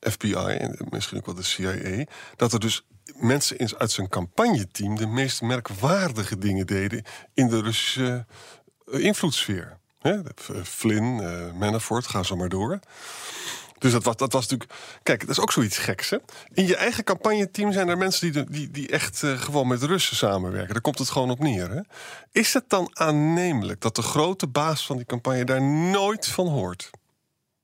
FBI 0.00 0.32
en 0.34 0.76
misschien 0.90 1.18
ook 1.18 1.26
wel 1.26 1.34
de 1.34 1.42
CIA. 1.42 2.04
dat 2.36 2.52
er 2.52 2.60
dus 2.60 2.82
mensen 3.16 3.78
uit 3.78 3.90
zijn 3.90 4.08
campagneteam 4.08 4.96
de 4.96 5.06
meest 5.06 5.42
merkwaardige 5.42 6.38
dingen 6.38 6.66
deden 6.66 7.04
in 7.34 7.48
de 7.48 7.60
Russische 7.60 8.26
invloedssfeer. 8.90 9.76
He, 9.98 10.20
Flynn, 10.64 11.18
uh, 11.22 11.52
Manafort, 11.58 12.06
ga 12.06 12.22
zo 12.22 12.36
maar 12.36 12.48
door. 12.48 12.78
Dus 13.78 13.92
dat 13.92 14.04
was, 14.04 14.16
dat 14.16 14.32
was 14.32 14.48
natuurlijk. 14.48 14.80
Kijk, 15.02 15.20
dat 15.20 15.28
is 15.28 15.40
ook 15.40 15.52
zoiets 15.52 15.78
geks. 15.78 16.10
Hè? 16.10 16.16
In 16.52 16.66
je 16.66 16.76
eigen 16.76 17.04
campagneteam 17.04 17.72
zijn 17.72 17.88
er 17.88 17.98
mensen 17.98 18.32
die, 18.32 18.44
die, 18.50 18.70
die 18.70 18.88
echt 18.88 19.22
uh, 19.22 19.40
gewoon 19.40 19.68
met 19.68 19.82
Russen 19.82 20.16
samenwerken. 20.16 20.72
Daar 20.72 20.82
komt 20.82 20.98
het 20.98 21.10
gewoon 21.10 21.30
op 21.30 21.38
neer. 21.38 21.70
Hè? 21.70 21.80
Is 22.32 22.54
het 22.54 22.64
dan 22.68 22.90
aannemelijk 22.92 23.80
dat 23.80 23.96
de 23.96 24.02
grote 24.02 24.46
baas 24.46 24.86
van 24.86 24.96
die 24.96 25.06
campagne 25.06 25.44
daar 25.44 25.62
nooit 25.62 26.26
van 26.26 26.46
hoort? 26.46 26.90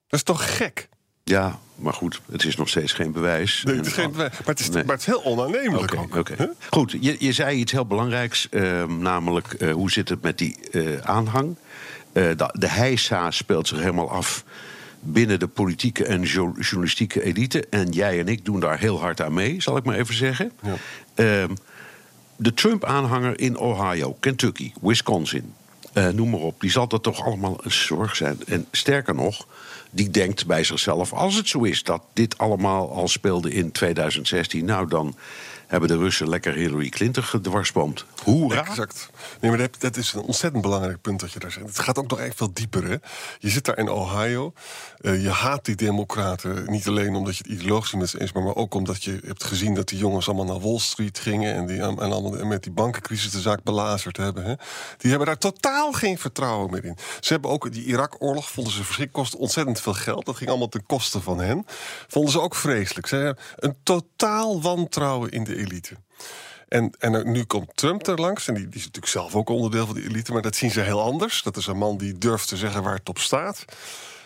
Dat 0.06 0.18
is 0.18 0.22
toch 0.22 0.56
gek? 0.56 0.88
Ja, 1.24 1.58
maar 1.74 1.92
goed, 1.92 2.20
het 2.32 2.44
is 2.44 2.56
nog 2.56 2.68
steeds 2.68 2.92
geen 2.92 3.12
bewijs. 3.12 3.62
Nee, 3.64 3.76
het 3.76 3.86
is 3.86 3.92
geen 3.92 4.10
bewijs. 4.10 4.30
Maar 4.30 4.46
het 4.46 4.60
is, 4.60 4.70
nee. 4.70 4.84
maar 4.84 4.92
het 4.92 5.00
is 5.00 5.06
heel 5.06 5.24
onaannemelijk 5.24 5.92
okay, 5.92 6.04
ook. 6.04 6.14
Okay. 6.16 6.36
Huh? 6.36 6.48
Goed, 6.70 6.96
je, 7.00 7.16
je 7.18 7.32
zei 7.32 7.56
iets 7.56 7.72
heel 7.72 7.86
belangrijks. 7.86 8.46
Uh, 8.50 8.84
namelijk, 8.84 9.54
uh, 9.58 9.72
hoe 9.72 9.90
zit 9.90 10.08
het 10.08 10.22
met 10.22 10.38
die 10.38 10.58
aanhang? 11.02 11.56
De, 12.14 12.50
de 12.52 12.68
heisa 12.68 13.30
speelt 13.30 13.68
zich 13.68 13.78
helemaal 13.78 14.10
af 14.10 14.44
binnen 15.00 15.38
de 15.38 15.48
politieke 15.48 16.04
en 16.04 16.22
journalistieke 16.22 17.22
elite. 17.22 17.66
En 17.70 17.90
jij 17.90 18.18
en 18.18 18.28
ik 18.28 18.44
doen 18.44 18.60
daar 18.60 18.78
heel 18.78 19.00
hard 19.00 19.20
aan 19.20 19.34
mee, 19.34 19.62
zal 19.62 19.76
ik 19.76 19.84
maar 19.84 19.96
even 19.96 20.14
zeggen. 20.14 20.52
Ja. 20.62 20.74
Ehm, 21.14 21.54
de 22.36 22.54
Trump-aanhanger 22.54 23.40
in 23.40 23.58
Ohio, 23.58 24.16
Kentucky, 24.20 24.72
Wisconsin, 24.80 25.52
noem 26.12 26.30
maar 26.30 26.40
op, 26.40 26.60
die 26.60 26.70
zal 26.70 26.88
dat 26.88 27.02
toch 27.02 27.24
allemaal 27.24 27.58
een 27.62 27.72
zorg 27.72 28.16
zijn. 28.16 28.38
En 28.46 28.66
sterker 28.70 29.14
nog, 29.14 29.46
die 29.90 30.10
denkt 30.10 30.46
bij 30.46 30.64
zichzelf: 30.64 31.12
als 31.12 31.34
het 31.34 31.48
zo 31.48 31.62
is 31.62 31.82
dat 31.82 32.02
dit 32.12 32.38
allemaal 32.38 32.92
al 32.92 33.08
speelde 33.08 33.50
in 33.50 33.72
2016, 33.72 34.64
nou 34.64 34.88
dan 34.88 35.16
hebben 35.80 35.98
de 35.98 36.04
Russen 36.04 36.28
lekker 36.28 36.54
Hillary 36.54 36.88
Clinton 36.88 37.22
gedwarsboomd. 37.22 38.04
Hoera! 38.22 38.66
Exact. 38.66 39.10
Nee, 39.40 39.50
maar 39.50 39.68
dat, 39.78 39.96
is 39.96 40.12
een 40.12 40.20
ontzettend 40.20 40.62
belangrijk 40.62 41.00
punt 41.00 41.20
dat 41.20 41.32
je 41.32 41.38
daar 41.38 41.52
zegt. 41.52 41.66
Het 41.66 41.78
gaat 41.78 41.98
ook 41.98 42.10
nog 42.10 42.20
echt 42.20 42.36
veel 42.36 42.52
dieper. 42.52 42.84
Hè? 42.84 42.96
Je 43.38 43.48
zit 43.48 43.64
daar 43.64 43.78
in 43.78 43.88
Ohio. 43.88 44.52
Uh, 45.00 45.22
je 45.22 45.28
haat 45.28 45.64
die 45.64 45.74
democraten. 45.74 46.70
Niet 46.70 46.88
alleen 46.88 47.14
omdat 47.14 47.36
je 47.36 47.42
het 47.42 47.52
ideologisch 47.52 47.92
met 47.92 48.08
ze 48.08 48.20
eens 48.20 48.32
maar 48.32 48.54
ook 48.54 48.74
omdat 48.74 49.04
je 49.04 49.20
hebt 49.24 49.44
gezien 49.44 49.74
dat 49.74 49.88
die 49.88 49.98
jongens 49.98 50.28
allemaal 50.28 50.44
naar 50.44 50.60
Wall 50.60 50.78
Street 50.78 51.18
gingen... 51.18 51.54
en, 51.54 51.66
die, 51.66 51.80
en 51.80 51.98
allemaal 51.98 52.44
met 52.44 52.62
die 52.62 52.72
bankencrisis 52.72 53.30
de 53.30 53.40
zaak 53.40 53.62
belazerd 53.62 54.16
hebben. 54.16 54.44
Hè? 54.44 54.54
Die 54.98 55.10
hebben 55.10 55.26
daar 55.26 55.38
totaal 55.38 55.92
geen 55.92 56.18
vertrouwen 56.18 56.70
meer 56.70 56.84
in. 56.84 56.96
Ze 57.20 57.32
hebben 57.32 57.50
ook 57.50 57.72
die 57.72 57.84
Irak-oorlog, 57.84 58.50
vonden 58.50 58.72
ze 58.72 58.84
verschrikkelijk... 58.84 59.12
kostte 59.12 59.38
ontzettend 59.38 59.80
veel 59.80 59.94
geld. 59.94 60.26
Dat 60.26 60.36
ging 60.36 60.50
allemaal 60.50 60.68
ten 60.68 60.86
koste 60.86 61.20
van 61.20 61.40
hen. 61.40 61.66
Vonden 62.08 62.32
ze 62.32 62.40
ook 62.40 62.54
vreselijk. 62.54 63.06
Ze 63.06 63.16
hebben 63.16 63.44
een 63.56 63.76
totaal 63.82 64.62
wantrouwen 64.62 65.30
in 65.30 65.44
de 65.44 65.56
elite. 65.64 65.96
En, 66.68 66.94
en 66.98 67.32
nu 67.32 67.44
komt 67.44 67.70
Trump 67.74 68.06
er 68.06 68.20
langs. 68.20 68.48
En 68.48 68.54
die, 68.54 68.68
die, 68.68 68.78
is 68.78 68.84
natuurlijk 68.84 69.12
zelf 69.12 69.34
ook 69.34 69.48
onderdeel 69.48 69.86
van 69.86 69.94
die 69.94 70.08
elite. 70.08 70.32
Maar 70.32 70.42
dat 70.42 70.56
zien 70.56 70.70
ze 70.70 70.80
heel 70.80 71.00
anders. 71.00 71.42
Dat 71.42 71.56
is 71.56 71.66
een 71.66 71.76
man 71.76 71.96
die 71.96 72.18
durft 72.18 72.48
te 72.48 72.56
zeggen 72.56 72.82
waar 72.82 72.94
het 72.94 73.08
op 73.08 73.18
staat. 73.18 73.64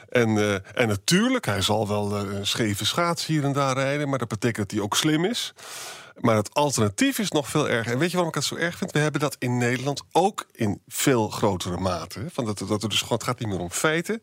En, 0.08 0.28
uh, 0.28 0.54
en 0.54 0.88
natuurlijk, 0.88 1.46
hij 1.46 1.62
zal 1.62 1.88
wel 1.88 2.26
uh, 2.26 2.34
een 2.34 2.46
scheve 2.46 2.86
schaats 2.86 3.26
hier 3.26 3.44
en 3.44 3.52
daar 3.52 3.74
rijden. 3.74 4.08
Maar 4.08 4.18
dat 4.18 4.28
betekent 4.28 4.68
dat 4.68 4.70
hij 4.70 4.80
ook 4.80 4.96
slim 4.96 5.24
is. 5.24 5.54
Maar 6.20 6.36
het 6.36 6.54
alternatief 6.54 7.18
is 7.18 7.30
nog 7.30 7.48
veel 7.48 7.68
erger. 7.68 7.92
En 7.92 7.98
weet 7.98 8.10
je 8.10 8.16
waarom 8.16 8.34
ik 8.34 8.40
het 8.40 8.44
zo 8.44 8.54
erg 8.54 8.76
vind? 8.76 8.92
We 8.92 8.98
hebben 8.98 9.20
dat 9.20 9.36
in 9.38 9.58
Nederland 9.58 10.02
ook 10.12 10.46
in 10.52 10.82
veel 10.86 11.28
grotere 11.28 11.76
mate. 11.76 12.24
Van 12.32 12.44
dat, 12.44 12.58
dat 12.68 12.82
er 12.82 12.88
dus 12.88 13.08
het 13.08 13.22
gaat 13.22 13.38
niet 13.38 13.48
meer 13.48 13.60
om 13.60 13.70
feiten. 13.70 14.22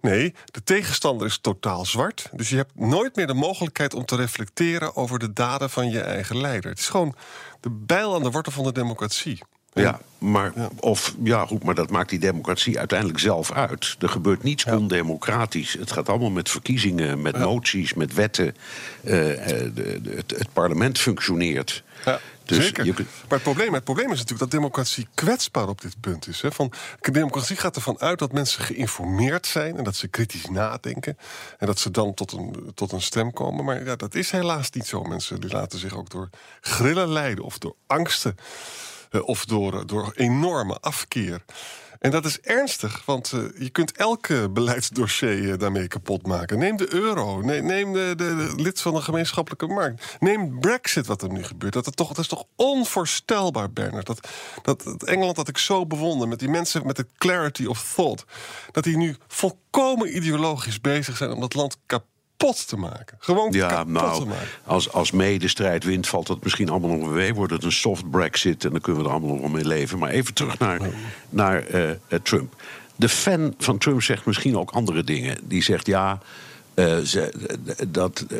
Nee, 0.00 0.34
de 0.44 0.62
tegenstander 0.62 1.26
is 1.26 1.38
totaal 1.38 1.84
zwart. 1.84 2.28
Dus 2.32 2.48
je 2.48 2.56
hebt 2.56 2.74
nooit 2.74 3.16
meer 3.16 3.26
de 3.26 3.34
mogelijkheid 3.34 3.94
om 3.94 4.04
te 4.04 4.16
reflecteren 4.16 4.96
over 4.96 5.18
de 5.18 5.32
daden 5.32 5.70
van 5.70 5.90
je 5.90 6.00
eigen 6.00 6.40
leider. 6.40 6.70
Het 6.70 6.78
is 6.78 6.88
gewoon 6.88 7.14
de 7.60 7.70
bijl 7.70 8.14
aan 8.14 8.22
de 8.22 8.30
wortel 8.30 8.52
van 8.52 8.64
de 8.64 8.72
democratie. 8.72 9.42
Ja, 9.72 10.00
maar, 10.18 10.52
ja. 10.54 10.70
Of, 10.80 11.14
ja, 11.22 11.46
goed, 11.46 11.64
maar 11.64 11.74
dat 11.74 11.90
maakt 11.90 12.10
die 12.10 12.18
democratie 12.18 12.78
uiteindelijk 12.78 13.18
zelf 13.18 13.52
uit. 13.52 13.96
Er 13.98 14.08
gebeurt 14.08 14.42
niets 14.42 14.64
ja. 14.64 14.76
ondemocratisch. 14.76 15.72
Het 15.78 15.92
gaat 15.92 16.08
allemaal 16.08 16.30
met 16.30 16.48
verkiezingen, 16.48 17.22
met 17.22 17.36
ja. 17.36 17.44
moties, 17.44 17.94
met 17.94 18.14
wetten. 18.14 18.46
Uh, 18.46 19.12
de, 19.12 19.70
de, 19.74 20.12
het, 20.16 20.30
het, 20.30 20.52
parlement 20.52 20.98
functioneert. 20.98 21.82
Ja. 22.04 22.20
Dus 22.44 22.64
Zeker. 22.64 22.84
Je... 22.84 22.92
Maar 22.96 23.04
het 23.28 23.42
probleem, 23.42 23.74
het 23.74 23.84
probleem 23.84 24.12
is 24.12 24.18
natuurlijk 24.18 24.50
dat 24.50 24.50
democratie 24.50 25.06
kwetsbaar 25.14 25.68
op 25.68 25.80
dit 25.80 26.00
punt 26.00 26.26
is. 26.26 26.40
Hè. 26.40 26.52
Van, 26.52 26.72
democratie 27.00 27.56
gaat 27.56 27.76
ervan 27.76 28.00
uit 28.00 28.18
dat 28.18 28.32
mensen 28.32 28.64
geïnformeerd 28.64 29.46
zijn 29.46 29.76
en 29.76 29.84
dat 29.84 29.96
ze 29.96 30.08
kritisch 30.08 30.48
nadenken. 30.48 31.18
En 31.58 31.66
dat 31.66 31.78
ze 31.78 31.90
dan 31.90 32.14
tot 32.14 32.32
een, 32.32 32.72
tot 32.74 32.92
een 32.92 33.02
stem 33.02 33.32
komen. 33.32 33.64
Maar 33.64 33.84
ja, 33.84 33.96
dat 33.96 34.14
is 34.14 34.30
helaas 34.30 34.70
niet 34.70 34.86
zo. 34.86 35.02
Mensen 35.02 35.40
die 35.40 35.50
laten 35.50 35.78
zich 35.78 35.96
ook 35.96 36.10
door 36.10 36.28
grillen 36.60 37.08
leiden 37.08 37.44
of 37.44 37.58
door 37.58 37.74
angsten. 37.86 38.36
Uh, 39.10 39.28
of 39.28 39.44
door, 39.44 39.86
door 39.86 40.12
enorme 40.14 40.78
afkeer. 40.80 41.44
En 42.00 42.10
dat 42.10 42.24
is 42.24 42.40
ernstig, 42.40 43.02
want 43.04 43.32
uh, 43.32 43.40
je 43.58 43.70
kunt 43.70 43.92
elke 43.92 44.48
beleidsdossier 44.52 45.58
daarmee 45.58 45.88
kapot 45.88 46.26
maken. 46.26 46.58
Neem 46.58 46.76
de 46.76 46.94
euro, 46.94 47.40
neem, 47.40 47.92
de, 47.92 48.12
de, 48.16 48.52
lid 48.56 48.80
van 48.80 48.94
de 48.94 49.02
gemeenschappelijke 49.02 49.66
markt. 49.66 50.16
Neem 50.20 50.60
Brexit, 50.60 51.06
wat 51.06 51.22
er 51.22 51.32
nu 51.32 51.44
gebeurt. 51.44 51.72
Dat, 51.72 51.86
het 51.86 51.96
toch, 51.96 52.08
dat 52.08 52.18
is 52.18 52.28
toch 52.28 52.44
onvoorstelbaar, 52.56 53.70
Bernard. 53.70 54.06
Dat, 54.06 54.28
dat, 54.62 54.82
dat 54.82 55.02
Engeland 55.02 55.36
dat 55.36 55.48
ik 55.48 55.58
zo 55.58 55.86
bewonder, 55.86 56.28
met 56.28 56.38
die 56.38 56.48
mensen 56.48 56.86
met 56.86 56.96
de 56.96 57.06
clarity 57.18 57.64
of 57.64 57.92
thought... 57.94 58.24
dat 58.70 58.84
die 58.84 58.96
nu 58.96 59.16
volkomen 59.28 60.16
ideologisch 60.16 60.80
bezig 60.80 61.16
zijn 61.16 61.30
om 61.30 61.40
dat 61.40 61.54
land 61.54 61.76
kapot 61.86 62.08
kapot 62.40 62.68
te 62.68 62.76
maken. 62.76 63.16
Gewoon 63.20 63.52
ja, 63.52 63.68
kapot 63.68 63.92
nou, 63.92 64.20
te 64.20 64.26
maken. 64.26 64.48
Als, 64.64 64.92
als 64.92 65.10
mee 65.10 65.38
de 65.38 65.48
strijd 65.48 65.84
wint, 65.84 66.06
valt 66.08 66.26
dat 66.26 66.42
misschien 66.42 66.68
allemaal 66.68 66.96
nog 66.96 67.10
weer. 67.10 67.34
Wordt 67.34 67.52
het 67.52 67.64
een 67.64 67.72
soft 67.72 68.10
brexit 68.10 68.64
en 68.64 68.70
dan 68.70 68.80
kunnen 68.80 69.02
we 69.02 69.08
er 69.08 69.14
allemaal 69.14 69.36
nog 69.36 69.52
mee 69.52 69.66
leven. 69.66 69.98
Maar 69.98 70.10
even 70.10 70.34
terug 70.34 70.58
naar, 70.58 70.80
naar 71.30 71.74
uh, 71.74 71.90
Trump. 72.22 72.62
De 72.96 73.08
fan 73.08 73.54
van 73.58 73.78
Trump 73.78 74.02
zegt 74.02 74.26
misschien 74.26 74.58
ook 74.58 74.70
andere 74.70 75.04
dingen. 75.04 75.38
Die 75.42 75.62
zegt 75.62 75.86
ja. 75.86 76.18
Uh, 76.80 76.98
ze, 76.98 77.32
dat, 77.88 78.24
uh, 78.28 78.38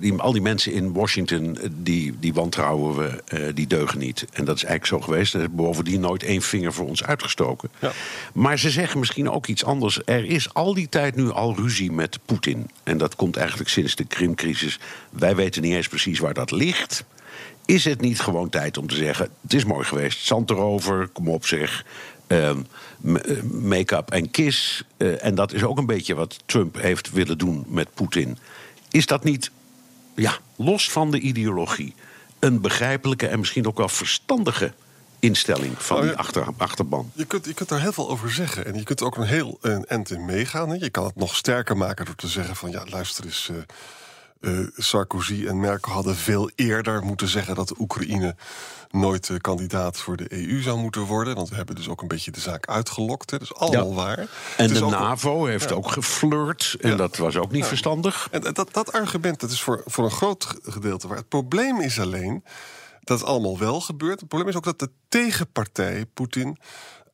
die, 0.00 0.14
al 0.14 0.32
die 0.32 0.42
mensen 0.42 0.72
in 0.72 0.92
Washington, 0.92 1.58
die, 1.72 2.14
die 2.20 2.34
wantrouwen 2.34 2.96
we, 2.96 3.22
uh, 3.38 3.54
die 3.54 3.66
deugen 3.66 3.98
niet. 3.98 4.26
En 4.32 4.44
dat 4.44 4.56
is 4.56 4.64
eigenlijk 4.64 5.02
zo 5.02 5.10
geweest. 5.10 5.34
Er 5.34 5.40
heeft 5.40 5.54
bovendien 5.54 6.00
nooit 6.00 6.22
één 6.22 6.42
vinger 6.42 6.72
voor 6.72 6.86
ons 6.86 7.04
uitgestoken. 7.04 7.70
Ja. 7.78 7.92
Maar 8.32 8.58
ze 8.58 8.70
zeggen 8.70 8.98
misschien 8.98 9.30
ook 9.30 9.46
iets 9.46 9.64
anders. 9.64 10.00
Er 10.04 10.24
is 10.24 10.54
al 10.54 10.74
die 10.74 10.88
tijd 10.88 11.16
nu 11.16 11.30
al 11.30 11.54
ruzie 11.56 11.92
met 11.92 12.18
Poetin. 12.24 12.70
En 12.82 12.98
dat 12.98 13.16
komt 13.16 13.36
eigenlijk 13.36 13.70
sinds 13.70 13.94
de 13.94 14.04
Krimcrisis. 14.04 14.78
Wij 15.10 15.36
weten 15.36 15.62
niet 15.62 15.74
eens 15.74 15.88
precies 15.88 16.18
waar 16.18 16.34
dat 16.34 16.50
ligt. 16.50 17.04
Is 17.64 17.84
het 17.84 18.00
niet 18.00 18.20
gewoon 18.20 18.48
tijd 18.48 18.78
om 18.78 18.86
te 18.86 18.94
zeggen: 18.94 19.28
het 19.42 19.54
is 19.54 19.64
mooi 19.64 19.84
geweest, 19.84 20.26
zand 20.26 20.50
erover, 20.50 21.08
kom 21.08 21.28
op 21.28 21.46
zeg. 21.46 21.84
Uh, 22.32 22.50
make-up 23.50 24.10
en 24.10 24.30
kiss. 24.30 24.84
Uh, 24.96 25.24
en 25.24 25.34
dat 25.34 25.52
is 25.52 25.62
ook 25.62 25.78
een 25.78 25.86
beetje 25.86 26.14
wat 26.14 26.38
Trump 26.46 26.80
heeft 26.80 27.10
willen 27.10 27.38
doen 27.38 27.64
met 27.68 27.94
Poetin. 27.94 28.38
Is 28.90 29.06
dat 29.06 29.24
niet, 29.24 29.50
ja, 30.14 30.38
los 30.56 30.90
van 30.90 31.10
de 31.10 31.20
ideologie, 31.20 31.94
een 32.38 32.60
begrijpelijke 32.60 33.26
en 33.26 33.38
misschien 33.38 33.66
ook 33.66 33.78
wel 33.78 33.88
verstandige 33.88 34.72
instelling 35.18 35.82
van 35.82 35.96
ja. 35.96 36.02
die 36.02 36.12
achter, 36.16 36.46
achterban? 36.56 37.10
Je 37.14 37.24
kunt, 37.24 37.44
je 37.44 37.54
kunt 37.54 37.68
daar 37.68 37.80
heel 37.80 37.92
veel 37.92 38.10
over 38.10 38.32
zeggen. 38.32 38.66
En 38.66 38.74
je 38.74 38.82
kunt 38.82 39.00
er 39.00 39.06
ook 39.06 39.16
een 39.16 39.26
heel 39.26 39.58
een 39.60 39.84
end 39.84 40.10
in 40.10 40.24
meegaan. 40.24 40.68
Hè. 40.68 40.74
Je 40.74 40.90
kan 40.90 41.04
het 41.04 41.16
nog 41.16 41.36
sterker 41.36 41.76
maken 41.76 42.04
door 42.04 42.14
te 42.14 42.28
zeggen 42.28 42.56
van... 42.56 42.70
ja, 42.70 42.84
luister 42.90 43.24
eens... 43.24 43.48
eh, 43.48 43.56
eh, 44.42 44.58
Sarkozy 44.76 45.46
en 45.46 45.60
Merkel 45.60 45.92
hadden 45.92 46.16
veel 46.16 46.50
eerder 46.54 47.02
moeten 47.04 47.28
zeggen 47.28 47.54
dat 47.54 47.68
de 47.68 47.74
Oekraïne 47.78 48.34
nooit 48.90 49.28
uh, 49.28 49.38
kandidaat 49.38 49.96
voor 49.96 50.16
de 50.16 50.26
EU 50.28 50.62
zou 50.62 50.78
moeten 50.78 51.02
worden. 51.02 51.34
Want 51.34 51.48
we 51.48 51.54
hebben 51.54 51.74
dus 51.74 51.88
ook 51.88 52.02
een 52.02 52.08
beetje 52.08 52.30
de 52.30 52.40
zaak 52.40 52.66
uitgelokt. 52.66 53.30
Hè. 53.30 53.38
Dus 53.38 53.54
allemaal 53.54 53.94
waar. 53.94 54.26
En 54.56 54.72
de 54.72 54.80
NAVO 54.80 55.44
heeft 55.44 55.72
ook 55.72 55.90
geflirt. 55.90 56.76
En 56.80 56.96
dat 56.96 57.16
was 57.16 57.36
ook 57.36 57.52
niet 57.52 57.64
verstandig. 57.64 58.28
En 58.30 58.40
dat, 58.52 58.68
dat 58.72 58.92
argument 58.92 59.40
dat 59.40 59.50
is 59.50 59.62
voor, 59.62 59.82
voor 59.86 60.04
een 60.04 60.10
groot 60.10 60.54
gedeelte 60.62 61.08
waar. 61.08 61.16
Het 61.16 61.28
probleem 61.28 61.80
is 61.80 62.00
alleen 62.00 62.44
dat 63.00 63.18
het 63.18 63.28
allemaal 63.28 63.58
wel 63.58 63.80
gebeurt. 63.80 64.20
Het 64.20 64.28
probleem 64.28 64.48
is 64.48 64.56
ook 64.56 64.64
dat 64.64 64.78
de 64.78 64.90
tegenpartij, 65.08 66.06
Poetin 66.14 66.58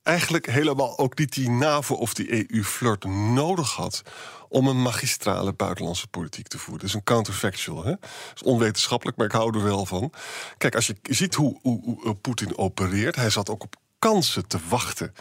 eigenlijk 0.08 0.46
helemaal 0.46 0.98
ook 0.98 1.18
niet 1.18 1.32
die 1.32 1.50
NAVO 1.50 1.94
of 1.94 2.14
die 2.14 2.52
EU-flirt 2.52 3.04
nodig 3.04 3.72
had 3.72 4.02
om 4.48 4.66
een 4.66 4.82
magistrale 4.82 5.52
buitenlandse 5.52 6.08
politiek 6.08 6.48
te 6.48 6.58
voeren. 6.58 6.78
Dat 6.78 6.88
is 6.88 6.94
een 6.94 7.04
counterfactual. 7.04 7.84
Hè? 7.84 7.90
Dat 7.90 8.10
is 8.34 8.42
onwetenschappelijk, 8.42 9.16
maar 9.16 9.26
ik 9.26 9.32
hou 9.32 9.58
er 9.58 9.64
wel 9.64 9.86
van. 9.86 10.12
Kijk, 10.58 10.74
als 10.74 10.86
je 10.86 10.96
ziet 11.02 11.34
hoe, 11.34 11.58
hoe, 11.62 11.98
hoe 12.02 12.14
Poetin 12.14 12.58
opereert, 12.58 13.16
hij 13.16 13.30
zat 13.30 13.50
ook 13.50 13.62
op 13.62 13.76
kansen 13.98 14.46
te 14.46 14.58
wachten 14.68 15.14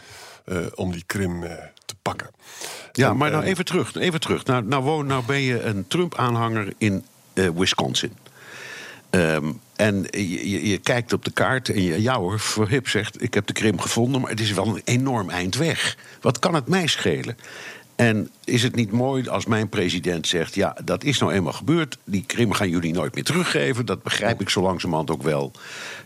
uh, 0.46 0.66
om 0.76 0.92
die 0.92 1.04
Krim 1.06 1.44
uh, 1.44 1.52
te 1.86 1.96
pakken. 2.02 2.30
Ja, 2.92 3.10
en, 3.10 3.18
maar 3.18 3.32
nou 3.32 3.44
even 3.44 3.66
terug. 3.66 3.96
Even 3.96 4.20
terug. 4.20 4.46
Nou, 4.46 4.64
nou, 4.64 4.84
woon, 4.84 5.06
nou 5.06 5.26
ben 5.26 5.42
je 5.42 5.62
een 5.62 5.88
Trump-aanhanger 5.88 6.74
in 6.78 7.06
Wisconsin. 7.34 8.18
Um, 9.18 9.60
en 9.76 10.06
je, 10.12 10.80
kijkt 10.84 11.14
op 11.14 11.26
de 11.26 11.32
kaart 11.32 11.70
en 11.70 11.82
je, 11.82 12.02
ja 12.02 12.18
hoor, 12.18 12.40
Verhip 12.40 12.88
zegt... 12.88 13.22
ik 13.22 13.34
heb 13.34 13.48
de 13.48 13.54
Krim 13.54 13.80
gevonden, 13.80 14.22
maar 14.22 14.30
het 14.30 14.40
is 14.40 14.52
wel 14.52 14.68
een 14.68 14.82
enorm 14.84 15.30
eind 15.30 15.56
weg. 15.56 15.98
Wat 16.22 16.40
kan 16.40 16.54
het 16.54 16.68
mij 16.68 16.88
schelen? 16.88 17.38
En 17.96 18.30
is 18.48 18.64
het 18.64 18.76
niet 18.76 18.92
mooi 18.92 19.28
als 19.28 19.46
mijn 19.46 19.70
president 19.70 20.28
zegt: 20.28 20.56
ja, 20.56 20.78
dat 20.84 21.04
is 21.04 21.20
nou 21.20 21.34
eenmaal 21.34 21.54
gebeurd. 21.54 21.98
Die 22.04 22.24
Krim 22.26 22.52
gaan 22.52 22.70
jullie 22.70 22.94
nooit 22.94 23.16
meer 23.16 23.24
teruggeven. 23.24 23.86
Dat 23.86 24.04
begrijp 24.04 24.42
ik 24.42 24.50
zo 24.50 24.62
langzamerhand 24.62 25.12
ook 25.12 25.24
wel. 25.24 25.52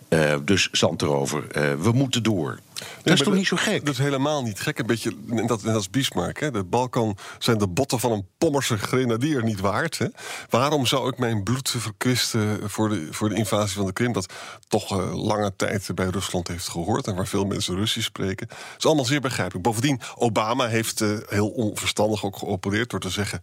Uh, 0.09 0.35
dus 0.45 0.69
zand 0.71 1.01
erover. 1.01 1.43
Uh, 1.57 1.81
we 1.81 1.91
moeten 1.91 2.23
door. 2.23 2.59
Dat 3.03 3.13
is 3.13 3.23
toch 3.23 3.33
niet 3.33 3.47
zo 3.47 3.57
gek? 3.57 3.85
Dat 3.85 3.93
is 3.93 3.99
helemaal 3.99 4.43
niet 4.43 4.59
gek. 4.59 4.79
Een 4.79 4.85
beetje, 4.85 5.15
dat, 5.47 5.61
dat 5.61 5.79
is 5.79 5.89
Bismarck. 5.89 6.39
Hè? 6.39 6.51
De 6.51 6.63
Balkan 6.63 7.17
zijn 7.39 7.57
de 7.57 7.67
botten 7.67 7.99
van 7.99 8.11
een 8.11 8.27
pommerse 8.37 8.77
grenadier 8.77 9.43
niet 9.43 9.59
waard. 9.59 9.97
Hè? 9.97 10.05
Waarom 10.49 10.85
zou 10.85 11.09
ik 11.09 11.17
mijn 11.17 11.43
bloed 11.43 11.69
verkwisten 11.77 12.69
voor 12.69 12.89
de, 12.89 13.07
voor 13.11 13.29
de 13.29 13.35
invasie 13.35 13.75
van 13.75 13.85
de 13.85 13.93
Krim... 13.93 14.13
dat 14.13 14.33
toch 14.67 14.99
uh, 14.99 15.25
lange 15.25 15.53
tijd 15.55 15.89
bij 15.95 16.07
Rusland 16.07 16.47
heeft 16.47 16.67
gehoord... 16.67 17.07
en 17.07 17.15
waar 17.15 17.27
veel 17.27 17.45
mensen 17.45 17.75
Russisch 17.75 18.07
spreken? 18.07 18.47
Dat 18.47 18.57
is 18.77 18.85
allemaal 18.85 19.05
zeer 19.05 19.21
begrijpelijk. 19.21 19.63
Bovendien, 19.63 20.01
Obama 20.15 20.67
heeft 20.67 21.01
uh, 21.01 21.17
heel 21.27 21.49
onverstandig 21.49 22.23
geopereerd... 22.37 22.89
door 22.89 22.99
te 22.99 23.09
zeggen 23.09 23.41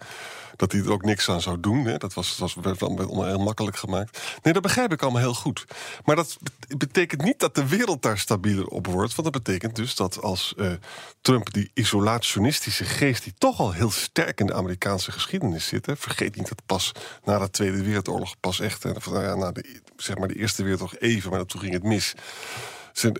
dat 0.57 0.73
hij 0.73 0.81
er 0.81 0.93
ook 0.93 1.05
niks 1.05 1.29
aan 1.29 1.41
zou 1.41 1.61
doen. 1.61 1.85
Hè? 1.85 1.97
Dat 1.97 2.15
was, 2.15 2.39
was, 2.39 2.55
werd 2.55 2.81
wel 2.81 3.25
heel 3.25 3.39
makkelijk 3.39 3.77
gemaakt. 3.77 4.19
Nee, 4.43 4.53
dat 4.53 4.63
begrijp 4.63 4.93
ik 4.93 5.03
allemaal 5.03 5.21
heel 5.21 5.35
goed. 5.35 5.65
Maar 6.05 6.17
dat 6.17 6.37
betekent 6.77 7.23
niet 7.23 7.39
dat 7.39 7.55
de 7.55 7.69
wereld 7.69 8.03
daar 8.03 8.19
stabieler 8.19 8.67
op 8.67 8.87
wordt... 8.87 9.15
Want 9.15 9.33
dat 9.33 9.43
betekent 9.43 9.77
dus 9.77 9.95
dat 9.95 10.23
als 10.23 10.55
uh, 10.57 10.73
Trump 11.21 11.53
die 11.53 11.71
isolationistische 11.75 12.85
geest, 12.85 13.23
die 13.23 13.35
toch 13.39 13.59
al 13.61 13.73
heel 13.73 13.91
sterk 13.91 14.41
in 14.41 14.47
de 14.47 14.55
Amerikaanse 14.55 15.13
geschiedenis 15.13 15.67
zit, 15.67 15.87
hè, 15.87 15.97
vergeet 15.97 16.37
niet 16.37 16.49
dat 16.49 16.63
pas 16.67 16.93
na 17.25 17.39
de 17.39 17.51
Tweede 17.51 17.83
Wereldoorlog, 17.83 18.41
pas 18.41 18.61
echt, 18.61 18.83
hè, 18.83 18.91
ja, 19.05 19.35
na 19.35 19.53
de, 19.53 19.81
zeg 19.97 20.19
maar 20.19 20.29
de 20.29 20.39
Eerste 20.39 20.63
Wereldoorlog 20.63 20.99
even, 20.99 21.31
maar 21.31 21.45
toen 21.45 21.61
ging 21.61 21.73
het 21.73 21.83
mis, 21.83 22.15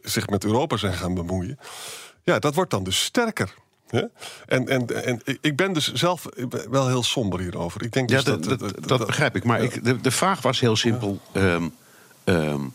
zich 0.03 0.27
met 0.27 0.45
Europa 0.45 0.77
zijn 0.77 0.95
gaan 0.95 1.15
bemoeien. 1.15 1.59
Ja, 2.23 2.39
dat 2.39 2.55
wordt 2.55 2.71
dan 2.71 2.85
dus 2.85 3.05
sterker. 3.05 3.55
En, 3.91 4.69
en, 4.69 5.05
en 5.05 5.21
ik 5.41 5.57
ben 5.57 5.73
dus 5.73 5.93
zelf 5.93 6.27
wel 6.71 6.89
heel 6.89 7.03
somber 7.03 7.41
hierover. 7.41 7.83
Ik 7.83 7.93
denk 7.93 8.11
ja, 8.11 8.17
dus 8.17 8.25
dat, 8.25 8.59
dat, 8.59 8.89
dat, 8.89 9.07
begrijp 9.07 9.37
ik. 9.37 9.45
Maar 9.45 9.63
ik, 9.63 9.85
de, 9.85 10.01
de 10.01 10.11
vraag 10.11 10.43
was 10.43 10.61
heel 10.61 10.77
simpel. 10.77 11.21
Um, 11.33 11.75
um, 12.25 12.73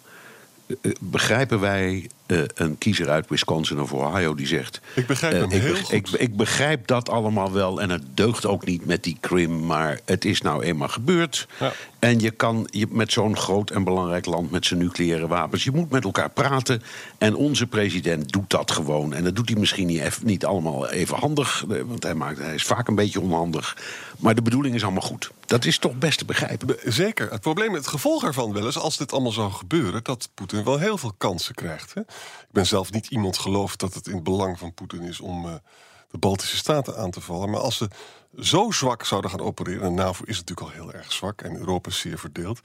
begrijpen 0.99 1.59
wij 1.59 2.09
uh, 2.27 2.41
een 2.55 2.77
kiezer 2.77 3.09
uit 3.09 3.29
Wisconsin 3.29 3.81
of 3.81 3.93
Ohio 3.93 4.35
die 4.35 4.47
zegt... 4.47 4.81
Ik 4.95 5.07
begrijp 5.07 5.33
hem 5.33 5.51
uh, 5.51 5.59
heel 5.59 5.75
ik, 5.75 5.89
ik, 5.89 6.07
ik, 6.09 6.35
begrijp 6.35 6.87
dat 6.87 7.09
allemaal 7.09 7.51
wel 7.51 7.81
en 7.81 7.89
het 7.89 8.03
deugt 8.13 8.45
ook 8.45 8.65
niet 8.65 8.85
met 8.85 9.03
die 9.03 9.17
Krim... 9.19 9.65
maar 9.65 9.99
het 10.05 10.25
is 10.25 10.41
nou 10.41 10.63
eenmaal 10.63 10.87
gebeurd. 10.87 11.47
Ja. 11.59 11.73
En 11.99 12.19
je 12.19 12.31
kan 12.31 12.67
je, 12.69 12.87
met 12.89 13.11
zo'n 13.11 13.37
groot 13.37 13.69
en 13.69 13.83
belangrijk 13.83 14.25
land 14.25 14.51
met 14.51 14.65
zijn 14.65 14.79
nucleaire 14.79 15.27
wapens... 15.27 15.63
je 15.63 15.71
moet 15.71 15.89
met 15.89 16.03
elkaar 16.03 16.29
praten 16.29 16.81
en 17.17 17.35
onze 17.35 17.67
president 17.67 18.31
doet 18.31 18.49
dat 18.49 18.71
gewoon. 18.71 19.13
En 19.13 19.23
dat 19.23 19.35
doet 19.35 19.49
hij 19.49 19.59
misschien 19.59 19.87
niet, 19.87 20.01
even, 20.01 20.25
niet 20.25 20.45
allemaal 20.45 20.89
even 20.89 21.17
handig... 21.17 21.65
want 21.67 22.03
hij, 22.03 22.13
maakt, 22.13 22.39
hij 22.39 22.53
is 22.53 22.63
vaak 22.63 22.87
een 22.87 22.95
beetje 22.95 23.21
onhandig. 23.21 23.77
Maar 24.17 24.35
de 24.35 24.41
bedoeling 24.41 24.75
is 24.75 24.83
allemaal 24.83 25.01
goed. 25.01 25.31
Dat 25.45 25.65
is 25.65 25.77
toch 25.77 25.97
best 25.97 26.17
te 26.17 26.25
begrijpen. 26.25 26.75
Zeker. 26.83 27.31
Het 27.31 27.41
probleem, 27.41 27.73
het 27.73 27.87
gevolg 27.87 28.23
ervan 28.23 28.53
wel 28.53 28.67
is... 28.67 28.77
als 28.77 28.97
dit 28.97 29.11
allemaal 29.11 29.31
zou 29.31 29.51
gebeuren, 29.51 30.03
dat 30.03 30.29
Poetin 30.33 30.63
wel 30.63 30.79
heel 30.79 30.97
veel 30.97 31.13
kansen 31.17 31.55
krijgt. 31.55 31.93
Hè? 31.93 32.01
Ik 32.41 32.51
ben 32.51 32.65
zelf 32.65 32.91
niet 32.91 33.07
iemand 33.07 33.37
gelooft 33.37 33.79
dat 33.79 33.93
het 33.93 34.07
in 34.07 34.13
het 34.13 34.23
belang 34.23 34.59
van 34.59 34.73
Poetin 34.73 35.01
is 35.01 35.19
om 35.19 35.45
uh, 35.45 35.53
de 36.09 36.17
Baltische 36.17 36.57
Staten 36.57 36.97
aan 36.97 37.11
te 37.11 37.21
vallen. 37.21 37.49
Maar 37.49 37.59
als 37.59 37.77
ze 37.77 37.87
zo 38.39 38.71
zwak 38.71 39.05
zouden 39.05 39.31
gaan 39.31 39.39
opereren, 39.39 39.83
en 39.83 39.93
NAVO 39.93 40.23
is 40.25 40.37
natuurlijk 40.37 40.67
al 40.67 40.73
heel 40.73 40.93
erg 40.93 41.11
zwak 41.11 41.41
en 41.41 41.55
Europa 41.55 41.89
is 41.89 41.99
zeer 41.99 42.19
verdeeld. 42.19 42.59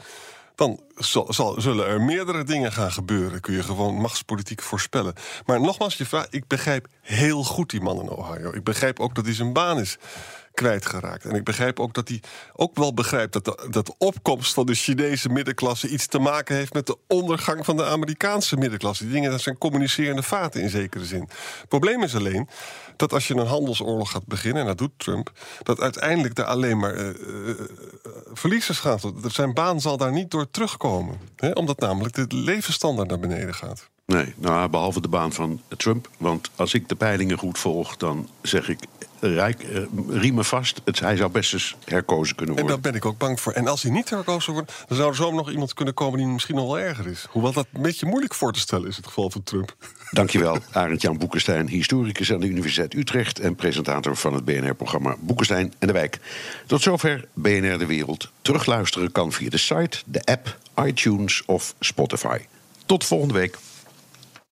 Dan 0.54 0.80
zal, 0.94 1.54
zullen 1.60 1.86
er 1.86 2.00
meerdere 2.00 2.44
dingen 2.44 2.72
gaan 2.72 2.92
gebeuren. 2.92 3.40
Kun 3.40 3.54
je 3.54 3.62
gewoon 3.62 3.94
machtspolitiek 3.94 4.62
voorspellen. 4.62 5.14
Maar 5.46 5.60
nogmaals, 5.60 5.94
je 5.94 6.06
vraag, 6.06 6.26
ik 6.30 6.46
begrijp 6.46 6.86
heel 7.00 7.44
goed 7.44 7.70
die 7.70 7.80
man 7.80 8.00
in 8.00 8.10
Ohio. 8.10 8.52
Ik 8.52 8.64
begrijp 8.64 9.00
ook 9.00 9.14
dat 9.14 9.24
hij 9.24 9.34
zijn 9.34 9.52
baan 9.52 9.78
is 9.78 9.98
kwijtgeraakt. 10.58 11.24
En 11.24 11.34
ik 11.34 11.44
begrijp 11.44 11.80
ook 11.80 11.94
dat 11.94 12.08
hij 12.08 12.22
ook 12.52 12.76
wel 12.76 12.94
begrijpt 12.94 13.32
dat 13.32 13.44
de, 13.44 13.68
dat 13.70 13.86
de 13.86 13.94
opkomst 13.98 14.54
van 14.54 14.66
de 14.66 14.74
Chinese 14.74 15.28
middenklasse 15.28 15.88
iets 15.88 16.06
te 16.06 16.18
maken 16.18 16.56
heeft 16.56 16.72
met 16.72 16.86
de 16.86 16.96
ondergang 17.06 17.64
van 17.64 17.76
de 17.76 17.84
Amerikaanse 17.84 18.56
middenklasse. 18.56 19.04
Die 19.04 19.12
dingen 19.12 19.30
dat 19.30 19.40
zijn 19.40 19.58
communicerende 19.58 20.22
vaten 20.22 20.60
in 20.60 20.70
zekere 20.70 21.04
zin. 21.04 21.28
Het 21.60 21.68
probleem 21.68 22.02
is 22.02 22.14
alleen 22.14 22.48
dat 22.96 23.12
als 23.12 23.28
je 23.28 23.34
een 23.34 23.46
handelsoorlog 23.46 24.10
gaat 24.10 24.26
beginnen, 24.26 24.60
en 24.62 24.68
dat 24.68 24.78
doet 24.78 24.92
Trump, 24.96 25.32
dat 25.62 25.80
uiteindelijk 25.80 26.38
er 26.38 26.44
alleen 26.44 26.78
maar 26.78 26.94
uh, 26.94 27.10
verliezers 28.32 28.78
gaat. 28.78 29.12
Zijn 29.26 29.54
baan 29.54 29.80
zal 29.80 29.96
daar 29.96 30.12
niet 30.12 30.30
door 30.30 30.50
terugkomen. 30.50 31.18
Hè? 31.36 31.50
Omdat 31.50 31.80
namelijk 31.80 32.14
de 32.14 32.36
levensstandaard 32.36 33.08
naar 33.08 33.18
beneden 33.18 33.54
gaat. 33.54 33.88
Nee, 34.06 34.34
nou, 34.36 34.68
behalve 34.68 35.00
de 35.00 35.08
baan 35.08 35.32
van 35.32 35.60
Trump. 35.76 36.08
Want 36.18 36.50
als 36.54 36.74
ik 36.74 36.88
de 36.88 36.94
peilingen 36.94 37.38
goed 37.38 37.58
volg, 37.58 37.96
dan 37.96 38.28
zeg 38.42 38.68
ik 38.68 38.78
Rijk, 39.20 39.62
uh, 39.62 39.82
riemen 40.08 40.44
vast. 40.44 40.80
Het, 40.84 41.00
hij 41.00 41.16
zou 41.16 41.30
best 41.30 41.52
eens 41.52 41.76
herkozen 41.84 42.36
kunnen 42.36 42.54
worden. 42.54 42.74
En 42.74 42.82
daar 42.82 42.92
ben 42.92 43.00
ik 43.00 43.06
ook 43.06 43.18
bang 43.18 43.40
voor. 43.40 43.52
En 43.52 43.68
als 43.68 43.82
hij 43.82 43.92
niet 43.92 44.10
herkozen 44.10 44.52
wordt, 44.52 44.84
dan 44.88 44.96
zou 44.96 45.08
er 45.10 45.16
zo 45.16 45.32
nog 45.32 45.50
iemand 45.50 45.74
kunnen 45.74 45.94
komen 45.94 46.18
die 46.18 46.26
misschien 46.26 46.54
nog 46.54 46.66
wel 46.66 46.78
erger 46.78 47.06
is. 47.06 47.26
Hoewel 47.30 47.52
dat 47.52 47.66
een 47.72 47.82
beetje 47.82 48.06
moeilijk 48.06 48.34
voor 48.34 48.52
te 48.52 48.60
stellen 48.60 48.88
is, 48.88 48.96
het 48.96 49.06
geval 49.06 49.30
van 49.30 49.42
Trump. 49.42 49.76
Dankjewel, 50.10 50.58
Arend-Jan 50.72 51.18
Boekenstein, 51.18 51.68
historicus 51.68 52.32
aan 52.32 52.40
de 52.40 52.46
Universiteit 52.46 52.94
Utrecht 52.94 53.38
en 53.40 53.54
presentator 53.54 54.16
van 54.16 54.34
het 54.34 54.44
BNR-programma 54.44 55.16
Boekenstein 55.20 55.72
en 55.78 55.86
de 55.86 55.92
Wijk. 55.92 56.18
Tot 56.66 56.82
zover 56.82 57.28
BNR 57.34 57.78
de 57.78 57.86
Wereld. 57.86 58.30
Terugluisteren 58.42 59.12
kan 59.12 59.32
via 59.32 59.50
de 59.50 59.58
site, 59.58 59.98
de 60.04 60.24
app, 60.24 60.58
iTunes 60.84 61.42
of 61.46 61.74
Spotify. 61.80 62.38
Tot 62.86 63.04
volgende 63.04 63.34
week. 63.34 63.58